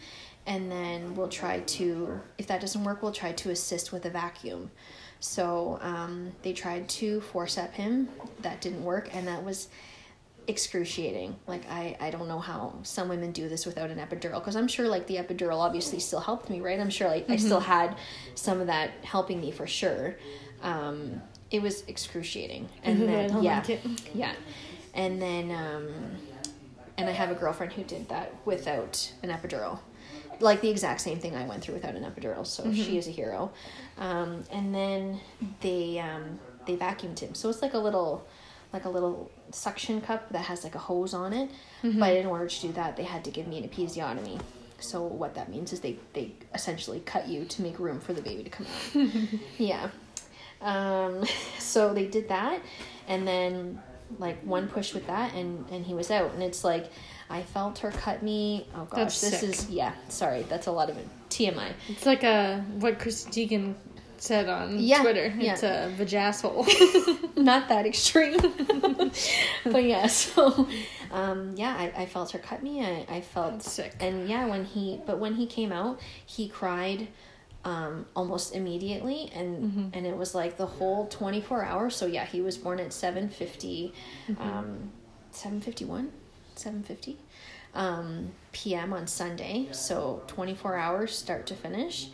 And 0.47 0.71
then 0.71 1.15
we'll 1.15 1.29
try 1.29 1.61
to, 1.61 2.21
if 2.37 2.47
that 2.49 2.61
doesn't 2.61 2.85
work, 2.85 3.03
we'll 3.03 3.13
try 3.13 3.33
to 3.33 3.51
assist 3.51 3.93
with 3.93 4.05
a 4.05 4.11
vacuum. 4.11 4.71
So 5.21 5.79
um, 5.81 6.33
they 6.43 6.53
tried 6.53 6.89
to 6.91 7.23
forcep 7.33 7.73
him. 7.73 8.11
That 8.43 8.61
didn't 8.61 8.85
work. 8.85 9.15
And 9.15 9.27
that 9.27 9.43
was 9.43 9.69
excruciating. 10.47 11.37
Like, 11.47 11.63
I, 11.71 11.97
I 11.99 12.11
don't 12.11 12.29
know 12.29 12.41
how 12.41 12.75
some 12.83 13.09
women 13.09 13.33
do 13.33 13.49
this 13.49 13.65
without 13.65 13.89
an 13.89 13.99
epidural. 13.99 14.35
Because 14.35 14.55
I'm 14.55 14.69
sure, 14.69 14.87
like, 14.87 15.07
the 15.07 15.17
epidural 15.17 15.61
obviously 15.61 15.99
still 15.99 16.21
helped 16.21 16.51
me, 16.51 16.61
right? 16.61 16.79
I'm 16.79 16.91
sure, 16.91 17.09
like, 17.09 17.23
mm-hmm. 17.23 17.33
I 17.33 17.37
still 17.37 17.61
mm-hmm. 17.61 17.71
had 17.71 17.97
some 18.35 18.61
of 18.61 18.67
that 18.67 18.91
helping 19.03 19.41
me 19.41 19.51
for 19.51 19.67
sure. 19.67 20.17
Um, 20.63 21.23
it 21.51 21.63
was 21.63 21.85
excruciating. 21.89 22.69
And 22.83 23.09
then, 23.09 23.43
yeah. 23.43 23.65
Like 23.67 23.81
yeah. 24.15 24.35
And 24.93 25.23
then, 25.23 25.51
um, 25.51 25.89
and 26.97 27.09
I 27.09 27.12
have 27.12 27.30
a 27.30 27.34
girlfriend 27.34 27.72
who 27.72 27.84
did 27.84 28.09
that 28.09 28.34
without 28.45 29.12
an 29.22 29.30
epidural. 29.30 29.78
Like 30.40 30.61
the 30.61 30.68
exact 30.68 31.01
same 31.01 31.18
thing 31.18 31.36
I 31.36 31.47
went 31.47 31.62
through 31.62 31.74
without 31.74 31.95
an 31.95 32.05
epidural, 32.05 32.47
so 32.47 32.64
mm-hmm. 32.64 32.74
she 32.74 32.99
is 32.99 33.07
a 33.07 33.11
hero. 33.11 33.53
Um, 33.99 34.45
and 34.51 34.74
then 34.74 35.20
they 35.61 35.99
um, 36.01 36.38
they 36.66 36.76
vacuumed 36.76 37.18
him, 37.18 37.34
so 37.34 37.49
it's 37.49 37.62
like 37.62 37.74
a 37.74 37.78
little 37.78 38.26
like 38.72 38.84
a 38.84 38.88
little 38.88 39.30
suction 39.53 40.01
cup 40.01 40.28
that 40.30 40.40
has 40.40 40.64
like 40.64 40.74
a 40.74 40.78
hose 40.78 41.14
on 41.14 41.32
it. 41.32 41.51
Mm-hmm. 41.82 42.01
But 42.01 42.16
in 42.16 42.26
order 42.26 42.49
to 42.49 42.61
do 42.61 42.72
that, 42.72 42.97
they 42.97 43.05
had 43.05 43.24
to 43.24 43.30
give 43.30 43.47
me 43.47 43.59
an 43.59 43.68
episiotomy. 43.68 44.40
So 44.80 45.03
what 45.03 45.34
that 45.36 45.49
means 45.49 45.72
is 45.72 45.80
they 45.80 45.99
they 46.12 46.32
essentially 46.53 47.01
cut 47.01 47.28
you 47.28 47.45
to 47.45 47.62
make 47.62 47.78
room 47.78 48.01
for 48.01 48.12
the 48.12 48.22
baby 48.22 48.42
to 48.42 48.51
come 48.51 48.66
out. 48.66 49.40
yeah. 49.59 49.88
Um, 50.61 51.24
so 51.59 51.95
they 51.95 52.07
did 52.07 52.28
that, 52.28 52.61
and 53.07 53.26
then 53.26 53.80
like 54.19 54.41
one 54.43 54.69
push 54.69 54.95
with 54.95 55.07
that 55.07 55.35
and 55.35 55.67
and 55.71 55.85
he 55.85 55.95
was 55.95 56.11
out 56.11 56.33
and 56.35 56.43
it's 56.43 56.63
like 56.63 56.91
I 57.31 57.43
felt 57.43 57.79
her 57.79 57.91
cut 57.91 58.23
me. 58.23 58.67
Oh 58.75 58.85
gosh, 58.85 59.19
that's 59.19 59.21
this 59.21 59.41
sick. 59.41 59.51
is 59.51 59.71
yeah. 59.71 59.93
Sorry, 60.09 60.43
that's 60.43 60.67
a 60.67 60.73
lot 60.73 60.91
of 60.91 60.99
it. 60.99 61.09
TMI. 61.31 61.73
It's 61.89 62.07
like 62.07 62.23
a 62.23 62.65
what 62.79 62.99
Chrissy 62.99 63.49
Teigen 63.49 63.75
said 64.19 64.49
on 64.49 64.79
yeah, 64.79 65.03
Twitter. 65.03 65.33
It's 65.39 65.63
yeah. 65.63 65.87
a 65.87 65.91
vajasshole. 65.91 67.37
Not 67.37 67.69
that 67.69 67.87
extreme, 67.87 68.37
but 69.65 69.85
yeah. 69.85 70.07
So, 70.07 70.69
um, 71.11 71.55
yeah, 71.57 71.75
I, 71.77 72.03
I 72.03 72.07
felt 72.07 72.31
her 72.33 72.39
cut 72.39 72.63
me. 72.63 72.85
I, 72.85 73.07
I 73.09 73.21
felt 73.21 73.55
that's 73.55 73.73
sick. 73.73 73.95
And 74.01 74.29
yeah, 74.29 74.47
when 74.47 74.65
he 74.65 75.01
but 75.07 75.19
when 75.19 75.35
he 75.35 75.47
came 75.47 75.73
out, 75.73 76.01
he 76.25 76.49
cried 76.49 77.09
um, 77.65 78.07
almost 78.15 78.55
immediately 78.55 79.31
and 79.35 79.65
mm-hmm. 79.65 79.89
and 79.95 80.07
it 80.07 80.17
was 80.17 80.35
like 80.35 80.57
the 80.57 80.67
whole 80.67 81.07
24 81.09 81.65
hours 81.65 81.97
so 81.97 82.07
yeah 82.07 82.25
he 82.25 82.41
was 82.41 82.59
born 82.59 82.79
at 82.79 82.93
750 82.93 83.93
mm-hmm. 84.29 84.43
um, 84.43 84.93
751 85.31 86.12
750 86.55 87.19
um, 87.75 88.31
p.m 88.53 88.93
on 88.93 89.07
sunday 89.07 89.69
so 89.73 90.23
24 90.27 90.77
hours 90.77 91.17
start 91.17 91.47
to 91.47 91.55
finish 91.55 92.09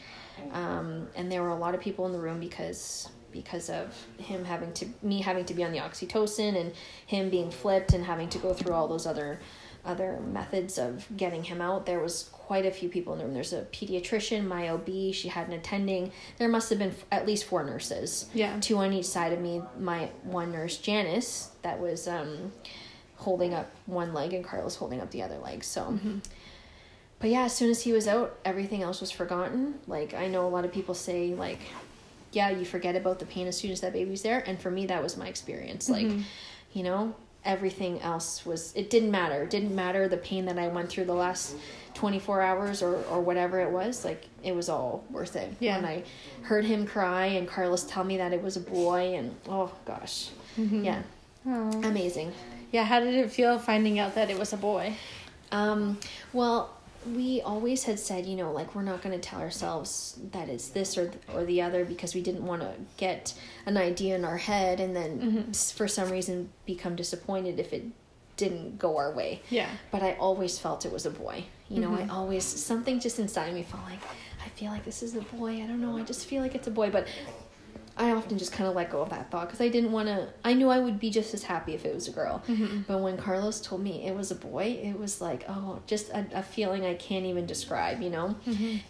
um, 0.53 1.09
and 1.17 1.31
there 1.31 1.43
were 1.43 1.49
a 1.49 1.57
lot 1.57 1.75
of 1.75 1.81
people 1.81 2.07
in 2.07 2.13
the 2.13 2.19
room 2.19 2.41
because 2.41 3.09
because 3.33 3.71
of 3.71 4.07
him 4.19 4.45
having 4.45 4.73
to 4.73 4.87
me 5.03 5.21
having 5.21 5.45
to 5.45 5.55
be 5.55 5.65
on 5.65 5.73
the 5.73 5.79
oxytocin 5.79 6.59
and 6.59 6.73
him 7.07 7.31
being 7.31 7.51
flipped 7.51 7.93
and 7.93 8.05
having 8.05 8.29
to 8.29 8.39
go 8.39 8.53
through 8.53 8.73
all 8.73 8.89
those 8.89 9.07
other 9.07 9.41
other 9.85 10.21
methods 10.21 10.79
of 10.79 11.07
getting 11.17 11.45
him 11.45 11.61
out. 11.61 11.87
There 11.87 12.01
was 12.01 12.29
quite 12.33 12.67
a 12.67 12.71
few 12.71 12.89
people 12.89 13.13
in 13.13 13.19
the 13.19 13.25
room. 13.25 13.35
There's 13.35 13.53
a 13.53 13.63
pediatrician, 13.63 14.47
my 14.47 14.69
OB, 14.69 15.15
she 15.15 15.29
had 15.29 15.49
an 15.49 15.55
attending. 15.55 16.13
There 16.39 16.49
must 16.49 16.71
have 16.71 16.79
been 16.79 16.95
at 17.11 17.27
least 17.27 17.45
four 17.45 17.65
nurses. 17.65 18.27
Yeah. 18.35 18.59
Two 18.61 18.79
on 18.79 18.93
each 18.93 19.07
side 19.07 19.33
of 19.33 19.41
me. 19.41 19.63
My 19.79 20.11
one 20.25 20.53
nurse, 20.53 20.77
Janice, 20.77 21.51
that 21.63 21.81
was 21.81 22.09
um, 22.09 22.53
holding 23.17 23.55
up 23.55 23.71
one 23.87 24.13
leg 24.13 24.33
and 24.33 24.45
Carlos 24.45 24.77
holding 24.77 25.01
up 25.01 25.11
the 25.11 25.23
other 25.23 25.39
leg. 25.39 25.65
So. 25.65 25.83
Mm-hmm. 25.83 26.19
But 27.21 27.29
yeah, 27.29 27.43
as 27.43 27.55
soon 27.55 27.71
as 27.71 27.83
he 27.83 27.93
was 27.93 28.09
out, 28.09 28.39
everything 28.47 28.83
else 28.83 29.03
was 29.03 29.11
forgotten. 29.11 29.75
Like 29.87 30.15
I 30.15 30.27
know 30.27 30.47
a 30.47 30.49
lot 30.49 30.65
of 30.65 30.73
people 30.73 30.95
say 30.95 31.35
like 31.35 31.61
yeah, 32.33 32.51
you 32.51 32.65
forget 32.65 32.97
about 32.97 33.19
the 33.19 33.27
pain 33.27 33.47
as 33.47 33.57
soon 33.57 33.71
as 33.71 33.81
that 33.81 33.93
baby's 33.93 34.23
there, 34.23 34.43
and 34.47 34.61
for 34.61 34.71
me 34.71 34.87
that 34.87 35.03
was 35.03 35.17
my 35.17 35.27
experience. 35.29 35.89
Like, 35.89 36.07
mm-hmm. 36.07 36.23
you 36.73 36.85
know, 36.85 37.15
everything 37.45 38.01
else 38.03 38.45
was 38.45 38.73
it 38.75 38.91
didn't 38.91 39.11
matter. 39.11 39.43
It 39.43 39.51
didn't 39.51 39.75
matter 39.75 40.09
the 40.09 40.17
pain 40.17 40.45
that 40.47 40.59
i 40.59 40.69
went 40.69 40.89
through 40.89 41.07
the 41.07 41.15
last 41.15 41.57
24 41.95 42.43
hours 42.43 42.83
or, 42.83 42.97
or 43.05 43.21
whatever 43.21 43.61
it 43.61 43.71
was. 43.71 44.05
Like 44.05 44.27
it 44.43 44.55
was 44.55 44.69
all 44.69 45.05
worth 45.11 45.37
it. 45.37 45.55
Yeah. 45.61 45.77
And 45.77 45.87
i 45.87 46.03
heard 46.43 46.65
him 46.65 46.87
cry 46.87 47.27
and 47.27 47.49
carlos 47.49 47.85
tell 47.85 48.05
me 48.05 48.19
that 48.19 48.33
it 48.33 48.43
was 48.43 48.57
a 48.57 48.61
boy 48.61 49.15
and 49.15 49.35
oh 49.49 49.73
gosh. 49.85 50.31
Mm-hmm. 50.59 50.85
yeah. 50.85 51.03
Aww. 51.47 51.85
amazing. 51.85 52.33
Yeah 52.73 52.85
how 52.85 53.01
did 53.01 53.15
it 53.15 53.31
feel 53.33 53.59
finding 53.59 53.99
out 53.99 54.15
that 54.15 54.31
it 54.31 54.39
was 54.39 54.53
a 54.53 54.59
boy? 54.59 54.95
Um 55.53 55.99
well 56.33 56.77
we 57.07 57.41
always 57.41 57.85
had 57.85 57.99
said, 57.99 58.27
you 58.27 58.37
know, 58.37 58.53
like 58.53 58.75
we're 58.75 58.83
not 58.83 59.03
going 59.03 59.19
to 59.19 59.29
tell 59.29 59.41
ourselves 59.41 60.19
that 60.33 60.49
it's 60.49 60.69
this 60.69 60.99
or 60.99 61.11
or 61.35 61.45
the 61.45 61.63
other 61.63 61.85
because 61.85 62.15
we 62.15 62.21
didn't 62.21 62.45
want 62.45 62.63
to 62.63 62.75
get 62.97 63.35
an 63.67 63.77
idea 63.77 64.15
in 64.15 64.25
our 64.25 64.37
head 64.37 64.81
and 64.81 64.95
then 64.95 65.19
mm-hmm. 65.19 65.77
for 65.77 65.89
some 65.89 66.11
reason 66.11 66.51
become 66.67 66.97
disappointed 66.97 67.59
if 67.59 67.73
it 67.73 67.85
didn't 68.37 68.79
go 68.79 68.97
our 68.97 69.13
way. 69.13 69.43
Yeah. 69.51 69.69
But 69.91 70.03
I 70.03 70.13
always 70.15 70.59
felt 70.59 70.85
it 70.85 70.93
was 70.93 71.07
a 71.07 71.11
boy. 71.11 71.45
You 71.69 71.81
know, 71.81 71.91
mm-hmm. 71.91 72.11
I 72.11 72.15
always 72.15 72.45
something 72.45 73.01
just 73.01 73.19
inside 73.19 73.55
me 73.55 73.63
felt 73.63 73.85
like 73.85 74.01
I 74.45 74.49
feel 74.51 74.71
like 74.71 74.85
this 74.85 75.03
is 75.03 75.15
a 75.15 75.21
boy. 75.21 75.63
I 75.63 75.67
don't 75.67 75.81
know. 75.81 75.97
I 75.97 76.03
just 76.03 76.27
feel 76.27 76.43
like 76.43 76.55
it's 76.55 76.67
a 76.67 76.71
boy, 76.71 76.91
but 76.91 77.07
I 78.01 78.13
often 78.13 78.39
just 78.39 78.53
kind 78.53 78.67
of 78.67 78.75
let 78.75 78.91
go 78.91 79.03
of 79.03 79.11
that 79.11 79.31
thought 79.31 79.49
because 79.49 79.61
I 79.61 79.69
didn't 79.69 79.93
want 79.93 80.09
to. 80.09 80.29
I 80.43 80.55
knew 80.55 80.71
I 80.71 80.79
would 80.79 80.99
be 80.99 81.11
just 81.11 81.35
as 81.35 81.43
happy 81.43 81.75
if 81.75 81.85
it 81.85 81.95
was 81.95 82.09
a 82.09 82.13
girl. 82.13 82.43
Mm-hmm. 82.49 82.81
But 82.89 83.01
when 83.01 83.19
Carlos 83.19 83.61
told 83.61 83.83
me 83.83 84.07
it 84.07 84.17
was 84.17 84.31
a 84.31 84.35
boy, 84.35 84.81
it 84.83 84.99
was 84.99 85.21
like, 85.21 85.45
oh, 85.49 85.81
just 85.87 86.09
a, 86.09 86.27
a 86.33 86.43
feeling 86.43 86.87
I 86.87 86.95
can't 86.95 87.27
even 87.27 87.45
describe, 87.45 88.01
you 88.01 88.09
know? 88.09 88.37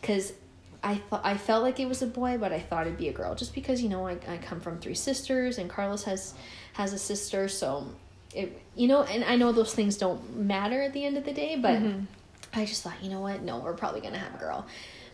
Because 0.01 0.31
mm-hmm. 0.31 0.85
I 0.85 0.95
thought 0.95 1.23
I 1.25 1.37
felt 1.37 1.65
like 1.65 1.81
it 1.81 1.89
was 1.89 2.03
a 2.03 2.07
boy, 2.07 2.39
but 2.39 2.53
I 2.53 2.61
thought 2.61 2.87
it'd 2.87 2.99
be 2.99 3.09
a 3.09 3.13
girl, 3.13 3.35
just 3.35 3.53
because 3.53 3.83
you 3.83 3.89
know 3.89 4.07
I, 4.07 4.17
I 4.29 4.39
come 4.39 4.61
from 4.61 4.79
three 4.79 4.95
sisters 4.95 5.59
and 5.59 5.69
Carlos 5.69 6.05
has 6.05 6.35
has 6.75 6.93
a 6.93 6.99
sister, 6.99 7.49
so 7.49 7.89
it 8.33 8.63
you 8.77 8.87
know, 8.87 9.03
and 9.03 9.25
I 9.25 9.35
know 9.35 9.51
those 9.51 9.75
things 9.75 9.97
don't 9.97 10.37
matter 10.37 10.81
at 10.83 10.93
the 10.93 11.05
end 11.05 11.17
of 11.17 11.25
the 11.25 11.33
day, 11.33 11.57
but 11.57 11.81
Mm-hmm. 11.81 12.05
I 12.53 12.65
just 12.65 12.83
thought, 12.83 13.01
you 13.03 13.11
know 13.11 13.21
what? 13.21 13.43
No, 13.43 13.59
we're 13.59 13.75
probably 13.75 14.01
gonna 14.01 14.19
have 14.19 14.35
a 14.35 14.39
girl. 14.39 14.67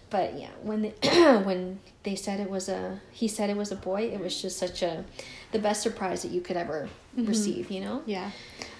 But 0.08 0.38
yeah, 0.38 0.50
when 0.62 0.82
they, 0.82 0.90
when 1.44 1.80
they 2.04 2.14
said 2.14 2.38
it 2.40 2.48
was 2.48 2.68
a 2.68 3.00
he 3.10 3.26
said 3.28 3.50
it 3.50 3.56
was 3.56 3.72
a 3.72 3.76
boy, 3.76 4.02
it 4.02 4.20
was 4.20 4.40
just 4.40 4.56
such 4.58 4.82
a 4.82 5.04
the 5.52 5.58
best 5.58 5.82
surprise 5.82 6.22
that 6.22 6.30
you 6.30 6.40
could 6.40 6.56
ever 6.56 6.88
Mm-hmm. 7.16 7.28
receive. 7.28 7.70
You 7.70 7.80
know. 7.80 8.02
Yeah. 8.04 8.30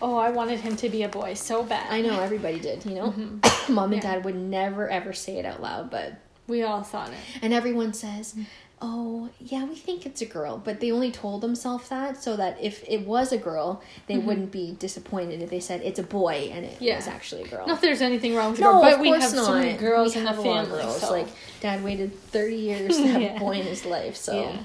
Oh, 0.02 0.18
I 0.18 0.28
wanted 0.30 0.60
him 0.60 0.76
to 0.76 0.90
be 0.90 1.02
a 1.04 1.08
boy 1.08 1.32
so 1.34 1.62
bad. 1.62 1.90
I 1.90 2.02
know 2.02 2.20
everybody 2.20 2.60
did. 2.60 2.84
You 2.84 2.94
know, 2.96 3.06
mom 3.12 3.20
and 3.20 3.40
Mm-hmm. 3.40 3.92
Yeah. 3.94 4.00
dad 4.00 4.24
would 4.26 4.36
never 4.36 4.88
ever 4.90 5.12
say 5.14 5.38
it 5.38 5.46
out 5.46 5.62
loud, 5.62 5.90
but 5.90 6.14
We 6.46 6.62
all 6.62 6.82
thought 6.82 7.08
it. 7.10 7.18
and 7.42 7.54
everyone 7.54 7.92
says. 7.94 8.34
Oh 8.82 9.30
yeah, 9.40 9.64
we 9.64 9.74
think 9.74 10.04
it's 10.04 10.20
a 10.20 10.26
girl, 10.26 10.58
but 10.62 10.80
they 10.80 10.92
only 10.92 11.10
told 11.10 11.40
themselves 11.40 11.88
that 11.88 12.22
so 12.22 12.36
that 12.36 12.58
if 12.60 12.84
it 12.86 13.06
was 13.06 13.32
a 13.32 13.38
girl, 13.38 13.82
they 14.06 14.18
wouldn't 14.18 14.52
be 14.52 14.76
disappointed 14.78 15.40
if 15.40 15.48
they 15.48 15.60
said 15.60 15.80
it's 15.82 15.98
a 15.98 16.02
boy 16.02 16.50
and 16.52 16.64
it 16.66 16.74
Mm-hmm. 16.74 16.84
Yeah. 16.84 16.96
was 16.96 17.06
actually 17.08 17.44
a 17.44 17.48
girl. 17.48 17.66
Not 17.66 17.80
there's 17.80 18.02
anything 18.02 18.34
wrong 18.34 18.50
with 18.50 18.60
No, 18.60 18.72
girl, 18.72 18.82
but 18.82 18.92
of 18.94 19.00
we 19.00 19.08
course 19.08 19.22
have 19.22 19.34
not. 19.34 19.46
so 19.46 19.54
many 19.54 19.78
girls 19.78 20.14
We 20.14 20.20
in 20.20 20.26
the 20.26 20.34
family. 20.34 20.90
so- 20.90 21.10
Like 21.10 21.28
dad 21.60 21.82
waited 21.82 22.12
thirty 22.30 22.56
years 22.56 22.98
to 22.98 23.06
have 23.12 23.22
Yeah. 23.22 23.36
a 23.36 23.40
boy 23.40 23.52
in 23.60 23.66
his 23.66 23.86
life. 23.86 24.14
So 24.16 24.38
yeah. 24.38 24.58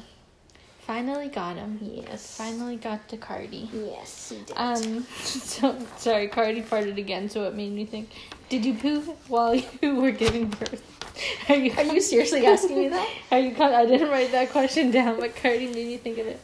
Finally 0.81 1.29
got 1.29 1.55
him. 1.55 1.79
yes, 1.81 2.35
Finally 2.37 2.75
got 2.75 3.07
to 3.07 3.15
Cardi. 3.15 3.69
yes, 3.71 4.33
he 4.35 4.43
did. 4.43 4.57
Um, 4.57 5.03
so 5.23 5.77
sorry, 5.97 6.27
Cardi 6.27 6.61
farted 6.63 6.97
again, 6.97 7.29
so 7.29 7.45
it 7.45 7.55
made 7.55 7.71
me 7.71 7.85
think. 7.85 8.09
Did 8.49 8.65
you 8.65 8.73
poo 8.73 8.99
while 9.29 9.55
you 9.81 9.95
were 9.95 10.11
giving 10.11 10.47
birth? 10.49 10.83
Are 11.49 11.55
you? 11.55 11.71
Are 11.73 11.83
you 11.83 12.01
seriously 12.01 12.45
asking 12.45 12.77
me 12.77 12.87
that? 12.89 13.09
Are 13.31 13.39
you? 13.39 13.53
com- 13.55 13.73
I 13.73 13.85
didn't 13.85 14.09
write 14.09 14.31
that 14.31 14.49
question 14.51 14.91
down, 14.91 15.19
but 15.19 15.35
Cardi 15.35 15.67
made 15.67 15.87
me 15.87 15.97
think 15.97 16.17
of 16.17 16.27
it. 16.27 16.39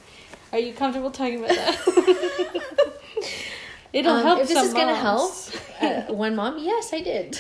Are 0.51 0.59
you 0.59 0.73
comfortable 0.73 1.11
talking 1.11 1.39
about 1.43 1.49
that? 1.49 2.63
It'll 3.93 4.11
Um, 4.13 4.23
help. 4.23 4.39
if 4.41 4.47
this 4.49 4.63
is 4.67 4.73
gonna 4.73 4.95
help 4.95 5.31
uh, 5.81 6.01
one 6.13 6.35
mom, 6.35 6.57
yes, 6.59 6.93
I 6.93 7.01
did. 7.01 7.39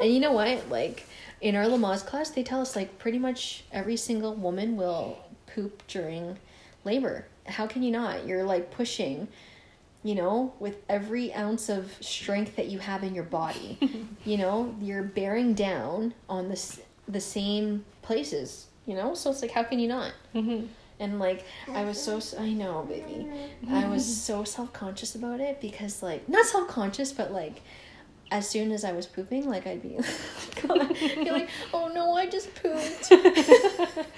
and 0.00 0.12
you 0.12 0.20
know 0.20 0.32
what? 0.32 0.68
Like 0.70 1.06
in 1.40 1.56
our 1.56 1.64
Lamaze 1.64 2.04
class, 2.06 2.30
they 2.30 2.42
tell 2.42 2.60
us 2.60 2.76
like 2.76 2.98
pretty 2.98 3.18
much 3.18 3.64
every 3.72 3.96
single 3.96 4.34
woman 4.34 4.76
will 4.76 5.18
poop 5.46 5.82
during 5.88 6.38
labor. 6.84 7.26
How 7.46 7.66
can 7.66 7.82
you 7.82 7.90
not? 7.90 8.26
You're 8.26 8.44
like 8.44 8.70
pushing, 8.70 9.28
you 10.04 10.14
know, 10.14 10.52
with 10.58 10.76
every 10.88 11.32
ounce 11.34 11.68
of 11.68 11.92
strength 12.00 12.56
that 12.56 12.66
you 12.66 12.78
have 12.78 13.04
in 13.04 13.14
your 13.14 13.24
body. 13.24 13.78
you 14.24 14.36
know, 14.36 14.74
you're 14.80 15.02
bearing 15.02 15.54
down 15.54 16.14
on 16.28 16.48
this 16.48 16.80
the 17.08 17.20
same 17.20 17.84
places. 18.02 18.66
You 18.86 18.96
know, 18.96 19.14
so 19.14 19.30
it's 19.30 19.42
like 19.42 19.52
how 19.52 19.62
can 19.62 19.78
you 19.78 19.88
not? 19.88 20.12
Mhm. 20.34 20.68
And 20.98 21.18
like 21.18 21.44
I 21.72 21.84
was 21.84 22.00
so 22.02 22.20
I 22.38 22.50
know, 22.50 22.82
baby. 22.88 23.28
I 23.70 23.88
was 23.88 24.04
so 24.22 24.44
self 24.44 24.72
conscious 24.72 25.14
about 25.14 25.40
it 25.40 25.60
because 25.60 26.02
like 26.02 26.28
not 26.28 26.46
self 26.46 26.68
conscious, 26.68 27.12
but 27.12 27.32
like 27.32 27.62
as 28.32 28.48
soon 28.48 28.72
as 28.72 28.82
I 28.82 28.92
was 28.92 29.04
pooping, 29.04 29.46
like 29.46 29.66
I'd 29.66 29.82
be, 29.82 29.90
be 30.62 31.30
like, 31.30 31.50
oh 31.74 31.88
no, 31.94 32.14
I 32.16 32.26
just 32.26 32.52
pooped. 32.54 33.08
I'd 33.12 34.14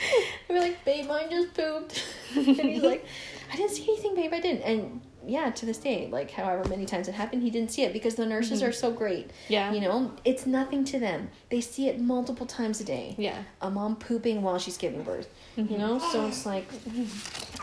be 0.49 0.61
like, 0.61 0.85
babe, 0.85 1.11
I 1.11 1.27
just 1.29 1.53
pooped. 1.53 2.05
and 2.37 2.47
he's 2.47 2.83
like, 2.83 3.05
I 3.53 3.57
didn't 3.57 3.73
see 3.73 3.83
anything, 3.83 4.15
babe, 4.15 4.33
I 4.33 4.41
didn't. 4.41 4.63
And 4.63 5.01
yeah, 5.27 5.51
to 5.51 5.67
this 5.67 5.79
day, 5.79 6.09
like 6.11 6.31
however 6.31 6.69
many 6.69 6.87
times 6.87 7.09
it 7.09 7.15
happened, 7.15 7.43
he 7.43 7.51
didn't 7.51 7.71
see 7.71 7.83
it 7.83 7.93
because 7.93 8.15
the 8.15 8.27
nurses 8.27 8.63
are 8.63 8.73
so 8.73 8.91
great. 8.91 9.31
Yeah. 9.49 9.73
You 9.73 9.81
know, 9.81 10.13
it's 10.25 10.47
nothing 10.47 10.85
to 10.87 10.99
them. 10.99 11.31
They 11.51 11.61
see 11.61 11.89
it 11.89 12.01
multiple 12.01 12.47
times 12.47 12.81
a 12.81 12.85
day. 12.85 13.15
Yeah. 13.19 13.43
A 13.61 13.71
mom 13.71 13.97
pooping 13.97 14.43
while 14.43 14.59
she's 14.59 14.77
giving 14.77 15.03
birth. 15.03 15.29
You 15.57 15.79
know, 15.79 15.99
so 15.99 16.27
it's 16.27 16.45
like 16.47 16.67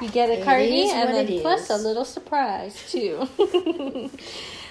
You 0.02 0.10
get 0.10 0.30
a 0.30 0.44
Cardi 0.44 0.90
and 0.90 1.10
then 1.14 1.42
plus 1.42 1.70
a 1.70 1.76
little 1.78 2.06
surprise 2.06 2.90
too. 2.90 3.28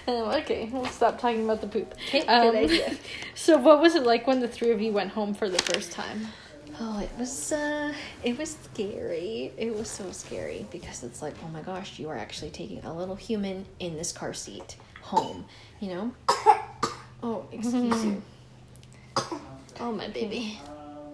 um, 0.09 0.15
okay, 0.41 0.69
we'll 0.73 0.87
stop 0.87 1.21
talking 1.21 1.45
about 1.45 1.61
the 1.61 1.67
poop. 1.67 1.95
Okay, 2.09 2.25
Um, 2.27 2.51
good 2.53 2.65
idea. 2.65 2.97
So, 3.35 3.57
what 3.57 3.81
was 3.81 3.95
it 3.95 4.03
like 4.03 4.27
when 4.27 4.41
the 4.41 4.49
three 4.49 4.71
of 4.71 4.81
you 4.83 4.93
went 4.93 5.13
home 5.13 5.33
for 5.35 5.49
the 5.49 5.59
first 5.59 5.93
time? 5.93 6.29
Oh, 6.83 6.99
it 6.99 7.11
was 7.19 7.53
uh 7.53 7.93
it 8.25 8.39
was 8.39 8.57
scary. 8.73 9.53
It 9.59 9.75
was 9.75 9.89
so 9.89 10.11
scary 10.13 10.67
because 10.71 11.03
it's 11.03 11.21
like, 11.21 11.35
oh 11.45 11.49
my 11.49 11.61
gosh, 11.61 11.99
you 11.99 12.09
are 12.09 12.17
actually 12.17 12.51
taking 12.51 12.83
a 12.85 12.93
little 12.97 13.17
human 13.17 13.67
in 13.81 13.97
this 13.97 14.13
car 14.13 14.33
seat 14.33 14.77
home, 15.03 15.45
you 15.81 15.95
know? 15.95 16.13
Oh, 17.23 17.45
excuse 17.53 18.05
you. 18.05 18.23
Oh, 19.79 19.93
my 19.93 20.09
baby. 20.09 20.59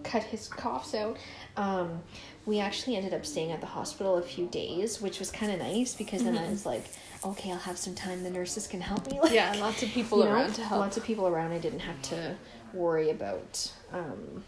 Cut 0.05 0.23
his 0.25 0.49
coughs 0.49 0.95
out. 0.95 1.17
Um, 1.57 2.01
we 2.47 2.59
actually 2.61 2.97
ended 2.97 3.13
up 3.15 3.25
staying 3.27 3.51
at 3.53 3.61
the 3.61 3.67
hospital 3.67 4.17
a 4.17 4.23
few 4.23 4.47
days, 4.47 5.01
which 5.01 5.19
was 5.21 5.31
kind 5.31 5.51
of 5.53 5.59
nice 5.59 5.95
because 5.95 6.23
then 6.25 6.37
I 6.39 6.49
was 6.49 6.65
like, 6.67 6.85
okay, 7.25 7.51
I'll 7.53 7.59
have 7.59 7.79
some 7.79 7.95
time. 7.95 8.23
The 8.25 8.31
nurses 8.31 8.67
can 8.69 8.81
help 8.81 9.11
me. 9.11 9.19
Like, 9.23 9.33
Yeah, 9.33 9.53
lots 9.59 9.83
of 9.83 9.89
people 9.91 10.19
you 10.19 10.25
know, 10.27 10.33
around 10.33 10.55
to 10.55 10.63
help. 10.65 10.81
Lots 10.81 10.97
of 10.97 11.05
people 11.05 11.27
around. 11.29 11.53
I 11.53 11.59
didn't 11.59 11.81
have 11.81 12.01
to 12.03 12.37
worry 12.73 13.11
about, 13.11 13.73
um, 13.93 14.45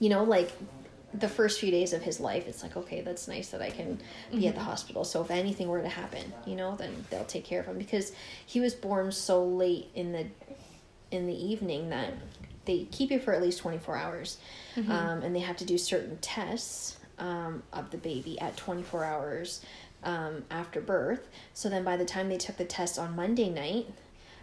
you 0.00 0.08
know, 0.08 0.24
like 0.24 0.50
the 1.14 1.28
first 1.28 1.60
few 1.60 1.70
days 1.70 1.92
of 1.92 2.02
his 2.02 2.20
life. 2.20 2.46
It's 2.46 2.62
like, 2.62 2.76
okay, 2.76 3.00
that's 3.00 3.28
nice 3.28 3.48
that 3.50 3.60
I 3.60 3.70
can 3.70 4.00
be 4.32 4.46
at 4.48 4.54
the 4.54 4.60
hospital. 4.60 5.04
So 5.04 5.22
if 5.22 5.30
anything 5.30 5.68
were 5.68 5.82
to 5.82 5.88
happen, 5.88 6.32
you 6.46 6.56
know, 6.56 6.76
then 6.76 7.04
they'll 7.10 7.24
take 7.24 7.44
care 7.44 7.60
of 7.60 7.66
him 7.66 7.78
because 7.78 8.12
he 8.46 8.60
was 8.60 8.74
born 8.74 9.12
so 9.12 9.44
late 9.44 9.88
in 9.94 10.12
the 10.12 10.26
in 11.10 11.26
the 11.26 11.34
evening 11.34 11.90
that 11.90 12.14
they 12.64 12.84
keep 12.92 13.10
you 13.10 13.18
for 13.18 13.34
at 13.34 13.42
least 13.42 13.58
24 13.58 13.96
hours 13.96 14.38
um, 14.88 15.22
and 15.22 15.34
they 15.34 15.40
have 15.40 15.56
to 15.56 15.64
do 15.64 15.76
certain 15.76 16.16
tests 16.18 16.98
um, 17.18 17.64
of 17.72 17.90
the 17.90 17.98
baby 17.98 18.40
at 18.40 18.56
24 18.56 19.04
hours 19.04 19.60
um, 20.04 20.44
after 20.52 20.80
birth 20.80 21.28
so 21.52 21.68
then 21.68 21.82
by 21.82 21.96
the 21.96 22.04
time 22.04 22.28
they 22.28 22.36
took 22.36 22.56
the 22.56 22.64
test 22.64 22.96
on 22.96 23.16
monday 23.16 23.48
night 23.48 23.86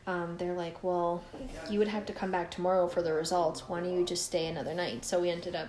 um, 0.08 0.36
they're 0.38 0.54
like 0.54 0.84
well 0.84 1.22
you 1.70 1.78
would 1.80 1.88
have 1.90 2.06
to 2.08 2.14
come 2.14 2.32
back 2.32 2.50
tomorrow 2.50 2.88
for 2.88 3.02
the 3.02 3.14
results. 3.14 3.68
Why 3.70 3.82
don't 3.82 3.94
you 3.96 4.06
just 4.06 4.26
stay 4.26 4.48
another 4.48 4.74
night? 4.74 5.06
So 5.06 5.20
we 5.20 5.30
ended 5.30 5.56
up 5.56 5.68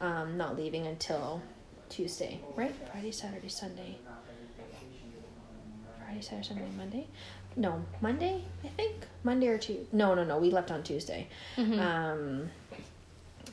um, 0.00 0.36
not 0.36 0.56
leaving 0.56 0.86
until 0.86 1.42
tuesday. 1.88 2.40
Right? 2.54 2.74
Friday 2.92 3.10
saturday 3.10 3.48
sunday. 3.48 3.98
Friday 6.04 6.20
saturday 6.20 6.46
sunday 6.48 6.64
monday? 6.76 7.06
No 7.56 7.84
monday 8.00 8.44
i 8.64 8.68
think? 8.68 8.94
Monday 9.24 9.48
or 9.48 9.58
tuesday 9.58 9.86
no 9.92 10.14
no 10.14 10.24
no 10.24 10.38
we 10.38 10.50
left 10.50 10.70
on 10.70 10.82
tuesday. 10.82 11.26
Um 11.56 12.50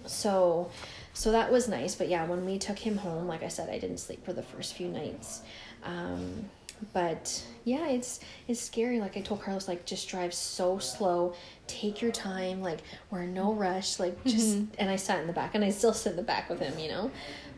so 0.05 0.69
so 1.13 1.31
that 1.31 1.51
was 1.51 1.67
nice. 1.67 1.95
But 1.95 2.09
yeah 2.09 2.25
when 2.25 2.45
we 2.45 2.57
took 2.59 2.77
him 2.79 2.97
home 2.97 3.27
like 3.27 3.43
i 3.43 3.47
said 3.47 3.69
i 3.69 3.79
didn't 3.79 3.97
sleep 3.99 4.23
for 4.25 4.33
the 4.33 4.43
first 4.43 4.73
few 4.75 4.87
nights. 4.87 5.41
Um 5.83 6.49
but 6.93 7.43
yeah 7.63 7.87
it's 7.87 8.19
it's 8.47 8.59
scary. 8.61 8.99
Like 8.99 9.17
i 9.17 9.21
told 9.21 9.41
carlos 9.41 9.67
like 9.67 9.85
just 9.85 10.07
drive 10.09 10.33
so 10.33 10.77
slow. 10.79 11.33
Take 11.67 12.01
your 12.01 12.11
time 12.11 12.61
like 12.61 12.79
we're 13.11 13.23
in 13.23 13.33
no 13.33 13.53
rush 13.53 13.99
like 13.99 14.23
just 14.23 14.55
mm-hmm. 14.55 14.73
and 14.79 14.89
i 14.89 14.95
sat 14.95 15.19
in 15.19 15.27
the 15.27 15.33
back 15.33 15.53
and 15.55 15.63
i 15.63 15.69
still 15.69 15.93
sit 15.93 16.11
in 16.11 16.15
the 16.15 16.23
back 16.23 16.49
with 16.49 16.59
him 16.59 16.77
you 16.79 16.89
know? 16.89 17.11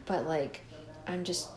But 0.05 0.25
like 0.25 0.61
i'm 1.07 1.23
just 1.23 1.49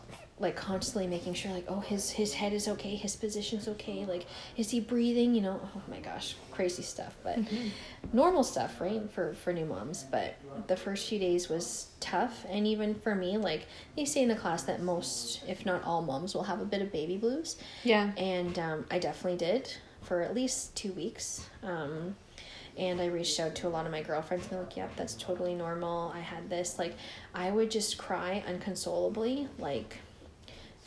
like 0.43 0.57
constantly 0.57 1.07
making 1.07 1.33
sure 1.33 1.53
like 1.53 1.65
oh 1.69 1.81
his 1.81 2.11
his 2.11 2.35
head 2.35 2.53
is 2.53 2.67
okay 2.69 2.97
his 2.97 3.15
position's 3.17 3.69
okay 3.69 4.05
like 4.05 4.27
is 4.57 4.71
he 4.71 4.81
breathing 4.81 5.35
you 5.35 5.41
know? 5.41 5.61
Oh 5.77 5.81
my 5.89 6.01
gosh 6.01 6.35
crazy 6.51 6.83
stuff 6.83 7.15
but 7.23 7.39
normal 8.13 8.43
stuff 8.43 8.81
right 8.81 9.01
for 9.13 9.35
for 9.35 9.53
new 9.53 9.65
moms 9.65 10.05
but 10.11 10.35
the 10.67 10.77
first 10.77 11.09
few 11.09 11.19
days 11.19 11.49
was 11.49 11.87
tough 12.01 12.45
and 12.51 12.67
even 12.67 12.95
for 12.97 13.15
me 13.15 13.39
like 13.39 13.67
they 13.97 14.05
say 14.05 14.23
in 14.23 14.29
the 14.29 14.35
class 14.35 14.65
that 14.65 14.83
most 14.83 15.43
if 15.49 15.65
not 15.65 15.83
all 15.85 16.03
moms 16.03 16.35
will 16.35 16.43
have 16.43 16.61
a 16.61 16.65
bit 16.65 16.83
of 16.83 16.93
baby 16.93 17.17
blues. 17.17 17.57
Yeah. 17.85 18.13
and 18.17 18.59
um, 18.59 18.85
i 18.91 18.99
definitely 18.99 19.39
did 19.39 19.73
for 20.03 20.21
at 20.23 20.35
least 20.35 20.75
two 20.75 20.93
weeks 20.93 21.47
um, 21.63 22.17
and 22.77 23.01
i 23.01 23.07
reached 23.07 23.39
out 23.39 23.55
to 23.55 23.69
a 23.69 23.71
lot 23.71 23.87
of 23.87 23.93
my 23.93 24.03
girlfriends 24.03 24.45
and 24.47 24.53
they're 24.55 24.65
like 24.65 24.77
yep 24.77 24.91
that's 24.97 25.15
totally 25.15 25.55
normal. 25.55 26.11
I 26.15 26.21
had 26.21 26.51
this. 26.51 26.79
Like 26.79 26.95
i 27.35 27.51
would 27.51 27.71
just 27.71 27.97
cry 27.97 28.43
unconsolably 28.47 29.49
like 29.59 29.99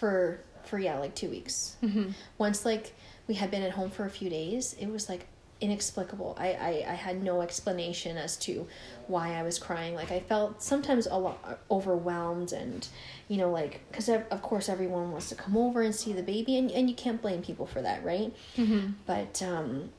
for 0.05 0.39
for 0.63 0.77
yeah 0.79 0.97
like 0.99 1.15
two 1.15 1.29
weeks 1.29 1.77
Mm-hmm. 1.83 2.09
once 2.37 2.63
like 2.65 2.93
we 3.27 3.33
had 3.35 3.49
been 3.51 3.63
at 3.63 3.71
home 3.71 3.89
for 3.89 4.05
a 4.05 4.09
few 4.09 4.29
days 4.29 4.75
it 4.79 4.87
was 4.87 5.09
like 5.09 5.25
inexplicable 5.61 6.35
I, 6.37 6.49
I 6.69 6.69
i 6.89 6.95
had 6.95 7.23
no 7.23 7.41
explanation 7.41 8.17
as 8.17 8.35
to 8.45 8.67
why 9.07 9.33
i 9.35 9.41
was 9.43 9.57
crying 9.57 9.95
like 9.95 10.11
i 10.11 10.19
felt 10.19 10.61
sometimes 10.61 11.07
a 11.07 11.15
lot 11.17 11.59
overwhelmed 11.71 12.51
and 12.51 12.87
you 13.29 13.37
know 13.37 13.49
like 13.49 13.79
because 13.89 14.09
of 14.09 14.41
course 14.41 14.67
everyone 14.69 15.11
wants 15.11 15.29
to 15.29 15.35
come 15.35 15.55
over 15.57 15.81
and 15.81 15.95
see 15.95 16.11
the 16.13 16.23
baby 16.23 16.57
and, 16.57 16.69
and 16.71 16.89
you 16.89 16.95
can't 16.95 17.21
blame 17.21 17.41
people 17.41 17.65
for 17.65 17.81
that 17.81 18.03
right 18.03 18.31
Mm-hmm. 18.57 18.89
but 19.07 19.41
um 19.43 19.89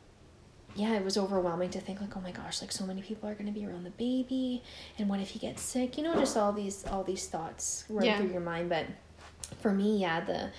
yeah 0.74 0.92
it 0.94 1.02
was 1.02 1.16
overwhelming 1.16 1.70
to 1.70 1.80
think 1.80 2.00
like 2.02 2.14
oh 2.18 2.20
my 2.20 2.32
gosh 2.32 2.60
like 2.60 2.70
so 2.70 2.84
many 2.84 3.00
people 3.00 3.26
are 3.28 3.34
going 3.34 3.46
to 3.52 3.58
be 3.60 3.64
around 3.66 3.84
the 3.84 3.90
baby 4.08 4.62
and 4.98 5.08
what 5.08 5.20
if 5.20 5.30
he 5.30 5.38
gets 5.38 5.62
sick 5.62 5.96
you 5.96 6.04
know 6.04 6.14
just 6.16 6.36
all 6.36 6.52
these 6.52 6.84
all 6.92 7.02
these 7.02 7.26
thoughts 7.28 7.84
run 7.88 8.04
Yeah. 8.04 8.18
through 8.18 8.30
your 8.32 8.42
mind 8.42 8.68
but 8.68 8.84
for 9.60 9.72
me 9.72 9.98
yeah 9.98 10.20
the 10.20 10.50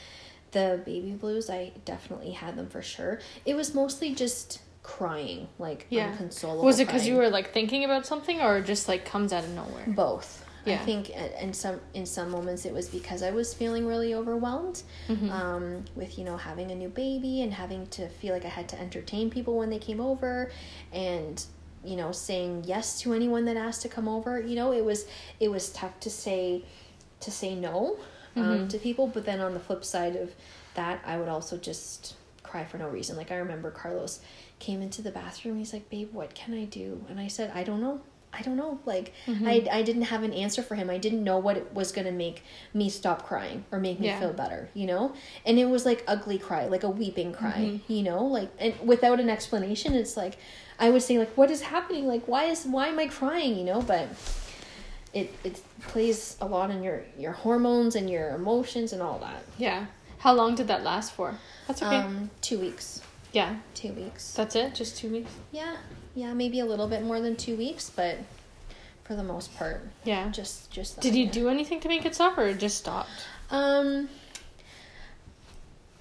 the 0.51 0.81
baby 0.85 1.11
blues 1.11 1.49
i 1.49 1.71
definitely 1.85 2.31
had 2.31 2.55
them 2.55 2.67
for 2.67 2.81
sure 2.81 3.19
it 3.45 3.55
was 3.55 3.73
mostly 3.73 4.13
just 4.15 4.61
crying 4.83 5.47
like 5.59 5.85
Yeah. 5.89 6.11
unconsolable 6.11 6.63
Was 6.63 6.79
it 6.79 6.87
because 6.87 7.05
you 7.05 7.15
were 7.17 7.29
like 7.29 7.51
thinking 7.53 7.83
about 7.83 8.05
something, 8.05 8.39
or 8.41 8.61
just 8.61 8.87
like 8.87 9.03
comes 9.05 9.33
out 9.33 9.43
of 9.43 9.49
nowhere? 9.49 9.83
both 9.87 10.45
Yeah. 10.65 10.75
I 10.75 10.85
think 10.85 11.09
in 11.09 11.53
some 11.53 11.81
in 11.93 12.05
some 12.05 12.29
moments 12.31 12.65
it 12.65 12.71
was 12.73 12.87
because 12.87 13.21
I 13.21 13.31
was 13.31 13.53
feeling 13.53 13.85
really 13.85 14.13
overwhelmed 14.13 14.81
Mm-hmm. 15.09 15.29
um, 15.29 15.85
with 15.95 16.17
you 16.17 16.23
know 16.23 16.37
having 16.37 16.71
a 16.71 16.75
new 16.75 16.87
baby 16.89 17.41
and 17.41 17.53
having 17.53 17.87
to 17.87 18.07
feel 18.07 18.33
like 18.33 18.45
I 18.45 18.49
had 18.49 18.69
to 18.69 18.79
entertain 18.79 19.29
people 19.29 19.57
when 19.57 19.69
they 19.69 19.79
came 19.79 19.99
over, 19.99 20.49
and 20.93 21.43
you 21.83 21.97
know 21.97 22.11
saying 22.13 22.63
yes 22.65 23.01
to 23.01 23.13
anyone 23.13 23.43
that 23.45 23.57
asked 23.57 23.81
to 23.81 23.89
come 23.89 24.07
over. 24.07 24.39
You 24.39 24.55
know 24.55 24.71
it 24.71 24.85
was 24.85 25.05
it 25.41 25.49
was 25.51 25.69
tough 25.69 25.99
to 26.01 26.09
say 26.09 26.63
to 27.19 27.29
say 27.31 27.55
no 27.55 27.97
um, 28.37 28.43
Mm-hmm. 28.43 28.67
to 28.69 28.77
people, 28.77 29.07
but 29.07 29.25
then 29.25 29.39
on 29.41 29.53
the 29.53 29.59
flip 29.59 29.83
side 29.83 30.15
of 30.15 30.31
that, 30.75 31.01
I 31.05 31.17
would 31.17 31.27
also 31.29 31.57
just 31.57 32.15
cry 32.43 32.63
for 32.65 32.77
no 32.77 32.87
reason. 32.87 33.17
Like 33.17 33.31
I 33.31 33.35
remember 33.37 33.71
Carlos 33.71 34.19
came 34.59 34.81
into 34.81 35.01
the 35.01 35.11
bathroom. 35.11 35.57
He's 35.57 35.73
like, 35.73 35.89
"Babe, 35.89 36.09
what 36.13 36.33
can 36.33 36.53
I 36.53 36.65
do?" 36.65 37.03
And 37.09 37.19
I 37.19 37.27
said, 37.27 37.51
"I 37.53 37.63
don't 37.63 37.81
know." 37.81 38.01
I 38.33 38.41
don't 38.41 38.57
know. 38.57 38.79
Like 38.85 39.13
Mm-hmm. 39.25 39.47
I, 39.47 39.67
I 39.71 39.81
didn't 39.81 40.03
have 40.03 40.21
an 40.21 40.33
answer 40.33 40.61
for 40.61 40.75
him. 40.75 40.89
I 40.89 40.97
didn't 40.97 41.23
know 41.23 41.37
what 41.39 41.57
it 41.57 41.73
was 41.73 41.91
gonna 41.93 42.11
make 42.11 42.43
me 42.73 42.89
stop 42.89 43.25
crying 43.25 43.63
or 43.71 43.79
make 43.79 43.99
me 43.99 44.07
Yeah. 44.07 44.19
feel 44.19 44.33
better, 44.33 44.69
you 44.75 44.85
know? 44.85 45.13
And 45.45 45.57
it 45.57 45.65
was 45.65 45.85
like 45.85 46.03
ugly 46.07 46.37
cry, 46.37 46.67
like 46.67 46.83
a 46.83 46.89
weeping 46.89 47.31
cry, 47.33 47.71
Mm-hmm. 47.79 47.91
you 47.91 48.03
know? 48.03 48.25
Like 48.25 48.49
and 48.59 48.73
without 48.85 49.19
an 49.21 49.29
explanation, 49.29 49.93
it's 49.93 50.15
like 50.17 50.37
I 50.77 50.89
would 50.91 51.01
say 51.01 51.17
like 51.17 51.35
what 51.37 51.49
is 51.49 51.61
happening? 51.61 52.05
Like 52.05 52.27
why 52.27 52.43
is 52.45 52.65
why 52.65 52.87
am 52.89 52.99
I 52.99 53.07
crying, 53.07 53.57
you 53.57 53.63
know? 53.63 53.81
But 53.81 54.09
it 55.13 55.33
it 55.43 55.61
plays 55.87 56.37
a 56.41 56.45
lot 56.45 56.69
in 56.71 56.83
your 56.83 57.03
your 57.17 57.31
hormones 57.31 57.95
and 57.95 58.09
your 58.09 58.29
emotions 58.35 58.93
and 58.93 59.01
all 59.01 59.19
that. 59.19 59.43
Yeah. 59.57 59.85
How 60.19 60.33
long 60.33 60.55
did 60.55 60.67
that 60.67 60.83
last 60.83 61.13
for? 61.13 61.33
That's 61.67 61.81
okay. 61.81 61.97
Um 61.97 62.29
2 62.41 62.59
weeks. 62.59 63.01
yeah. 63.33 63.55
2 63.75 63.93
weeks. 63.93 64.33
That's 64.33 64.55
it. 64.55 64.73
Just 64.75 64.97
two 64.97 65.09
weeks. 65.09 65.31
Yeah. 65.51 65.77
Yeah, 66.15 66.33
maybe 66.33 66.59
a 66.59 66.65
little 66.65 66.87
bit 66.87 67.03
more 67.03 67.21
than 67.21 67.35
2 67.35 67.55
weeks, 67.55 67.89
but 67.89 68.17
for 69.03 69.15
the 69.15 69.23
most 69.23 69.55
part 69.55 69.81
Yeah. 70.03 70.29
just 70.31 70.69
just 70.71 70.95
that, 70.95 71.01
Did 71.01 71.15
you 71.15 71.25
yeah. 71.25 71.31
do 71.31 71.49
anything 71.49 71.79
to 71.81 71.87
make 71.87 72.05
it 72.05 72.15
stop, 72.15 72.37
or 72.37 72.47
it 72.47 72.57
just 72.57 72.77
stopped? 72.77 73.09
Um, 73.51 74.09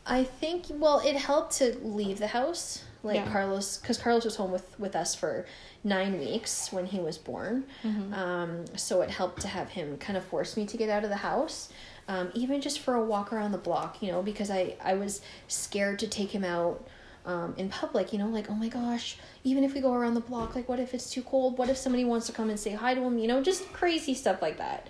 I 0.06 0.24
think 0.24 0.66
well, 0.70 1.00
it 1.04 1.16
helped 1.16 1.56
to 1.58 1.76
leave 1.82 2.18
the 2.18 2.28
house. 2.28 2.82
Like 3.02 3.16
Yeah. 3.16 3.30
Carlos, 3.30 3.78
because 3.78 3.98
Carlos 3.98 4.24
was 4.24 4.36
home 4.36 4.50
with 4.50 4.78
with 4.80 4.96
us 4.96 5.14
for 5.14 5.46
nine 5.86 6.18
weeks 6.18 6.72
when 6.72 6.84
he 6.84 6.98
was 6.98 7.16
born. 7.16 7.64
Mm-hmm. 7.84 8.12
Um, 8.12 8.64
so 8.76 9.02
it 9.02 9.10
helped 9.10 9.42
to 9.42 9.48
have 9.48 9.68
him 9.70 9.96
kind 9.98 10.16
of 10.16 10.24
force 10.24 10.56
me 10.56 10.66
to 10.66 10.76
get 10.76 10.90
out 10.90 11.04
of 11.04 11.10
the 11.10 11.16
house, 11.16 11.70
um, 12.08 12.30
even 12.34 12.60
just 12.60 12.80
for 12.80 12.94
a 12.94 13.04
walk 13.04 13.32
around 13.32 13.52
the 13.52 13.58
block. 13.58 14.02
You 14.02 14.10
know, 14.12 14.22
because 14.22 14.50
I 14.50 14.74
I 14.82 14.94
was 14.94 15.22
scared 15.48 16.00
to 16.00 16.08
take 16.08 16.30
him 16.30 16.44
out. 16.44 16.86
Um, 17.24 17.54
in 17.56 17.68
public, 17.68 18.12
you 18.12 18.20
know, 18.20 18.28
like, 18.28 18.48
oh 18.48 18.54
my 18.54 18.68
gosh, 18.68 19.18
even 19.42 19.64
if 19.64 19.74
we 19.74 19.80
go 19.80 19.92
around 19.92 20.14
the 20.14 20.20
block, 20.20 20.54
like, 20.54 20.68
what 20.68 20.78
if 20.78 20.94
it's 20.94 21.10
too 21.10 21.22
cold? 21.22 21.58
What 21.58 21.68
if 21.68 21.76
somebody 21.76 22.04
wants 22.04 22.26
to 22.28 22.32
come 22.32 22.50
and 22.50 22.60
say 22.60 22.70
hi 22.70 22.94
to 22.94 23.00
him? 23.00 23.18
You 23.18 23.26
know, 23.26 23.42
just 23.42 23.72
crazy 23.72 24.14
stuff 24.14 24.40
like 24.40 24.58
that. 24.58 24.86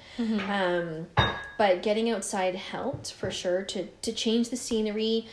Um, 0.51 1.07
but 1.57 1.83
getting 1.83 2.11
outside 2.11 2.55
helped 2.55 3.13
for 3.15 3.31
sure 3.31 3.63
to 3.63 3.87
to 3.87 4.13
change 4.13 4.51
the 4.51 4.57
scenery, 4.59 5.27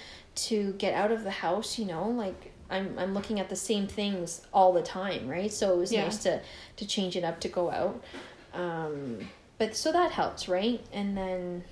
to 0.48 0.72
get 0.78 0.94
out 0.94 1.12
of 1.12 1.26
the 1.26 1.32
house. 1.32 1.78
You 1.78 1.88
know, 1.88 2.08
like 2.08 2.53
I'm 2.74 2.98
I'm 3.00 3.14
looking 3.14 3.40
at 3.40 3.50
the 3.50 3.56
same 3.56 3.88
things 3.88 4.42
all 4.54 4.74
the 4.74 4.82
time, 4.82 5.28
right? 5.28 5.52
So 5.52 5.74
it 5.74 5.78
was 5.78 5.92
Yeah. 5.92 6.04
nice 6.04 6.18
to 6.24 6.42
to 6.78 6.88
change 6.88 7.16
it 7.16 7.24
up 7.24 7.40
to 7.42 7.48
go 7.48 7.70
out. 7.72 8.04
Um, 8.54 9.30
but 9.58 9.76
so 9.76 9.92
that 9.92 10.12
helps, 10.12 10.48
right? 10.48 10.82
And 10.92 11.16
then, 11.18 11.64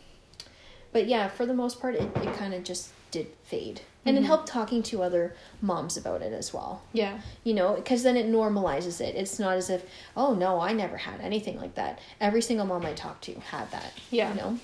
but 0.93 1.07
yeah, 1.07 1.27
for 1.27 1.45
the 1.45 1.53
most 1.53 1.79
part, 1.81 1.95
it 1.95 2.09
it 2.17 2.33
kind 2.35 2.53
of 2.53 2.63
just 2.63 2.89
did 3.11 3.27
fade, 3.43 3.81
and 4.05 4.17
it 4.17 4.23
helped 4.23 4.47
talking 4.47 4.81
to 4.83 5.03
other 5.03 5.35
moms 5.61 5.97
about 5.97 6.21
it 6.21 6.31
as 6.31 6.53
well 6.53 6.81
Yeah. 6.93 7.19
you 7.43 7.53
know 7.53 7.75
because 7.75 8.03
then 8.03 8.15
it 8.15 8.25
normalizes 8.25 9.01
it 9.01 9.15
it's 9.15 9.37
not 9.37 9.57
as 9.57 9.69
if 9.69 9.83
oh 10.15 10.33
no 10.33 10.61
i 10.61 10.71
never 10.71 10.95
had 10.95 11.19
anything 11.19 11.57
like 11.59 11.75
that 11.75 11.99
every 12.21 12.41
single 12.41 12.65
mom 12.65 12.85
i 12.85 12.93
talked 12.93 13.25
to 13.25 13.33
had 13.41 13.69
that 13.71 13.91
Yeah. 14.09 14.29
you 14.29 14.35
know 14.41 14.59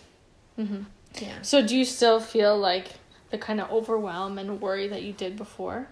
Mm-hmm. 0.59 0.81
yeah 1.21 1.41
So 1.41 1.61
do 1.61 1.75
you 1.77 1.83
still 1.83 2.21
feel 2.21 2.57
like 2.57 2.93
the 3.29 3.37
kind 3.37 3.59
of 3.59 3.69
overwhelm 3.71 4.37
and 4.37 4.61
worry 4.61 4.87
that 4.87 5.03
you 5.03 5.13
did 5.13 5.35
before? 5.35 5.87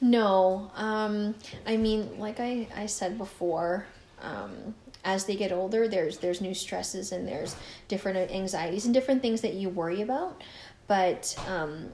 no 0.00 0.70
um 0.76 1.34
i 1.66 1.76
mean 1.76 2.18
like 2.20 2.38
i 2.38 2.68
i 2.76 2.86
said 2.86 3.18
before 3.18 3.84
um 4.22 4.74
as 5.04 5.24
they 5.24 5.36
get 5.36 5.52
older 5.52 5.88
there's 5.88 6.18
there's 6.18 6.40
new 6.40 6.54
stresses 6.54 7.12
and 7.12 7.26
there's 7.26 7.56
different 7.88 8.30
anxieties 8.30 8.84
and 8.84 8.94
different 8.94 9.22
things 9.22 9.40
that 9.40 9.54
you 9.54 9.68
worry 9.68 10.02
about. 10.02 10.42
But 10.86 11.36
um 11.48 11.90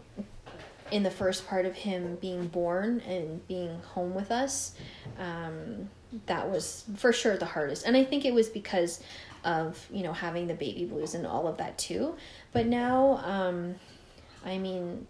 in 0.90 1.03
the 1.03 1.11
first 1.11 1.47
part 1.47 1.64
of 1.64 1.74
him 1.74 2.16
being 2.20 2.47
born 2.49 3.01
and 3.01 3.47
being 3.49 3.80
home 3.95 4.14
with 4.14 4.30
us 4.30 4.74
um 5.18 5.88
that 6.26 6.49
was 6.49 6.84
for 6.97 7.12
sure 7.12 7.36
the 7.36 7.47
hardest. 7.47 7.86
And 7.86 7.97
i 7.97 8.05
think 8.05 8.24
it 8.24 8.34
was 8.34 8.49
because 8.49 9.01
of 9.45 9.86
you 9.92 10.03
know 10.03 10.12
having 10.12 10.47
the 10.47 10.55
baby 10.55 10.84
blues 10.84 11.14
and 11.14 11.26
all 11.26 11.47
of 11.47 11.59
that 11.59 11.76
too. 11.78 12.16
But 12.53 12.66
now 12.66 13.20
um 13.24 13.76
i 14.45 14.59
mean 14.59 15.07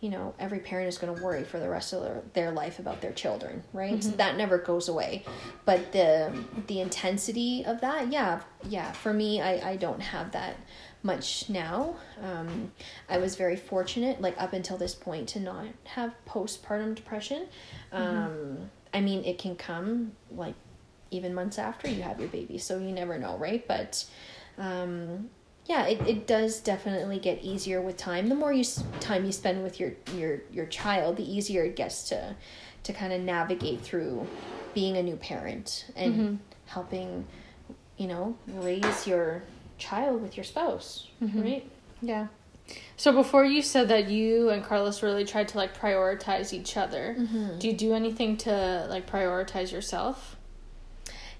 you 0.00 0.10
know 0.10 0.34
every 0.38 0.58
parent 0.58 0.88
is 0.88 0.98
going 0.98 1.14
to 1.16 1.22
worry 1.22 1.42
for 1.42 1.58
the 1.58 1.68
rest 1.68 1.92
of 1.94 2.02
their, 2.02 2.22
their 2.34 2.50
life 2.50 2.78
about 2.78 3.00
their 3.00 3.12
children 3.12 3.62
right? 3.72 4.04
So 4.04 4.10
that 4.10 4.36
never 4.36 4.58
goes 4.58 4.88
away. 4.88 5.24
But 5.64 5.92
the 5.92 6.38
the 6.66 6.80
intensity 6.80 7.64
of 7.64 7.80
that 7.80 8.12
yeah 8.12 8.40
yeah 8.68 8.92
for 8.92 9.12
me 9.12 9.40
i 9.40 9.70
i 9.70 9.76
don't 9.76 10.00
have 10.00 10.32
that 10.32 10.56
much 11.02 11.48
now. 11.48 11.96
Um 12.22 12.72
i 13.08 13.16
was 13.18 13.36
very 13.36 13.56
fortunate 13.56 14.20
like 14.20 14.40
up 14.40 14.52
until 14.52 14.76
this 14.76 14.94
point 14.94 15.28
to 15.30 15.40
not 15.40 15.66
have 15.84 16.14
postpartum 16.28 16.94
depression. 16.94 17.46
Um 17.92 18.70
i 18.92 19.00
mean 19.00 19.24
it 19.24 19.38
can 19.38 19.56
come 19.56 20.12
like 20.30 20.54
even 21.10 21.34
months 21.34 21.58
after 21.58 21.88
you 21.88 22.02
have 22.02 22.20
your 22.20 22.28
baby 22.28 22.58
so 22.58 22.78
you 22.78 22.92
never 22.92 23.18
know 23.18 23.38
right? 23.38 23.66
But 23.66 24.04
um 24.58 25.30
yeah 25.66 25.86
it, 25.86 26.00
it 26.06 26.26
does 26.26 26.60
definitely 26.60 27.18
get 27.18 27.42
easier 27.42 27.80
with 27.80 27.96
time 27.96 28.28
the 28.28 28.34
more 28.34 28.52
you 28.52 28.64
time 29.00 29.24
you 29.24 29.32
spend 29.32 29.62
with 29.62 29.78
your 29.78 29.92
your 30.14 30.40
your 30.50 30.66
child 30.66 31.16
the 31.16 31.30
easier 31.30 31.64
it 31.64 31.76
gets 31.76 32.08
to 32.08 32.34
to 32.82 32.92
kind 32.92 33.12
of 33.12 33.20
navigate 33.20 33.80
through 33.80 34.26
being 34.74 34.96
a 34.96 35.02
new 35.02 35.16
parent 35.16 35.86
and 35.96 36.14
mm-hmm. 36.14 36.34
helping 36.66 37.24
you 37.96 38.06
know 38.06 38.36
raise 38.48 39.06
your 39.06 39.42
child 39.78 40.22
with 40.22 40.36
your 40.36 40.44
spouse 40.44 41.08
mm-hmm. 41.22 41.42
right 41.42 41.70
Yeah. 42.00 42.28
So 42.96 43.12
before 43.12 43.44
you 43.44 43.62
said 43.62 43.88
that 43.88 44.08
you 44.08 44.50
and 44.50 44.64
Carlos 44.64 45.02
really 45.02 45.24
tried 45.24 45.48
to 45.48 45.56
like 45.56 45.76
prioritize 45.76 46.52
each 46.52 46.76
other. 46.76 47.16
Mm-hmm. 47.18 47.58
Do 47.58 47.68
you 47.68 47.74
do 47.74 47.94
anything 47.94 48.36
to 48.38 48.86
like 48.88 49.10
prioritize 49.10 49.72
yourself? 49.72 50.36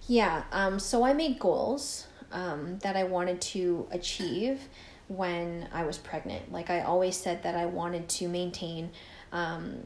Yeah, 0.09 0.45
um, 0.53 0.79
so 0.79 1.05
I 1.05 1.12
made 1.14 1.39
goals 1.41 2.07
um, 2.33 2.79
that 2.79 2.97
I 2.97 3.05
wanted 3.05 3.41
to 3.41 3.87
achieve 3.91 4.61
when 5.09 5.68
I 5.72 5.85
was 5.85 5.99
pregnant. 5.99 6.53
Like 6.53 6.70
I 6.70 6.81
always 6.81 7.16
said 7.16 7.43
that 7.43 7.55
I 7.55 7.66
wanted 7.66 8.09
to 8.09 8.29
maintain, 8.29 8.91
um, 9.33 9.79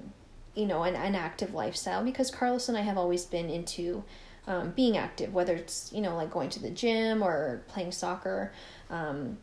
you 0.54 0.66
know, 0.66 0.82
an, 0.84 0.94
an 0.94 1.14
active 1.14 1.54
lifestyle 1.54 2.04
because 2.04 2.30
Carlos 2.30 2.68
and 2.68 2.76
I 2.76 2.80
have 2.80 2.96
always 2.96 3.24
been 3.24 3.50
into 3.50 4.02
um, 4.46 4.70
being 4.70 4.96
active, 4.96 5.34
whether 5.34 5.54
it's, 5.54 5.92
you 5.92 6.00
know, 6.00 6.16
like 6.16 6.30
going 6.30 6.48
to 6.50 6.60
the 6.60 6.70
gym 6.70 7.22
or 7.22 7.62
playing 7.68 7.92
soccer. 7.92 8.52
Um, 8.88 9.38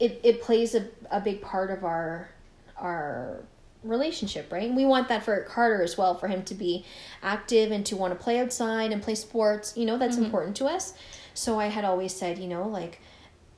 it, 0.00 0.20
it 0.24 0.42
plays 0.42 0.74
a, 0.74 0.88
a 1.10 1.20
big 1.20 1.42
part 1.42 1.70
of 1.70 1.84
our 1.84 2.30
our 2.78 3.42
relationship, 3.84 4.50
right? 4.52 4.66
And 4.66 4.76
we 4.76 4.84
want 4.84 5.08
that 5.08 5.22
for 5.22 5.40
Carter 5.42 5.82
as 5.82 5.96
well, 5.96 6.14
for 6.14 6.28
him 6.28 6.42
to 6.44 6.54
be 6.54 6.84
active 7.22 7.70
and 7.70 7.84
to 7.86 7.96
want 7.96 8.16
to 8.16 8.22
play 8.22 8.38
outside 8.40 8.92
and 8.92 9.02
play 9.02 9.14
sports. 9.14 9.76
You 9.76 9.86
know, 9.86 9.98
that's 9.98 10.16
important 10.16 10.56
to 10.56 10.66
us. 10.66 10.94
So 11.38 11.60
I 11.60 11.66
had 11.66 11.84
always 11.84 12.12
said, 12.12 12.36
you 12.36 12.48
know, 12.48 12.66
like 12.66 13.00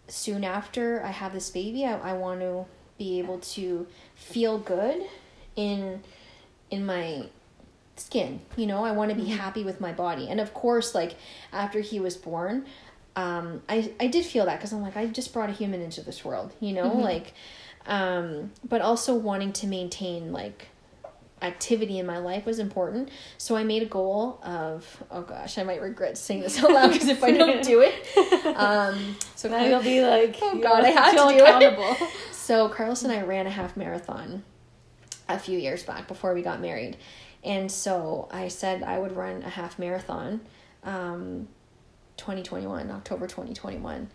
soon 0.06 0.44
after 0.44 1.02
I 1.02 1.12
have 1.12 1.32
this 1.32 1.48
baby, 1.48 1.86
I, 1.86 2.10
I 2.10 2.12
want 2.12 2.40
to 2.40 2.66
be 2.98 3.18
able 3.18 3.38
to 3.38 3.86
feel 4.14 4.58
good 4.58 5.06
in 5.56 6.02
in 6.70 6.84
my 6.84 7.24
skin. 7.96 8.40
You 8.54 8.66
know, 8.66 8.84
I 8.84 8.90
want 8.90 9.12
to 9.12 9.16
be 9.16 9.30
happy 9.30 9.64
with 9.64 9.80
my 9.80 9.92
body. 9.92 10.28
And 10.28 10.40
of 10.40 10.52
course, 10.52 10.94
like 10.94 11.16
after 11.54 11.80
he 11.80 11.98
was 12.00 12.18
born, 12.18 12.66
um, 13.16 13.62
I 13.66 13.90
I 13.98 14.08
did 14.08 14.26
feel 14.26 14.44
that 14.44 14.56
because 14.56 14.74
I'm 14.74 14.82
like 14.82 14.98
I 14.98 15.06
just 15.06 15.32
brought 15.32 15.48
a 15.48 15.54
human 15.54 15.80
into 15.80 16.02
this 16.02 16.22
world. 16.22 16.52
You 16.60 16.74
know, 16.74 16.92
like, 16.98 17.32
um, 17.86 18.50
but 18.68 18.82
also 18.82 19.14
wanting 19.14 19.54
to 19.54 19.66
maintain 19.66 20.32
like 20.32 20.68
activity 21.42 21.98
in 21.98 22.06
my 22.06 22.18
life 22.18 22.44
was 22.46 22.58
important. 22.58 23.08
So 23.38 23.56
I 23.56 23.64
made 23.64 23.82
a 23.82 23.86
goal 23.86 24.40
of 24.42 25.02
oh 25.10 25.22
gosh, 25.22 25.58
I 25.58 25.62
might 25.62 25.80
regret 25.80 26.18
saying 26.18 26.42
this 26.42 26.62
out 26.62 26.70
loud 26.70 26.92
because 26.92 27.08
if 27.08 27.22
I 27.24 27.30
don't 27.30 27.62
do 27.64 27.80
it, 27.82 28.46
um, 28.56 29.16
so 29.36 29.48
Now 29.48 29.64
you'll 29.64 29.82
be 29.82 30.02
like, 30.02 30.36
Oh, 30.42 30.58
God, 30.58 30.84
I 30.84 30.88
have 30.90 31.12
to 31.12 31.18
do 31.18 31.28
it. 31.28 31.40
accountable. 31.42 31.96
So 32.32 32.68
Carlos 32.68 33.04
and 33.04 33.12
I 33.12 33.22
ran 33.22 33.46
a 33.46 33.50
half 33.50 33.76
marathon 33.76 34.42
a 35.28 35.38
few 35.38 35.56
years 35.56 35.84
back 35.84 36.08
before 36.08 36.34
we 36.34 36.42
got 36.42 36.60
married. 36.60 36.96
And 37.44 37.70
so 37.70 38.28
I 38.32 38.48
said 38.48 38.82
I 38.82 38.98
would 38.98 39.14
run 39.16 39.42
a 39.44 39.48
half 39.50 39.78
marathon 39.78 40.40
um 40.82 41.46
2021, 42.16 42.90
October 42.90 43.26
2021. 43.28 44.10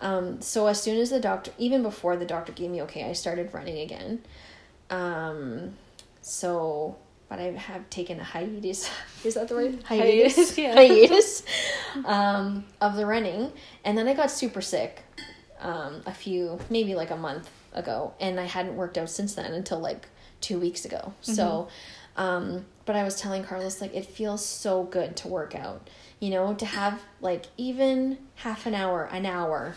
Um 0.00 0.40
so 0.42 0.66
as 0.66 0.80
soon 0.82 0.98
as 1.00 1.10
the 1.10 1.18
doctor 1.18 1.50
even 1.58 1.82
before 1.82 2.16
the 2.16 2.26
doctor 2.26 2.52
gave 2.52 2.70
me 2.70 2.82
okay, 2.82 3.08
I 3.08 3.14
started 3.14 3.52
running 3.54 3.78
again. 3.78 4.20
Um 4.90 5.74
so 6.28 6.96
but 7.28 7.38
I 7.38 7.50
have 7.50 7.88
taken 7.90 8.20
a 8.20 8.24
hiatus. 8.24 8.90
Is 9.24 9.34
that 9.34 9.48
the 9.48 9.54
word? 9.54 9.82
Hiatus, 9.84 10.36
Hiatus. 10.36 10.58
yeah. 10.58 10.74
hiatus 10.74 11.42
um, 12.04 12.64
of 12.80 12.96
the 12.96 13.06
running, 13.06 13.52
and 13.84 13.96
then 13.98 14.08
I 14.08 14.14
got 14.14 14.30
super 14.30 14.60
sick 14.60 15.02
um, 15.60 16.02
a 16.06 16.12
few, 16.12 16.58
maybe 16.70 16.94
like 16.94 17.10
a 17.10 17.16
month 17.16 17.50
ago, 17.74 18.14
and 18.18 18.40
I 18.40 18.44
hadn't 18.44 18.76
worked 18.76 18.96
out 18.96 19.10
since 19.10 19.34
then 19.34 19.52
until 19.52 19.78
like 19.78 20.08
two 20.40 20.58
weeks 20.58 20.84
ago. 20.84 21.12
So, 21.20 21.68
um, 22.18 22.66
but 22.84 22.96
I 22.96 23.04
was 23.04 23.18
telling 23.18 23.44
Carlos 23.44 23.80
like 23.80 23.94
it 23.94 24.04
feels 24.04 24.44
so 24.44 24.84
good 24.84 25.16
to 25.18 25.28
work 25.28 25.54
out. 25.54 25.88
You 26.20 26.30
know, 26.30 26.52
to 26.54 26.66
have 26.66 27.00
like 27.20 27.46
even 27.56 28.18
half 28.34 28.66
an 28.66 28.74
hour, 28.74 29.08
an 29.12 29.24
hour 29.24 29.76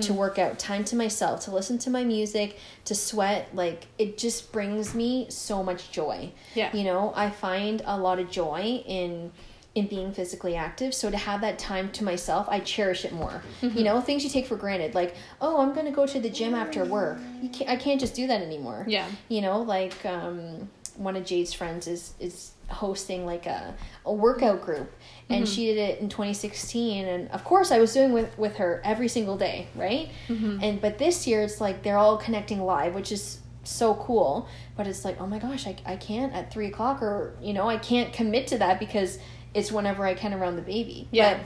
to 0.00 0.14
work 0.14 0.38
out, 0.38 0.58
time 0.58 0.82
to 0.84 0.96
myself, 0.96 1.44
to 1.44 1.50
listen 1.50 1.78
to 1.78 1.90
my 1.90 2.04
music, 2.04 2.58
to 2.86 2.94
sweat, 2.94 3.54
like 3.54 3.86
it 3.98 4.16
just 4.16 4.50
brings 4.50 4.94
me 4.94 5.26
so 5.28 5.62
much 5.62 5.90
joy. 5.90 6.32
Yeah. 6.54 6.74
You 6.74 6.84
know, 6.84 7.12
I 7.14 7.30
find 7.30 7.82
a 7.84 7.98
lot 7.98 8.18
of 8.18 8.30
joy 8.30 8.82
in 8.86 9.32
in 9.74 9.88
being 9.88 10.12
physically 10.12 10.54
active. 10.54 10.94
So 10.94 11.10
to 11.10 11.16
have 11.16 11.40
that 11.40 11.58
time 11.58 11.90
to 11.92 12.04
myself, 12.04 12.46
I 12.48 12.60
cherish 12.60 13.04
it 13.04 13.12
more. 13.12 13.42
Mm-hmm. 13.60 13.76
You 13.76 13.84
know, 13.84 14.00
things 14.00 14.22
you 14.22 14.30
take 14.30 14.46
for 14.46 14.56
granted, 14.56 14.94
like 14.94 15.14
oh, 15.40 15.60
I'm 15.60 15.74
gonna 15.74 15.92
go 15.92 16.06
to 16.06 16.18
the 16.18 16.30
gym 16.30 16.54
after 16.54 16.84
work. 16.84 17.18
You 17.42 17.50
can't, 17.50 17.68
I 17.68 17.76
can't 17.76 18.00
just 18.00 18.14
do 18.14 18.26
that 18.28 18.40
anymore. 18.40 18.86
Yeah. 18.88 19.06
You 19.28 19.42
know, 19.42 19.60
like 19.60 20.06
um, 20.06 20.70
one 20.96 21.16
of 21.16 21.24
Jade's 21.24 21.52
friends 21.52 21.86
is 21.86 22.14
is 22.20 22.52
hosting 22.68 23.26
like 23.26 23.46
a 23.46 23.74
a 24.06 24.12
workout 24.12 24.62
group, 24.62 24.90
and 25.28 25.44
Mm-hmm. 25.44 25.52
she 25.54 25.66
did 25.66 25.78
it 25.78 26.00
in 26.00 26.08
2016. 26.08 27.06
And 27.06 27.30
of 27.30 27.44
course, 27.44 27.70
I 27.70 27.78
was 27.78 27.92
doing 27.92 28.12
with 28.12 28.36
with 28.38 28.56
her 28.56 28.80
every 28.84 29.08
single 29.08 29.36
day, 29.36 29.66
right? 29.74 30.08
Mm-hmm. 30.28 30.58
And 30.62 30.80
but 30.80 30.98
this 30.98 31.26
year, 31.26 31.42
it's 31.42 31.60
like 31.60 31.82
they're 31.82 31.98
all 31.98 32.16
connecting 32.16 32.62
live, 32.62 32.94
which 32.94 33.12
is 33.12 33.40
so 33.64 33.94
cool. 33.94 34.48
But 34.76 34.86
it's 34.86 35.04
like, 35.04 35.20
oh 35.20 35.26
my 35.26 35.38
gosh, 35.38 35.66
I 35.66 35.76
I 35.86 35.96
can't 35.96 36.32
at 36.34 36.52
three 36.52 36.66
o'clock, 36.66 37.02
or 37.02 37.34
you 37.40 37.52
know, 37.52 37.68
I 37.68 37.76
can't 37.78 38.12
commit 38.12 38.46
to 38.48 38.58
that 38.58 38.78
because 38.78 39.18
it's 39.52 39.70
whenever 39.70 40.04
I 40.04 40.14
can 40.14 40.34
around 40.34 40.56
the 40.56 40.62
baby. 40.62 41.08
Yeah. 41.12 41.38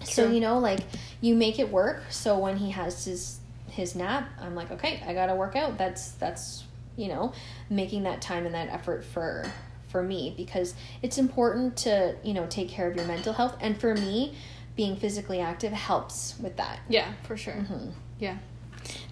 But, 0.00 0.06
so 0.08 0.30
you 0.30 0.40
know, 0.40 0.58
like 0.58 0.80
you 1.20 1.34
make 1.34 1.58
it 1.58 1.70
work. 1.70 2.02
So 2.10 2.38
when 2.38 2.56
he 2.56 2.70
has 2.70 3.04
his 3.04 3.38
his 3.68 3.94
nap, 3.94 4.28
I'm 4.40 4.54
like, 4.54 4.70
okay, 4.72 5.02
I 5.06 5.14
gotta 5.14 5.34
work 5.34 5.54
out. 5.56 5.76
That's 5.78 6.12
that's 6.12 6.64
you 6.96 7.08
know, 7.08 7.32
making 7.68 8.04
that 8.04 8.20
time 8.20 8.46
and 8.46 8.54
that 8.54 8.68
effort 8.68 9.04
for 9.04 9.44
for 9.88 10.02
me 10.02 10.32
because 10.36 10.74
it's 11.02 11.18
important 11.18 11.76
to 11.76 12.14
you 12.22 12.32
know 12.32 12.46
take 12.46 12.68
care 12.68 12.88
of 12.88 12.96
your 12.96 13.06
mental 13.06 13.32
health. 13.32 13.56
And 13.60 13.78
for 13.78 13.94
me, 13.94 14.34
being 14.76 14.96
physically 14.96 15.40
active 15.40 15.72
helps 15.72 16.34
with 16.40 16.56
that. 16.56 16.80
Yeah, 16.88 17.12
for 17.24 17.36
sure. 17.36 17.54
Mm-hmm. 17.54 17.90
Yeah. 18.18 18.38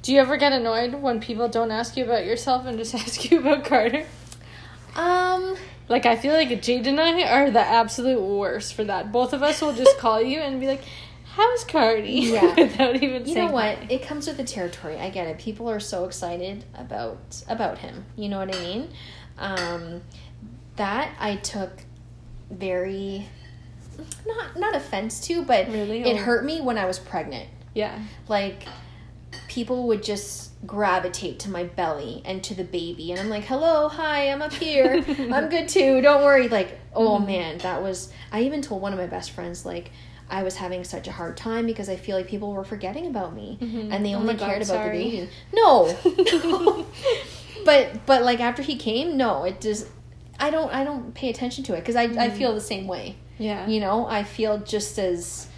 Do 0.03 0.12
you 0.12 0.20
ever 0.20 0.37
get 0.37 0.53
annoyed 0.53 0.95
when 0.95 1.20
people 1.20 1.49
don't 1.49 1.70
ask 1.70 1.97
you 1.97 2.05
about 2.05 2.24
yourself 2.24 2.66
and 2.66 2.79
just 2.79 2.95
ask 2.95 3.31
you 3.31 3.41
about 3.41 3.64
Carter? 3.64 4.07
Um. 4.97 5.57
Like 5.89 6.05
I 6.05 6.16
feel 6.16 6.35
like 6.35 6.61
Jade 6.61 6.87
and 6.87 7.01
I 7.01 7.22
are 7.22 7.51
the 7.51 7.61
absolute 7.61 8.20
worst 8.20 8.74
for 8.74 8.85
that. 8.85 9.11
Both 9.11 9.33
of 9.33 9.43
us 9.43 9.62
will 9.62 9.72
just 9.72 9.97
call 9.99 10.20
you 10.20 10.39
and 10.39 10.61
be 10.61 10.66
like, 10.66 10.83
"How's 11.39 11.64
Cardi?" 11.64 12.11
Yeah. 12.34 12.55
without 12.55 12.97
even 13.03 13.24
You 13.26 13.34
know 13.36 13.47
what? 13.53 13.78
hi. 13.78 13.86
It 13.89 14.03
comes 14.03 14.26
with 14.26 14.36
the 14.36 14.45
territory. 14.45 14.99
I 14.99 15.09
get 15.11 15.26
it. 15.28 15.39
People 15.39 15.70
are 15.70 15.80
so 15.80 16.05
excited 16.05 16.64
about 16.74 17.43
about 17.49 17.78
him. 17.78 18.05
You 18.16 18.28
know 18.28 18.39
what 18.39 18.55
I 18.55 18.59
mean? 18.61 18.89
Um, 19.39 20.03
that 20.76 21.14
I 21.18 21.36
took 21.36 21.70
very 22.51 23.26
not 24.26 24.59
not 24.59 24.74
offense 24.74 25.20
to, 25.28 25.43
but 25.45 25.68
Really? 25.68 26.03
it 26.03 26.14
Oh. 26.14 26.24
hurt 26.24 26.45
me 26.45 26.61
when 26.61 26.76
I 26.78 26.86
was 26.86 26.99
pregnant. 26.99 27.49
Yeah. 27.74 27.99
Like 28.28 28.64
people 29.47 29.86
would 29.89 30.03
just 30.03 30.51
gravitate 30.66 31.39
to 31.41 31.51
my 31.51 31.64
belly 31.64 32.22
and 32.24 32.43
to 32.45 32.55
the 32.55 32.64
baby 32.64 33.11
and 33.12 33.20
I'm 33.20 33.28
like, 33.28 33.45
"Hello, 33.45 33.89
hi, 33.89 34.30
I'm 34.30 34.43
up 34.43 34.53
here. 34.53 35.05
I'm 35.32 35.49
good 35.49 35.68
too. 35.68 36.01
Don't 36.01 36.22
worry." 36.24 36.49
Like, 36.49 36.78
oh 36.95 37.18
man, 37.18 37.59
that 37.59 37.82
was 37.82 38.12
I 38.32 38.43
even 38.43 38.62
told 38.62 38.82
one 38.82 38.93
of 38.93 38.99
my 38.99 39.07
best 39.07 39.30
friends 39.32 39.64
like 39.66 39.91
I 40.31 40.43
was 40.43 40.57
having 40.57 40.85
such 40.85 41.09
a 41.09 41.12
hard 41.12 41.37
time 41.37 41.66
because 41.66 41.89
I 41.89 41.97
feel 41.97 42.16
like 42.16 42.29
people 42.29 42.53
were 42.53 42.64
forgetting 42.64 43.07
about 43.07 43.35
me 43.35 43.59
mm-hmm. 43.61 43.93
and 43.93 44.05
they 44.05 44.14
Oh 44.14 44.18
only 44.18 44.35
God, 44.35 44.47
cared 44.47 44.62
about 44.62 44.66
sorry. 44.66 44.99
the 44.99 45.11
baby. 45.11 45.31
No. 45.53 45.97
no. 46.45 46.87
But 47.64 48.07
but 48.07 48.22
like 48.22 48.41
after 48.41 48.62
he 48.62 48.76
came, 48.76 49.16
no, 49.16 49.45
it 49.45 49.61
just 49.61 49.89
I 50.39 50.51
don't 50.51 50.72
I 50.72 50.85
don't 50.85 51.12
pay 51.14 51.29
attention 51.29 51.64
to 51.64 51.74
it 51.74 51.81
because 51.81 51.97
I 51.97 52.05
I 52.05 52.07
mm-hmm. 52.07 52.37
feel 52.39 52.55
the 52.55 52.61
same 52.61 52.87
way 52.87 53.16
Yeah. 53.39 53.66
you 53.66 53.81
know 53.81 54.07
i 54.07 54.22
feel 54.24 54.59
just 54.59 54.99
as 54.99 55.49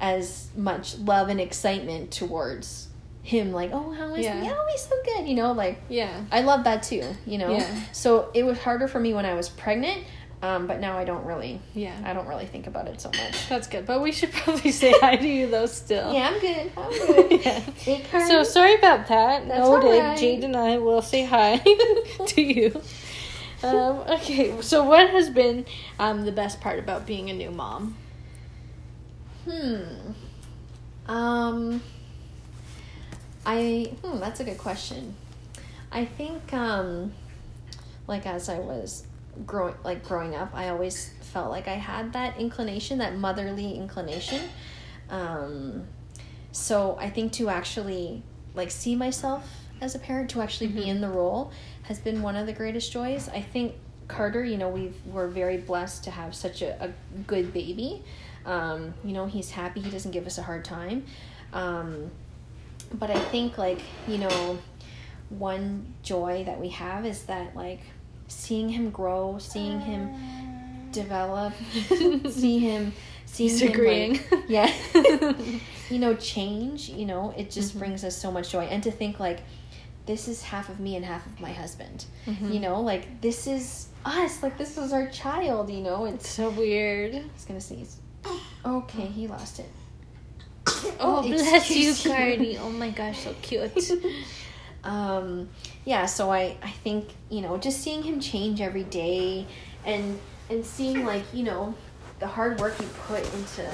as 0.00 0.48
much 0.56 0.96
love 0.98 1.28
and 1.28 1.40
excitement 1.40 2.10
towards 2.12 2.88
him 3.22 3.52
like 3.52 3.70
oh 3.72 3.92
how 3.92 4.14
is 4.14 4.24
Yeah. 4.24 4.40
he 4.42 4.50
oh 4.50 4.66
he's 4.70 4.82
so 4.82 4.94
good 5.04 5.28
you 5.28 5.34
know 5.34 5.52
like 5.52 5.80
Yeah. 5.88 6.22
i 6.32 6.40
love 6.40 6.64
that 6.64 6.82
too 6.84 7.04
you 7.26 7.38
know 7.38 7.52
Yeah. 7.52 7.80
so 7.92 8.30
it 8.32 8.44
was 8.44 8.58
harder 8.58 8.88
for 8.88 9.00
me 9.00 9.12
when 9.12 9.26
i 9.26 9.34
was 9.34 9.48
pregnant 9.48 10.04
um, 10.42 10.66
but 10.66 10.78
now 10.80 10.96
i 10.96 11.04
don't 11.04 11.24
really 11.26 11.60
Yeah. 11.74 11.96
i 12.04 12.12
don't 12.12 12.26
really 12.28 12.46
think 12.46 12.66
about 12.66 12.86
it 12.88 13.00
so 13.00 13.08
much 13.10 13.48
That's 13.48 13.66
good. 13.66 13.86
But 13.86 14.00
we 14.02 14.12
should 14.12 14.32
probably 14.40 14.70
say 14.70 14.92
hi 15.00 15.16
to 15.16 15.26
you 15.28 15.48
though 15.48 15.66
still. 15.66 16.12
yeah 16.12 16.30
i'm 16.32 16.40
good 16.40 16.72
i'm 16.76 16.90
good 17.28 17.46
Yeah. 18.12 18.26
So 18.28 18.42
sorry 18.44 18.74
about 18.76 19.08
that. 19.08 19.48
That's 19.48 19.60
Noted. 19.68 20.16
Jade 20.18 20.44
and 20.44 20.56
I 20.56 20.78
will 20.78 21.02
say 21.02 21.24
hi 21.24 21.56
to 22.26 22.40
you. 22.42 22.80
Um, 23.62 23.98
okay, 24.08 24.60
so 24.62 24.84
what 24.84 25.10
has 25.10 25.30
been 25.30 25.66
um, 25.98 26.24
the 26.24 26.30
best 26.32 26.60
part 26.60 26.78
about 26.78 27.06
being 27.06 27.28
a 27.30 27.32
new 27.32 27.50
mom? 27.50 27.96
Hmm. 29.44 30.12
Um. 31.06 31.82
I 33.44 33.92
hmm, 34.04 34.18
that's 34.20 34.38
a 34.40 34.44
good 34.44 34.58
question. 34.58 35.16
I 35.90 36.04
think 36.04 36.52
um, 36.52 37.12
like 38.06 38.26
as 38.26 38.48
I 38.48 38.58
was 38.60 39.04
growing 39.46 39.74
like 39.84 40.04
growing 40.04 40.34
up, 40.34 40.50
I 40.54 40.68
always 40.68 41.10
felt 41.20 41.50
like 41.50 41.68
I 41.68 41.74
had 41.74 42.12
that 42.12 42.38
inclination, 42.38 42.98
that 42.98 43.16
motherly 43.16 43.74
inclination. 43.74 44.42
Um, 45.10 45.86
so 46.52 46.96
I 47.00 47.10
think 47.10 47.32
to 47.34 47.48
actually 47.48 48.22
like 48.54 48.70
see 48.70 48.96
myself 48.96 49.48
as 49.80 49.94
a 49.94 49.98
parent, 49.98 50.30
to 50.30 50.42
actually 50.42 50.68
be 50.68 50.88
in 50.88 51.00
the 51.00 51.08
role, 51.08 51.52
has 51.82 51.98
been 51.98 52.22
one 52.22 52.36
of 52.36 52.46
the 52.46 52.52
greatest 52.52 52.92
joys. 52.92 53.28
I 53.28 53.40
think 53.40 53.74
Carter, 54.08 54.44
you 54.44 54.56
know, 54.56 54.68
we've 54.68 54.96
we're 55.06 55.28
very 55.28 55.58
blessed 55.58 56.04
to 56.04 56.10
have 56.10 56.34
such 56.34 56.62
a, 56.62 56.82
a 56.82 56.92
good 57.26 57.52
baby. 57.52 58.02
Um, 58.44 58.94
you 59.04 59.12
know, 59.12 59.26
he's 59.26 59.50
happy. 59.50 59.80
He 59.80 59.90
doesn't 59.90 60.10
give 60.10 60.26
us 60.26 60.38
a 60.38 60.42
hard 60.42 60.64
time. 60.64 61.04
Um, 61.52 62.10
but 62.94 63.10
I 63.10 63.18
think 63.18 63.58
like 63.58 63.80
you 64.06 64.18
know, 64.18 64.58
one 65.28 65.94
joy 66.02 66.44
that 66.44 66.58
we 66.58 66.70
have 66.70 67.04
is 67.04 67.24
that 67.24 67.54
like 67.54 67.80
seeing 68.28 68.68
him 68.68 68.90
grow, 68.90 69.38
seeing 69.38 69.80
him 69.80 70.14
develop, 70.92 71.52
see 72.30 72.58
him, 72.60 72.92
seeing 73.26 73.50
He's 73.50 73.60
him 73.62 73.72
agreeing. 73.72 74.12
like, 74.30 74.44
yeah, 74.48 74.72
you 75.90 75.98
know, 75.98 76.14
change. 76.14 76.88
You 76.88 77.06
know, 77.06 77.34
it 77.36 77.50
just 77.50 77.70
Mm-hmm. 77.70 77.78
brings 77.80 78.04
us 78.04 78.16
so 78.16 78.30
much 78.30 78.50
joy, 78.52 78.64
and 78.64 78.82
to 78.84 78.90
think 78.90 79.18
like 79.20 79.40
this 80.06 80.28
is 80.28 80.42
half 80.42 80.68
of 80.70 80.80
me 80.80 80.96
and 80.96 81.04
half 81.04 81.26
of 81.26 81.38
my 81.40 81.52
husband. 81.52 82.06
Mm-hmm. 82.26 82.52
You 82.52 82.60
know, 82.60 82.80
like 82.80 83.20
this 83.20 83.46
is 83.46 83.88
us. 84.04 84.42
Like 84.42 84.56
this 84.56 84.78
is 84.78 84.92
our 84.92 85.08
child. 85.08 85.70
You 85.70 85.80
know, 85.82 86.04
it's. 86.06 86.28
so 86.28 86.48
weird. 86.50 87.12
He's 87.14 87.44
gonna 87.46 87.60
sneeze. 87.60 87.98
Okay, 88.64 89.06
he 89.06 89.26
lost 89.28 89.60
it. 89.60 89.68
Oh, 90.66 90.94
Oh, 91.00 91.22
bless 91.22 91.70
you. 91.70 91.94
Cardi. 92.10 92.58
Oh 92.58 92.70
my 92.70 92.90
gosh, 92.90 93.20
so 93.20 93.34
cute. 93.42 93.90
um 94.84 95.48
yeah 95.88 96.04
so 96.04 96.30
i 96.30 96.54
i 96.62 96.70
think 96.84 97.08
you 97.30 97.40
know 97.40 97.56
just 97.56 97.80
seeing 97.80 98.02
him 98.02 98.20
change 98.20 98.60
every 98.60 98.84
day 98.84 99.46
and 99.86 100.18
and 100.50 100.64
seeing 100.64 101.06
like 101.06 101.24
you 101.32 101.42
know 101.42 101.74
the 102.18 102.26
hard 102.26 102.60
work 102.60 102.76
he 102.78 102.86
put 103.06 103.24
into 103.34 103.66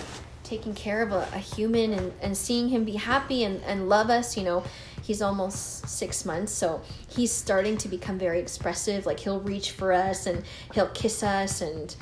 taking 0.45 0.75
care 0.75 1.03
of 1.03 1.11
a, 1.11 1.27
a 1.33 1.39
human 1.39 1.93
and 1.93 2.13
and 2.23 2.37
seeing 2.37 2.69
him 2.69 2.85
be 2.85 2.95
happy 2.95 3.43
and 3.43 3.61
and 3.65 3.89
love 3.89 4.11
us 4.11 4.37
you 4.37 4.45
know 4.45 4.63
he's 5.03 5.21
almost 5.21 5.89
six 5.89 6.25
months 6.25 6.53
so 6.53 6.81
he's 7.09 7.31
starting 7.31 7.77
to 7.77 7.89
become 7.89 8.19
very 8.19 8.41
expressive. 8.41 9.07
Like 9.07 9.21
he'll 9.21 9.41
reach 9.41 9.73
for 9.73 9.93
us 9.93 10.27
and 10.27 10.43
he'll 10.73 10.89
kiss 10.89 11.23
us 11.23 11.61
and 11.61 11.95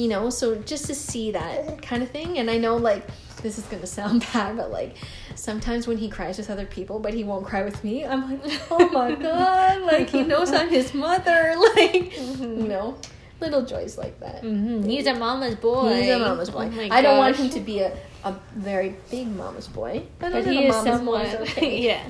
you 0.00 0.08
know 0.08 0.30
so 0.30 0.54
just 0.54 0.86
to 0.86 0.94
see 0.94 1.30
that 1.30 1.82
kind 1.82 2.02
of 2.02 2.10
thing 2.10 2.38
and 2.38 2.50
i 2.50 2.56
know 2.56 2.76
like 2.76 3.06
this 3.42 3.58
is 3.58 3.66
to 3.66 3.86
sound 3.86 4.24
bad 4.32 4.56
but 4.56 4.70
like 4.70 4.96
sometimes 5.34 5.86
when 5.86 5.98
he 5.98 6.08
cries 6.08 6.38
with 6.38 6.48
other 6.48 6.64
people 6.64 6.98
but 6.98 7.12
he 7.12 7.22
won't 7.22 7.44
cry 7.44 7.62
with 7.62 7.84
me 7.84 8.06
i'm 8.06 8.22
like 8.30 8.40
oh 8.70 8.88
my 8.88 9.14
god 9.14 9.82
like 9.82 10.08
he 10.08 10.22
knows 10.22 10.52
i'm 10.52 10.70
his 10.70 10.94
mother 10.94 11.54
like 11.76 12.16
you 12.40 12.66
know 12.74 12.96
little 13.42 13.62
joys 13.64 13.98
like 13.98 14.18
that 14.20 14.40
hmm 14.40 14.82
He's 14.84 15.06
a 15.06 15.14
mama's 15.14 15.54
boy. 15.54 15.94
he's 15.94 16.10
a 16.10 16.18
mama's 16.18 16.48
boy 16.50 16.70
Oh 16.74 16.88
i 16.90 17.02
don't 17.02 17.18
want 17.18 17.36
him 17.36 17.50
to 17.50 17.60
be 17.60 17.80
a, 17.80 17.94
a 18.24 18.34
very 18.54 18.96
big 19.10 19.28
mama's 19.28 19.68
boy 19.68 20.02
but, 20.18 20.32
But 20.32 20.46
he 20.46 20.64
is 20.66 20.74
somewhat. 20.76 21.26
okay. 21.42 21.78
yeah. 21.88 22.02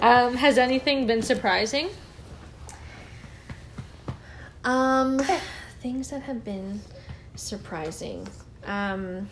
Um, 0.00 0.34
has 0.34 0.58
anything 0.58 1.06
been 1.06 1.22
surprising? 1.22 1.88
Um, 4.64 5.18
things 5.80 6.10
that 6.10 6.22
have 6.22 6.44
been 6.44 6.80
surprising. 7.38 8.26
Um, 8.64 9.28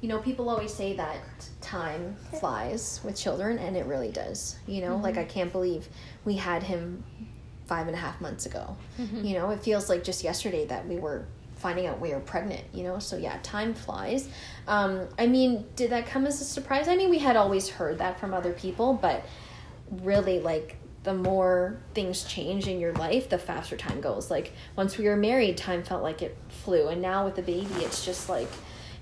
you 0.00 0.08
know, 0.08 0.18
people 0.18 0.50
always 0.50 0.72
say 0.72 0.94
that 0.96 1.18
time 1.60 2.16
flies 2.38 3.00
with 3.04 3.16
children, 3.16 3.58
and 3.58 3.76
it 3.76 3.86
really 3.86 4.10
does. 4.10 4.56
You 4.66 4.82
know, 4.82 4.96
like 4.96 5.16
I 5.16 5.24
can't 5.24 5.52
believe 5.52 5.88
we 6.24 6.34
had 6.34 6.62
him 6.62 7.04
five 7.66 7.86
and 7.86 7.96
a 7.96 7.98
half 7.98 8.20
months 8.20 8.46
ago. 8.46 8.76
Mm-hmm. 8.98 9.24
You 9.24 9.38
know, 9.38 9.50
it 9.50 9.60
feels 9.60 9.88
like 9.88 10.04
just 10.04 10.22
yesterday 10.22 10.66
that 10.66 10.86
we 10.86 10.96
were 10.96 11.24
finding 11.56 11.86
out 11.86 11.98
we 11.98 12.12
were 12.12 12.20
pregnant, 12.20 12.62
you 12.74 12.82
know? 12.82 12.98
So 12.98 13.16
yeah, 13.16 13.38
time 13.42 13.72
flies. 13.72 14.28
Um, 14.68 15.08
I 15.18 15.26
mean, 15.26 15.64
did 15.76 15.90
that 15.90 16.06
come 16.06 16.26
as 16.26 16.40
a 16.42 16.44
surprise? 16.44 16.88
I 16.88 16.96
mean, 16.96 17.08
we 17.08 17.18
had 17.18 17.36
always 17.36 17.70
heard 17.70 17.98
that 17.98 18.20
from 18.20 18.34
other 18.34 18.52
people, 18.52 18.92
but 18.92 19.24
really, 19.90 20.40
like, 20.40 20.76
the 21.04 21.14
more 21.14 21.76
things 21.94 22.24
change 22.24 22.66
in 22.66 22.80
your 22.80 22.94
life, 22.94 23.28
the 23.28 23.38
faster 23.38 23.76
time 23.76 24.00
goes. 24.00 24.30
Like, 24.30 24.52
once 24.74 24.98
we 24.98 25.06
were 25.06 25.16
married, 25.16 25.56
time 25.56 25.82
felt 25.82 26.02
like 26.02 26.22
it 26.22 26.36
flew. 26.48 26.88
And 26.88 27.00
now 27.00 27.24
with 27.24 27.36
the 27.36 27.42
baby, 27.42 27.74
it's 27.76 28.04
just 28.04 28.28
like, 28.28 28.48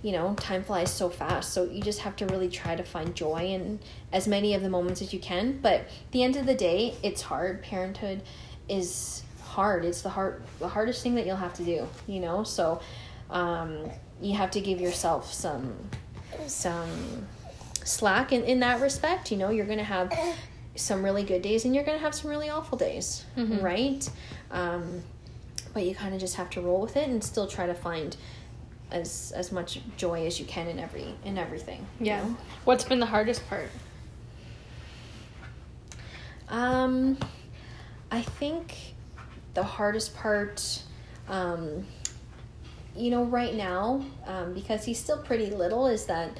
you 0.03 0.11
know, 0.11 0.35
time 0.35 0.65
flies 0.65 0.93
so 0.93 1.09
fast. 1.09 1.53
So 1.53 1.65
you 1.65 1.81
just 1.81 2.01
have 2.01 2.17
to 2.17 2.27
really 2.27 2.49
try 2.49 2.75
to 2.75 2.83
find 2.83 3.15
joy 3.15 3.47
in 3.47 3.79
as 4.13 4.27
many 4.27 4.55
of 4.55 4.63
the 4.63 4.69
moments 4.69 5.01
as 5.01 5.13
you 5.13 5.21
can. 5.21 5.61
But 5.63 5.75
at 5.75 6.11
the 6.11 6.25
end 6.25 6.37
of 6.37 6.45
the 6.45 6.57
day, 6.57 6.97
it's 7.05 7.23
hard. 7.23 7.63
Parenthood 7.63 8.23
is 8.69 9.23
hard. 9.41 9.85
It's 9.85 10.03
the 10.03 10.09
hard 10.09 10.43
the 10.59 10.69
hardest 10.69 11.05
thing 11.05 11.15
that 11.15 11.25
you'll 11.25 11.37
have 11.37 11.55
to 11.55 11.65
do, 11.65 11.87
you 12.09 12.19
know? 12.19 12.43
So 12.43 12.81
um, 13.31 13.89
you 14.21 14.35
have 14.35 14.51
to 14.53 14.61
give 14.61 14.81
yourself 14.81 15.33
some 15.33 15.73
some 16.49 17.29
slack 17.85 18.33
in, 18.33 18.43
in 18.43 18.59
that 18.61 18.81
respect. 18.81 19.31
You 19.31 19.37
know, 19.37 19.51
you're 19.51 19.67
gonna 19.67 19.85
have 19.85 20.13
some 20.75 21.05
really 21.05 21.23
good 21.23 21.43
days 21.43 21.65
and 21.65 21.75
you're 21.75 21.85
gonna 21.85 21.99
have 21.99 22.15
some 22.15 22.31
really 22.31 22.49
awful 22.49 22.79
days, 22.79 23.25
mm-hmm. 23.37 23.63
right? 23.63 24.09
Um, 24.51 25.03
but 25.75 25.85
you 25.85 25.95
kind 25.95 26.15
of 26.15 26.21
just 26.21 26.37
have 26.37 26.51
to 26.51 26.61
roll 26.61 26.81
with 26.81 26.97
it 26.97 27.09
and 27.09 27.23
still 27.23 27.47
try 27.47 27.67
to 27.67 27.75
find 27.75 28.17
as 28.91 29.33
as 29.35 29.53
much 29.53 29.81
joy 29.97 30.27
as 30.27 30.39
you 30.39 30.47
can 30.47 30.69
in 30.69 30.79
every 30.79 31.15
in 31.25 31.39
everything. 31.39 31.87
Yeah. 32.01 32.23
Know? 32.23 32.37
What's 32.65 32.85
been 32.85 33.01
the 33.01 33.07
hardest 33.07 33.49
part? 33.49 33.71
Um, 36.49 37.17
I 38.11 38.21
think 38.21 38.77
the 39.55 39.63
hardest 39.63 40.15
part 40.15 40.83
um, 41.29 41.87
you 42.97 43.11
know 43.11 43.25
right 43.25 43.55
now 43.55 44.05
um, 44.27 44.53
because 44.53 44.85
he's 44.85 44.99
still 44.99 45.19
pretty 45.19 45.47
little 45.47 45.87
is 45.87 46.07
that 46.07 46.31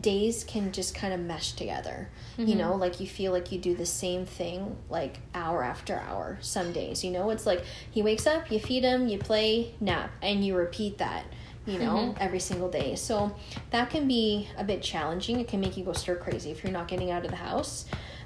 days 0.00 0.44
can 0.44 0.72
just 0.72 0.94
kind 0.94 1.12
of 1.12 1.20
mesh 1.20 1.52
together. 1.52 2.08
Mm-hmm. 2.32 2.48
you 2.48 2.54
know 2.56 2.74
like 2.74 3.00
you 3.00 3.06
feel 3.06 3.32
like 3.32 3.52
you 3.52 3.58
do 3.58 3.74
the 3.74 3.86
same 3.86 4.24
thing 4.24 4.76
like 4.88 5.18
hour 5.34 5.62
after 5.62 5.96
hour 5.96 6.38
some 6.40 6.72
days 6.72 7.04
you 7.04 7.10
know? 7.10 7.30
It's 7.30 7.46
like 7.46 7.64
he 7.90 8.02
wakes 8.02 8.26
up 8.26 8.50
you 8.50 8.58
feed 8.58 8.84
him 8.84 9.08
you 9.08 9.18
play 9.18 9.74
nap 9.80 10.10
and 10.22 10.44
you 10.44 10.56
repeat 10.56 10.98
that 10.98 11.24
you 11.66 11.78
know 11.78 11.96
mm-hmm. 11.96 12.18
every 12.22 12.40
single 12.40 12.70
day. 12.70 12.96
So 12.96 13.36
that 13.70 13.90
can 13.90 14.08
be 14.08 14.48
a 14.56 14.64
bit 14.64 14.82
challenging. 14.82 15.38
It 15.38 15.46
can 15.46 15.60
make 15.60 15.76
you 15.76 15.84
go 15.84 15.92
stir 15.92 16.16
crazy 16.16 16.50
if 16.50 16.64
you're 16.64 16.72
not 16.72 16.88
getting 16.88 17.10
out 17.10 17.24
of 17.24 17.30
the 17.30 17.36
house. 17.36 17.84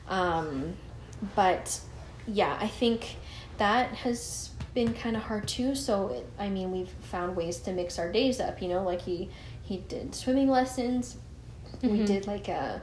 Um, 0.09 0.75
but 1.35 1.81
yeah 2.27 2.57
i 2.61 2.67
think 2.67 3.17
that 3.59 3.91
has 3.91 4.51
been 4.75 4.93
kind 4.93 5.17
of 5.17 5.23
hard 5.23 5.47
too. 5.49 5.75
So 5.75 6.09
it, 6.09 6.27
I 6.39 6.49
mean, 6.49 6.73
we've 6.73 6.91
found 7.03 7.37
ways 7.37 7.59
to 7.61 7.73
mix 7.73 7.99
our 7.99 8.11
days 8.11 8.41
up. 8.41 8.61
You 8.61 8.69
know, 8.69 8.83
like 8.83 9.03
he 9.03 9.31
he 9.63 9.79
did 9.79 10.15
swimming 10.15 10.49
lessons. 10.49 11.17
Mm-hmm. 11.77 11.89
We 11.91 12.05
did 12.05 12.27
like 12.27 12.49
a 12.49 12.83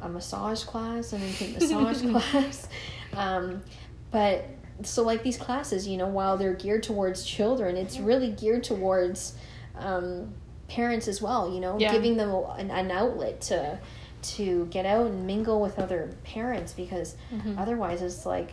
a 0.00 0.08
massage 0.08 0.62
class, 0.64 1.12
and 1.12 1.22
an 1.22 1.28
infant 1.40 1.60
massage 1.60 2.02
class. 2.02 2.68
Um, 3.14 3.62
but 4.10 4.44
so 4.82 5.02
like 5.02 5.22
these 5.22 5.36
classes, 5.36 5.88
you 5.88 5.96
know, 5.96 6.08
while 6.08 6.36
they're 6.36 6.54
geared 6.54 6.82
towards 6.82 7.24
children, 7.24 7.76
it's 7.76 7.98
really 7.98 8.30
geared 8.32 8.64
towards 8.64 9.34
um, 9.76 10.32
parents 10.68 11.08
as 11.08 11.20
well. 11.20 11.52
You 11.52 11.60
know, 11.60 11.78
yeah. 11.78 11.92
giving 11.92 12.16
them 12.16 12.30
an, 12.58 12.70
an 12.70 12.90
outlet 12.90 13.40
to 13.42 13.78
to 14.22 14.66
get 14.66 14.84
out 14.84 15.06
and 15.06 15.26
mingle 15.26 15.60
with 15.60 15.78
other 15.78 16.10
parents 16.24 16.74
because 16.74 17.16
mm-hmm. 17.32 17.58
otherwise 17.58 18.02
it's 18.02 18.26
like 18.26 18.52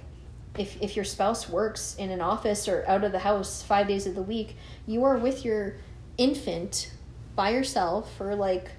if 0.57 0.81
if 0.81 0.95
your 0.95 1.05
spouse 1.05 1.49
works 1.49 1.95
in 1.97 2.09
an 2.09 2.21
office 2.21 2.67
or 2.67 2.85
out 2.87 3.03
of 3.03 3.11
the 3.11 3.19
house 3.19 3.61
five 3.61 3.87
days 3.87 4.07
of 4.07 4.15
the 4.15 4.21
week, 4.21 4.55
you 4.85 5.03
are 5.03 5.17
with 5.17 5.45
your 5.45 5.75
infant 6.17 6.91
by 7.35 7.51
yourself 7.51 8.15
for 8.17 8.35
like 8.35 8.71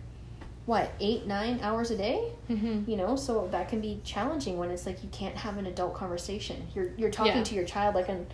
what 0.68 0.92
eight 1.00 1.26
nine 1.26 1.58
hours 1.62 1.90
a 1.90 1.96
day 1.96 2.30
mm-hmm. 2.50 2.88
you 2.90 2.94
know 2.94 3.16
so 3.16 3.48
that 3.50 3.70
can 3.70 3.80
be 3.80 3.98
challenging 4.04 4.58
when 4.58 4.70
it's 4.70 4.84
like 4.84 5.02
you 5.02 5.08
can't 5.08 5.34
have 5.34 5.56
an 5.56 5.64
adult 5.64 5.94
conversation 5.94 6.66
you're 6.74 6.90
you're 6.98 7.10
talking 7.10 7.38
yeah. 7.38 7.42
to 7.42 7.54
your 7.54 7.64
child 7.64 7.94
like 7.94 8.10
an 8.10 8.26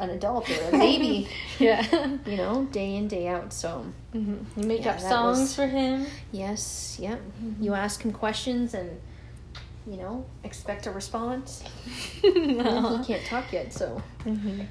an 0.00 0.10
adult 0.10 0.50
or 0.50 0.68
a 0.68 0.70
baby 0.72 1.28
yeah 1.60 1.80
you 2.26 2.36
know 2.36 2.64
day 2.72 2.96
in 2.96 3.06
day 3.06 3.28
out 3.28 3.52
so 3.52 3.86
mm-hmm. 4.12 4.60
you 4.60 4.66
make 4.66 4.84
yeah, 4.84 4.90
up 4.90 5.00
songs 5.00 5.38
was, 5.38 5.54
for 5.54 5.68
him 5.68 6.04
yes 6.32 6.98
yep 7.00 7.20
mm-hmm. 7.20 7.62
you 7.62 7.72
ask 7.72 8.02
him 8.02 8.10
questions 8.10 8.74
and 8.74 9.00
you 9.86 9.96
know, 9.96 10.24
expect 10.44 10.86
a 10.86 10.90
response. 10.90 11.62
no. 12.24 12.98
He 12.98 13.04
can't 13.04 13.24
talk 13.26 13.52
yet, 13.52 13.72
so. 13.72 14.02
Mm-hmm. 14.24 14.62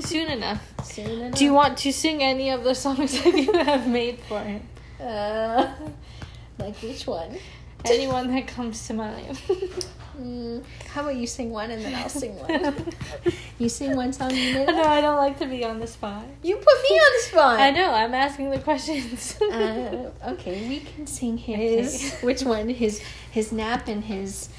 Soon 0.00 0.30
enough. 0.30 0.72
Soon 0.84 1.10
enough. 1.10 1.38
Do 1.38 1.44
you 1.44 1.52
want 1.52 1.76
to 1.78 1.92
sing 1.92 2.22
any 2.22 2.50
of 2.50 2.64
the 2.64 2.74
songs 2.74 3.22
that 3.22 3.34
you 3.34 3.52
have 3.52 3.86
made 3.88 4.20
for 4.20 4.40
him? 4.40 4.62
Uh, 5.00 5.74
like 6.58 6.76
which 6.76 7.06
one? 7.06 7.38
Anyone 7.84 8.32
that 8.34 8.46
comes 8.46 8.86
to 8.88 8.94
mind. 8.94 9.26
mm, 10.20 10.62
how 10.88 11.02
about 11.02 11.16
you 11.16 11.26
sing 11.26 11.50
one 11.50 11.70
and 11.70 11.82
then 11.82 11.94
I'll 11.94 12.08
sing 12.08 12.36
one? 12.38 12.74
you 13.58 13.68
sing 13.68 13.96
one 13.96 14.12
song 14.12 14.30
you 14.30 14.54
made? 14.54 14.66
No, 14.66 14.82
I 14.82 15.00
don't 15.00 15.16
like 15.16 15.38
to 15.38 15.46
be 15.46 15.64
on 15.64 15.78
the 15.80 15.86
spot. 15.86 16.24
You 16.42 16.56
put 16.56 16.66
me 16.66 16.96
on 16.96 17.16
the 17.16 17.22
spot. 17.22 17.60
I 17.60 17.70
know. 17.70 17.92
I'm 17.92 18.14
asking 18.14 18.50
the 18.50 18.58
questions. 18.58 19.40
uh, 19.40 20.10
okay, 20.28 20.68
we 20.68 20.80
can 20.80 21.06
sing 21.06 21.38
his. 21.38 22.12
Okay. 22.14 22.26
Which 22.26 22.42
one? 22.42 22.68
His 22.68 23.00
his 23.30 23.52
nap 23.52 23.88
and 23.88 24.04
his 24.04 24.50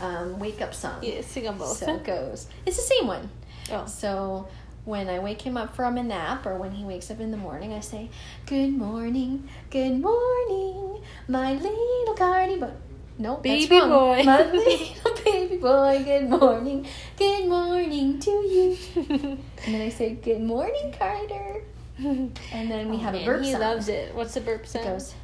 um, 0.00 0.38
wake 0.38 0.62
up 0.62 0.74
song. 0.74 1.02
Yeah, 1.02 1.20
sing 1.20 1.44
them 1.44 1.58
both. 1.58 1.76
So 1.76 1.94
it 1.94 2.04
goes. 2.04 2.46
It's 2.64 2.76
the 2.76 2.82
same 2.82 3.06
one. 3.06 3.28
Oh. 3.70 3.86
So 3.86 4.48
when 4.86 5.08
I 5.08 5.18
wake 5.18 5.42
him 5.42 5.56
up 5.56 5.74
from 5.74 5.98
a 5.98 6.02
nap 6.02 6.46
or 6.46 6.54
when 6.56 6.70
he 6.70 6.84
wakes 6.84 7.10
up 7.10 7.18
in 7.18 7.32
the 7.32 7.36
morning, 7.36 7.72
I 7.74 7.80
say, 7.80 8.08
Good 8.46 8.72
morning, 8.72 9.48
good 9.68 10.00
morning, 10.00 11.02
my 11.28 11.54
little 11.54 12.14
Cardi 12.14 12.56
boy. 12.56 12.70
No, 13.18 13.36
baby 13.38 13.66
boy. 13.66 14.22
My 14.24 14.42
little 14.52 15.24
baby 15.24 15.56
boy, 15.56 16.02
good 16.04 16.30
morning, 16.30 16.86
good 17.16 17.48
morning 17.48 18.20
to 18.20 18.30
you. 18.30 18.76
and 18.96 19.74
then 19.74 19.82
I 19.82 19.88
say, 19.88 20.14
Good 20.14 20.40
morning, 20.40 20.94
Carter. 20.96 21.62
and 21.98 22.30
then 22.52 22.88
we 22.88 22.96
oh, 22.96 23.00
have 23.00 23.14
man, 23.14 23.22
a 23.22 23.26
burp 23.26 23.42
he 23.42 23.52
sound. 23.52 23.62
loves 23.62 23.88
it. 23.88 24.14
What's 24.14 24.34
the 24.34 24.40
burp 24.40 24.66
sound? 24.66 24.86
It 24.86 24.88
goes 24.88 25.14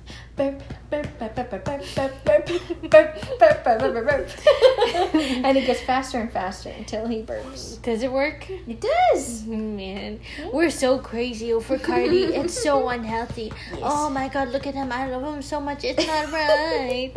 and 5.44 5.56
it 5.56 5.66
gets 5.66 5.80
faster 5.82 6.18
and 6.18 6.32
faster 6.32 6.70
until 6.70 7.06
he 7.06 7.22
burps. 7.22 7.80
Does 7.82 8.02
it 8.02 8.10
work? 8.10 8.48
It 8.48 8.80
does. 8.80 9.44
Man, 9.44 10.20
we're 10.52 10.70
so 10.70 10.98
crazy 10.98 11.52
over 11.52 11.78
Cardi. 11.78 12.24
it's 12.24 12.60
so 12.60 12.88
unhealthy. 12.88 13.52
Yes. 13.72 13.80
Oh 13.82 14.08
my 14.08 14.28
God, 14.28 14.48
look 14.48 14.66
at 14.66 14.74
him. 14.74 14.90
I 14.90 15.08
love 15.08 15.34
him 15.34 15.42
so 15.42 15.60
much. 15.60 15.84
It's 15.84 16.06
not 16.06 16.32
right. 16.32 17.12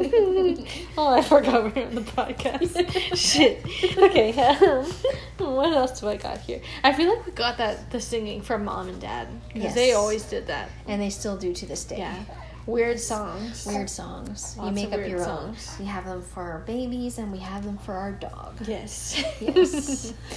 oh, 0.97 1.13
I 1.13 1.21
forgot 1.21 1.75
we're 1.75 1.85
on 1.85 1.95
the 1.95 2.01
podcast. 2.01 3.15
Shit. 3.15 3.65
Okay. 3.97 4.33
Um, 4.35 4.85
what 5.37 5.73
else 5.73 5.99
do 5.99 6.07
I 6.07 6.17
got 6.17 6.39
here? 6.39 6.61
I 6.83 6.93
feel 6.93 7.15
like 7.15 7.25
we 7.25 7.31
got 7.31 7.57
that 7.57 7.91
the 7.91 8.01
singing 8.01 8.41
from 8.41 8.65
mom 8.65 8.89
and 8.89 8.99
dad 8.99 9.27
because 9.47 9.63
yes. 9.63 9.75
they 9.75 9.93
always 9.93 10.23
did 10.23 10.47
that, 10.47 10.69
and 10.87 11.01
they 11.01 11.09
still 11.09 11.37
do 11.37 11.53
to 11.53 11.65
this 11.65 11.85
day. 11.85 11.99
Yeah. 11.99 12.23
Weird 12.65 12.99
songs. 12.99 13.65
Weird 13.65 13.89
songs. 13.89 14.55
Lots 14.57 14.69
you 14.79 14.87
make 14.87 14.93
up 14.93 15.07
your 15.07 15.23
songs. 15.23 15.69
own. 15.79 15.85
We 15.85 15.91
have 15.91 16.05
them 16.05 16.21
for 16.21 16.41
our 16.41 16.59
babies 16.59 17.17
and 17.17 17.31
we 17.31 17.39
have 17.39 17.63
them 17.63 17.77
for 17.77 17.93
our 17.93 18.11
dog. 18.11 18.57
Yes. 18.67 19.23
Yes. 19.39 20.13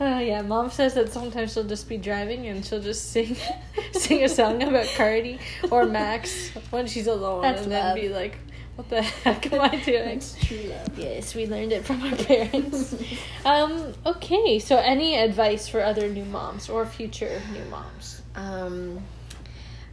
Uh, 0.00 0.18
yeah, 0.18 0.42
mom 0.42 0.70
says 0.70 0.94
that 0.94 1.12
sometimes 1.12 1.52
she'll 1.52 1.62
just 1.62 1.88
be 1.88 1.96
driving 1.96 2.48
and 2.48 2.64
she'll 2.64 2.80
just 2.80 3.12
sing 3.12 3.36
sing 3.92 4.24
a 4.24 4.28
song 4.28 4.60
about 4.60 4.86
Cardi 4.96 5.38
or 5.70 5.86
Max 5.86 6.50
when 6.70 6.88
she's 6.88 7.06
alone 7.06 7.42
That's 7.42 7.62
and 7.62 7.70
love. 7.70 7.94
then 7.94 8.02
be 8.02 8.08
like, 8.08 8.36
what 8.74 8.88
the 8.88 9.02
heck 9.02 9.52
am 9.52 9.60
I 9.60 9.68
doing? 9.84 10.18
That's 10.18 10.34
true 10.44 10.62
love. 10.64 10.98
Yes, 10.98 11.36
we 11.36 11.46
learned 11.46 11.70
it 11.70 11.84
from 11.84 12.02
our 12.02 12.16
parents. 12.16 12.96
um, 13.44 13.94
okay, 14.04 14.58
so 14.58 14.78
any 14.78 15.14
advice 15.16 15.68
for 15.68 15.80
other 15.80 16.08
new 16.08 16.24
moms 16.24 16.68
or 16.68 16.84
future 16.86 17.40
new 17.52 17.64
moms? 17.66 18.20
Um, 18.34 19.00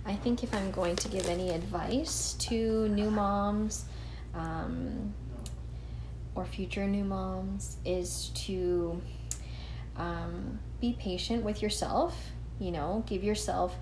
I 0.06 0.16
think 0.16 0.44
if 0.44 0.54
I'm 0.54 0.72
going 0.72 0.96
to 0.98 1.08
give 1.08 1.28
any 1.28 1.52
advice 1.52 2.34
to 2.40 2.88
new 2.90 3.12
moms 3.12 3.86
um, 4.34 5.14
or 6.36 6.46
future 6.46 6.88
new 6.88 7.04
moms, 7.04 7.78
is 7.86 8.32
to 8.34 9.02
um, 9.98 10.60
be 10.80 10.94
patient 11.00 11.44
with 11.44 11.62
yourself. 11.62 12.32
You 12.60 12.72
know, 12.72 13.04
give 13.08 13.24
yourself 13.24 13.76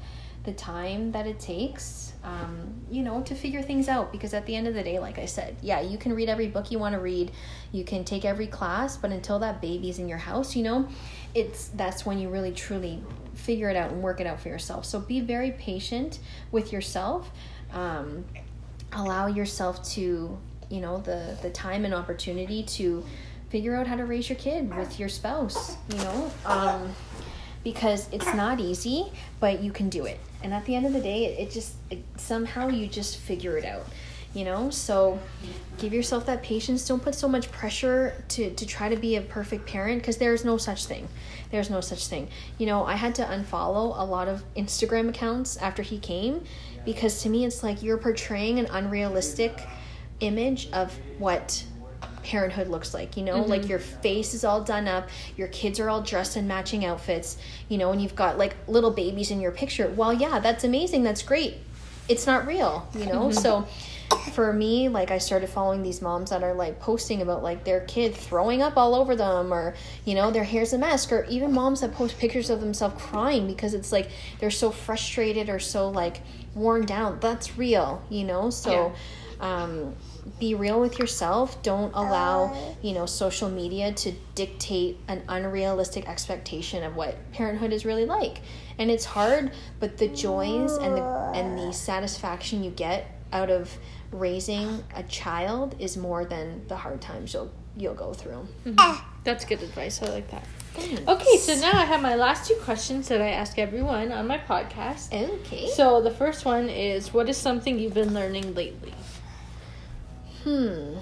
the 0.46 0.54
time 0.54 1.12
that 1.12 1.28
it 1.28 1.40
takes, 1.40 2.14
um, 2.24 2.74
you 2.90 3.04
know, 3.04 3.22
to 3.24 3.36
figure 3.36 3.62
things 3.62 3.88
out. 3.88 4.12
Because 4.12 4.34
at 4.34 4.46
the 4.46 4.56
end 4.56 4.68
of 4.68 4.74
the 4.74 4.84
day, 4.84 5.00
like 5.00 5.20
I 5.20 5.26
said, 5.26 5.58
yeah, 5.62 5.82
you 5.82 5.98
can 5.98 6.14
read 6.14 6.30
every 6.30 6.48
book 6.48 6.72
you 6.72 6.80
want 6.80 6.94
to 6.94 7.00
read, 7.00 7.32
you 7.72 7.84
can 7.84 8.04
take 8.04 8.26
every 8.26 8.48
class, 8.48 8.98
but 8.98 9.12
until 9.12 9.40
that 9.40 9.62
baby's 9.62 10.00
in 10.00 10.08
your 10.08 10.18
house, 10.18 10.56
you 10.56 10.64
know, 10.64 10.88
it's 11.36 11.68
that's 11.70 12.06
when 12.06 12.20
you 12.20 12.30
really 12.30 12.52
truly 12.52 13.04
figure 13.40 13.70
it 13.70 13.76
out 13.76 13.92
and 13.92 14.02
work 14.02 14.20
it 14.20 14.28
out 14.28 14.40
for 14.40 14.50
yourself. 14.50 14.86
So 14.86 15.00
be 15.00 15.22
very 15.22 15.52
patient 15.52 16.20
with 16.52 16.72
yourself. 16.72 17.32
Um, 17.74 18.26
allow 18.92 19.28
yourself 19.28 19.84
to, 19.94 20.38
you 20.70 20.82
know, 20.82 20.98
the 20.98 21.38
the 21.42 21.50
time 21.50 21.86
and 21.86 21.94
opportunity 21.94 22.64
to 22.64 23.04
figure 23.50 23.76
out 23.76 23.88
how 23.88 23.96
to 23.96 24.06
raise 24.06 24.30
your 24.30 24.38
kid 24.38 24.76
with 24.76 25.00
your 25.00 25.10
spouse, 25.10 25.76
you 25.90 25.98
know? 25.98 26.32
Um, 26.46 26.94
because 27.64 28.08
it's 28.12 28.34
not 28.34 28.60
easy, 28.60 29.12
but 29.40 29.62
you 29.62 29.72
can 29.72 29.90
do 29.90 30.06
it. 30.06 30.20
And 30.44 30.54
at 30.54 30.66
the 30.66 30.76
end 30.76 30.86
of 30.86 30.94
the 30.94 31.02
day, 31.02 31.26
it, 31.26 31.52
just 31.52 31.76
it, 31.90 32.04
somehow 32.16 32.70
you 32.70 32.88
just 32.88 33.18
figure 33.18 33.58
it 33.58 33.66
out, 33.66 33.86
you 34.34 34.46
know? 34.46 34.70
So 34.70 35.20
give 35.78 35.94
yourself 35.94 36.26
that 36.28 36.44
patience. 36.44 36.88
Don't 36.88 37.02
put 37.02 37.16
so 37.16 37.28
much 37.28 37.52
pressure 37.52 38.24
to, 38.30 38.54
to 38.54 38.66
try 38.66 38.90
to 38.90 38.96
be 38.96 39.16
a 39.16 39.22
perfect 39.22 39.66
parent 39.66 40.02
because 40.02 40.18
there's 40.18 40.46
no 40.46 40.58
such 40.58 40.86
thing. 40.86 41.08
There's 41.52 41.70
no 41.70 41.82
such 41.82 42.08
thing. 42.08 42.30
You 42.58 42.68
know, 42.68 42.86
I 42.86 42.94
had 42.94 43.16
to 43.16 43.24
unfollow 43.24 43.98
a 43.98 44.06
lot 44.06 44.28
of 44.28 44.44
Instagram 44.56 45.10
accounts 45.10 45.58
after 45.58 45.82
he 45.82 45.98
came 46.00 46.44
because 46.86 47.24
to 47.24 47.30
me, 47.30 47.46
it's 47.46 47.64
like 47.64 47.82
you're 47.82 47.98
portraying 47.98 48.60
an 48.60 48.68
unrealistic 48.68 49.60
image 50.20 50.70
of 50.72 50.98
what 51.18 51.64
parenthood 52.24 52.68
looks 52.68 52.94
like 52.94 53.16
you 53.16 53.24
know 53.24 53.40
mm-hmm. 53.40 53.50
like 53.50 53.68
your 53.68 53.80
face 53.80 54.34
is 54.34 54.44
all 54.44 54.62
done 54.62 54.88
up 54.88 55.08
your 55.38 55.48
kids 55.48 55.80
are 55.80 55.90
all 55.90 56.02
dressed 56.02 56.36
in 56.38 56.48
matching 56.48 56.86
outfits 56.86 57.38
you 57.70 57.78
know 57.78 57.92
and 57.92 58.02
you've 58.02 58.16
got 58.16 58.38
like 58.38 58.56
little 58.68 58.92
babies 58.92 59.32
in 59.32 59.40
your 59.40 59.52
picture 59.52 59.88
well 59.96 60.14
yeah 60.14 60.40
that's 60.40 60.64
amazing 60.64 61.02
that's 61.02 61.24
great 61.24 61.56
it's 62.08 62.28
not 62.28 62.46
real 62.46 62.88
you 62.94 63.06
know 63.06 63.30
mm-hmm. 63.30 63.32
so 63.32 63.68
for 64.34 64.54
me 64.54 64.90
like 64.90 65.12
i 65.12 65.18
started 65.18 65.50
following 65.50 65.84
these 65.84 66.02
moms 66.02 66.30
that 66.30 66.44
are 66.44 66.54
like 66.54 66.80
posting 66.80 67.22
about 67.22 67.44
like 67.44 67.64
their 67.64 67.82
kid 67.82 68.16
throwing 68.16 68.62
up 68.62 68.78
all 68.78 68.96
over 68.96 69.16
them 69.16 69.54
or 69.54 69.76
you 70.06 70.16
know 70.16 70.32
their 70.32 70.44
hair's 70.44 70.74
a 70.74 70.78
mess 70.78 71.12
or 71.12 71.26
even 71.26 71.52
moms 71.52 71.82
that 71.82 71.94
post 71.94 72.18
pictures 72.18 72.50
of 72.50 72.60
themselves 72.60 73.02
crying 73.02 73.48
because 73.48 73.74
it's 73.74 73.92
like 73.92 74.10
they're 74.40 74.50
so 74.50 74.72
frustrated 74.72 75.50
or 75.50 75.60
so 75.60 75.90
like 75.90 76.22
worn 76.56 76.86
down. 76.86 77.20
That's 77.20 77.58
real 77.58 78.04
you 78.10 78.24
know? 78.24 78.50
So 78.50 78.94
yeah. 79.40 79.64
um 79.64 79.96
be 80.40 80.54
real 80.54 80.80
with 80.80 81.00
yourself. 81.00 81.62
Don't 81.64 81.92
allow 81.96 82.54
uh. 82.54 82.74
you 82.82 82.94
know 82.94 83.06
social 83.06 83.50
media 83.50 83.92
to 83.94 84.12
dictate 84.36 84.98
an 85.08 85.24
unrealistic 85.28 86.08
expectation 86.08 86.84
of 86.84 86.96
what 86.96 87.16
parenthood 87.32 87.74
is 87.74 87.86
really 87.86 88.06
like. 88.06 88.42
And 88.78 88.90
it's 88.90 89.06
hard 89.06 89.52
but 89.80 89.98
the 89.98 90.08
joys 90.08 90.78
and 90.78 90.96
the 90.96 91.04
and 91.36 91.58
the 91.58 91.74
satisfaction 91.74 92.64
you 92.64 92.72
get 92.72 93.16
out 93.32 93.50
of 93.50 93.78
raising 94.12 94.84
a 94.96 95.04
child 95.04 95.76
is 95.80 95.98
more 95.98 96.26
than 96.26 96.68
the 96.68 96.76
hard 96.76 97.02
times 97.02 97.34
you'll 97.34 97.52
you'll 97.78 97.94
go 97.94 98.14
through 98.14 98.48
mm-hmm. 98.66 99.08
that's 99.24 99.46
good 99.46 99.62
advice 99.62 100.02
i 100.02 100.08
like 100.10 100.30
that 100.32 100.46
Thanks. 100.74 101.08
Okay, 101.08 101.38
so 101.38 101.56
now 101.56 101.72
I 101.74 101.84
have 101.84 102.02
my 102.02 102.16
last 102.16 102.48
two 102.48 102.56
questions 102.56 103.08
that 103.08 103.22
I 103.22 103.30
ask 103.30 103.58
everyone 103.58 104.12
on 104.12 104.28
my 104.28 104.38
podcast. 104.38 105.12
Okay. 105.12 105.68
So 105.68 106.00
the 106.02 106.12
first 106.12 106.46
one 106.46 106.70
is 106.70 107.12
what 107.14 107.28
is 107.28 107.38
something 107.38 107.80
you've 107.80 107.96
been 107.96 108.14
learning 108.14 108.54
lately? 108.54 108.94
Hmm. 110.44 110.98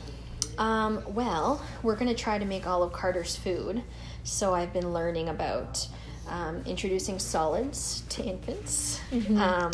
Um, 0.58 1.04
well, 1.14 1.62
we're 1.84 1.96
going 1.96 2.08
to 2.08 2.16
try 2.20 2.40
to 2.40 2.46
make 2.46 2.66
Olive 2.66 2.94
Carter's 2.94 3.36
food. 3.36 3.84
So 4.24 4.54
I've 4.54 4.74
been 4.74 4.94
learning 4.94 5.30
about 5.30 5.88
um, 6.28 6.64
introducing 6.66 7.20
solids 7.20 8.04
to 8.10 8.24
infants, 8.24 9.00
mm-hmm. 9.12 9.38
um, 9.38 9.72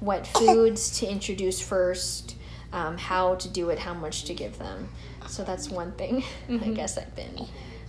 what 0.00 0.26
foods 0.26 0.98
to 1.00 1.06
introduce 1.06 1.60
first, 1.60 2.35
um, 2.72 2.98
how 2.98 3.34
to 3.36 3.48
do 3.48 3.70
it, 3.70 3.78
how 3.78 3.94
much 3.94 4.24
to 4.24 4.34
give 4.34 4.58
them. 4.58 4.88
So 5.28 5.44
that's 5.44 5.68
one 5.68 5.92
thing 5.92 6.22
mm-hmm. 6.48 6.70
I 6.70 6.74
guess 6.74 6.98
I've 6.98 7.14
been 7.14 7.46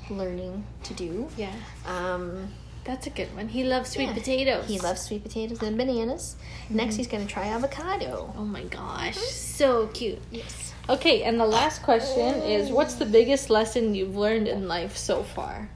learning 0.10 0.66
to 0.84 0.94
do. 0.94 1.28
Yeah. 1.38 1.54
Um, 1.86 2.50
that's 2.84 3.06
a 3.06 3.10
good 3.10 3.36
one. 3.36 3.50
He 3.50 3.66
loves 3.66 3.92
sweet 3.92 4.06
yeah. 4.06 4.14
potatoes. 4.14 4.68
He 4.68 4.80
loves 4.80 5.02
sweet 5.02 5.22
potatoes 5.22 5.62
and 5.62 5.78
bananas. 5.78 6.38
Mm-hmm. 6.66 6.76
Next, 6.78 6.96
he's 6.96 7.08
going 7.08 7.28
to 7.28 7.32
try 7.32 7.48
avocado. 7.48 8.34
Oh 8.38 8.46
my 8.46 8.64
gosh. 8.64 9.18
So 9.18 9.88
cute. 9.88 10.20
Yes. 10.32 10.74
Okay, 10.90 11.24
and 11.24 11.38
the 11.38 11.46
last 11.46 11.84
question 11.84 12.42
is 12.44 12.72
what's 12.72 12.94
the 12.94 13.06
biggest 13.06 13.50
lesson 13.50 13.94
you've 13.94 14.16
learned 14.16 14.48
in 14.48 14.70
life 14.70 14.96
so 14.96 15.22
far? 15.22 15.70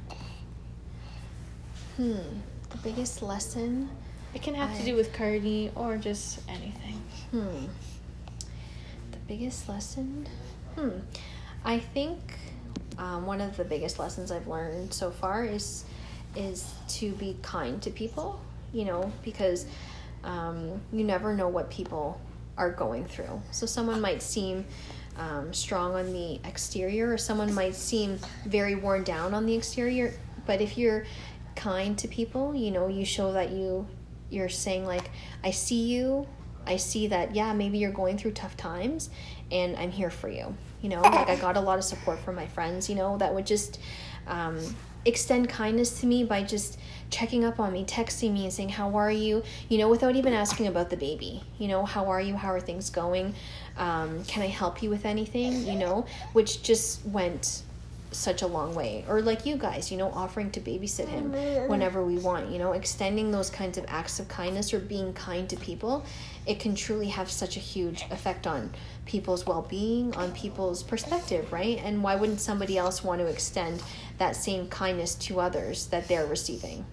Hmm. 1.97 2.39
The 2.69 2.77
biggest 2.81 3.21
lesson? 3.21 3.89
It 4.33 4.41
can 4.41 4.55
have 4.55 4.71
I... 4.71 4.77
to 4.77 4.85
do 4.85 4.95
with 4.95 5.11
Cardi 5.11 5.69
or 5.75 5.97
just 5.97 6.39
anything. 6.47 7.01
Hmm. 7.31 7.65
Biggest 9.31 9.69
lesson? 9.69 10.27
Hmm. 10.75 10.89
I 11.63 11.79
think 11.79 12.19
um, 12.97 13.25
one 13.25 13.39
of 13.39 13.55
the 13.55 13.63
biggest 13.63 13.97
lessons 13.97 14.29
I've 14.29 14.45
learned 14.45 14.93
so 14.93 15.09
far 15.09 15.45
is 15.45 15.85
is 16.35 16.73
to 16.99 17.13
be 17.13 17.37
kind 17.41 17.81
to 17.83 17.91
people, 17.91 18.41
you 18.73 18.83
know, 18.83 19.09
because 19.23 19.67
um, 20.25 20.81
you 20.91 21.05
never 21.05 21.33
know 21.33 21.47
what 21.47 21.69
people 21.69 22.19
are 22.57 22.71
going 22.71 23.05
through. 23.05 23.41
So 23.51 23.65
someone 23.65 24.01
might 24.01 24.21
seem 24.21 24.65
um, 25.17 25.53
strong 25.53 25.95
on 25.95 26.11
the 26.11 26.41
exterior, 26.43 27.13
or 27.13 27.17
someone 27.17 27.53
might 27.53 27.75
seem 27.75 28.19
very 28.45 28.75
worn 28.75 29.05
down 29.05 29.33
on 29.33 29.45
the 29.45 29.55
exterior. 29.55 30.13
But 30.45 30.59
if 30.59 30.77
you're 30.77 31.05
kind 31.55 31.97
to 31.99 32.09
people, 32.09 32.53
you 32.53 32.69
know, 32.69 32.89
you 32.89 33.05
show 33.05 33.31
that 33.31 33.51
you 33.51 33.87
you're 34.29 34.49
saying 34.49 34.85
like, 34.85 35.09
I 35.41 35.51
see 35.51 35.83
you. 35.83 36.27
I 36.65 36.77
see 36.77 37.07
that 37.07 37.35
yeah, 37.35 37.53
maybe 37.53 37.77
you're 37.77 37.91
going 37.91 38.17
through 38.17 38.31
tough 38.31 38.55
times, 38.57 39.09
and 39.51 39.75
I'm 39.77 39.91
here 39.91 40.09
for 40.09 40.29
you. 40.29 40.55
You 40.81 40.89
know, 40.89 41.01
like 41.01 41.29
I 41.29 41.35
got 41.35 41.57
a 41.57 41.61
lot 41.61 41.77
of 41.77 41.83
support 41.83 42.19
from 42.19 42.35
my 42.35 42.47
friends. 42.47 42.89
You 42.89 42.95
know, 42.95 43.17
that 43.17 43.33
would 43.33 43.45
just 43.45 43.79
um, 44.27 44.59
extend 45.05 45.49
kindness 45.49 45.99
to 46.01 46.05
me 46.05 46.23
by 46.23 46.43
just 46.43 46.79
checking 47.09 47.43
up 47.43 47.59
on 47.59 47.73
me, 47.73 47.83
texting 47.85 48.33
me 48.33 48.43
and 48.43 48.53
saying, 48.53 48.69
How 48.69 48.95
are 48.95 49.11
you? 49.11 49.43
You 49.69 49.77
know, 49.77 49.89
without 49.89 50.15
even 50.15 50.33
asking 50.33 50.67
about 50.67 50.89
the 50.89 50.97
baby. 50.97 51.43
You 51.59 51.67
know, 51.67 51.85
how 51.85 52.05
are 52.05 52.21
you? 52.21 52.35
How 52.35 52.49
are 52.49 52.59
things 52.59 52.89
going? 52.89 53.35
Um, 53.77 54.23
can 54.25 54.43
I 54.43 54.47
help 54.47 54.81
you 54.81 54.89
with 54.89 55.05
anything? 55.05 55.65
You 55.65 55.77
know, 55.77 56.05
which 56.33 56.63
just 56.63 57.05
went 57.05 57.63
such 58.11 58.41
a 58.41 58.47
long 58.47 58.75
way. 58.75 59.05
Or 59.07 59.21
like 59.21 59.45
you 59.45 59.55
guys, 59.55 59.91
you 59.91 59.97
know, 59.97 60.09
offering 60.11 60.51
to 60.51 60.59
babysit 60.59 61.07
him 61.07 61.31
whenever 61.69 62.03
we 62.03 62.17
want, 62.17 62.51
you 62.51 62.59
know, 62.59 62.73
extending 62.73 63.31
those 63.31 63.49
kinds 63.49 63.77
of 63.77 63.85
acts 63.87 64.19
of 64.19 64.27
kindness 64.27 64.73
or 64.73 64.79
being 64.79 65.13
kind 65.13 65.49
to 65.49 65.55
people, 65.57 66.05
it 66.45 66.59
can 66.59 66.75
truly 66.75 67.07
have 67.07 67.29
such 67.29 67.55
a 67.55 67.59
huge 67.59 68.03
effect 68.09 68.47
on 68.47 68.71
people's 69.05 69.45
well 69.45 69.65
being, 69.69 70.15
on 70.15 70.31
people's 70.31 70.83
perspective, 70.83 71.51
right? 71.51 71.79
And 71.83 72.03
why 72.03 72.15
wouldn't 72.15 72.41
somebody 72.41 72.77
else 72.77 73.03
want 73.03 73.21
to 73.21 73.27
extend 73.27 73.81
that 74.17 74.35
same 74.35 74.67
kindness 74.67 75.15
to 75.15 75.39
others 75.39 75.87
that 75.87 76.07
they're 76.07 76.25
receiving? 76.25 76.85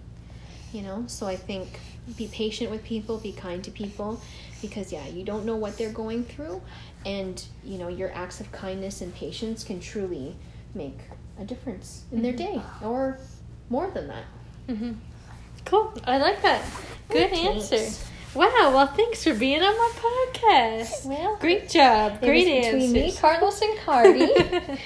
You 0.71 0.83
know, 0.83 1.03
so 1.07 1.25
I 1.25 1.35
think 1.35 1.79
be 2.15 2.27
patient 2.27 2.69
with 2.69 2.83
people, 2.83 3.17
be 3.17 3.31
kind 3.31 3.63
to 3.63 3.71
people, 3.71 4.21
because 4.61 4.91
yeah, 4.91 5.07
you 5.07 5.23
don't 5.23 5.45
know 5.45 5.55
what 5.55 5.77
they're 5.77 5.91
going 5.91 6.25
through, 6.25 6.61
and 7.05 7.43
you 7.63 7.77
know, 7.77 7.87
your 7.87 8.11
acts 8.13 8.39
of 8.39 8.51
kindness 8.51 9.01
and 9.01 9.13
patience 9.15 9.63
can 9.63 9.79
truly 9.79 10.35
make 10.75 10.99
a 11.39 11.43
difference 11.43 12.03
in 12.11 12.21
their 12.21 12.33
mm-hmm. 12.33 12.57
day 12.57 12.61
or 12.83 13.17
more 13.69 13.89
than 13.89 14.07
that. 14.07 14.23
Mm-hmm. 14.67 14.91
Cool. 15.65 15.93
I 16.05 16.17
like 16.17 16.41
that. 16.43 16.63
Good 17.09 17.31
answer. 17.33 17.87
Wow. 18.35 18.71
Well, 18.73 18.87
thanks 18.87 19.23
for 19.23 19.33
being 19.33 19.61
on 19.63 19.75
my 19.75 19.91
podcast. 19.95 21.05
Well, 21.05 21.37
great 21.37 21.67
job. 21.67 22.21
Great 22.21 22.47
answer. 22.47 22.71
Between 22.73 22.93
me, 22.93 23.11
Carlos, 23.11 23.61
and 23.61 23.79
Cardi, 23.79 24.29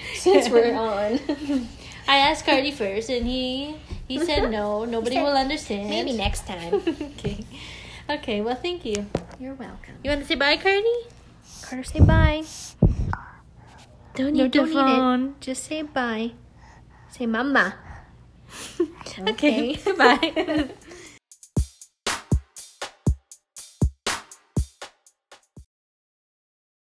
since 0.15 0.49
we're 0.49 0.73
on. 0.73 1.19
I 2.07 2.17
asked 2.17 2.45
Cardi 2.45 2.71
first, 2.71 3.09
and 3.09 3.27
he 3.27 3.75
he 4.07 4.19
said 4.19 4.39
uh-huh. 4.39 4.49
no. 4.49 4.85
Nobody 4.85 5.15
said, 5.15 5.23
will 5.23 5.37
understand. 5.37 5.89
Maybe 5.89 6.13
next 6.13 6.47
time. 6.47 6.75
okay. 7.19 7.43
Okay. 8.09 8.41
Well, 8.41 8.55
thank 8.55 8.85
you. 8.85 9.07
You're 9.39 9.55
welcome. 9.55 9.95
You 10.03 10.11
want 10.11 10.21
to 10.21 10.27
say 10.27 10.35
bye, 10.35 10.57
Cardi? 10.57 10.95
Carter, 11.63 11.83
say 11.83 11.99
bye. 11.99 12.43
Don't 14.15 14.33
need 14.33 14.55
no, 14.55 14.65
the 14.65 14.71
phone. 14.71 15.25
It. 15.29 15.41
Just 15.41 15.65
say 15.65 15.81
bye. 15.81 16.31
Say 17.11 17.25
mama. 17.25 17.75
okay. 19.19 19.75
okay. 19.75 19.93
bye. 19.97 20.69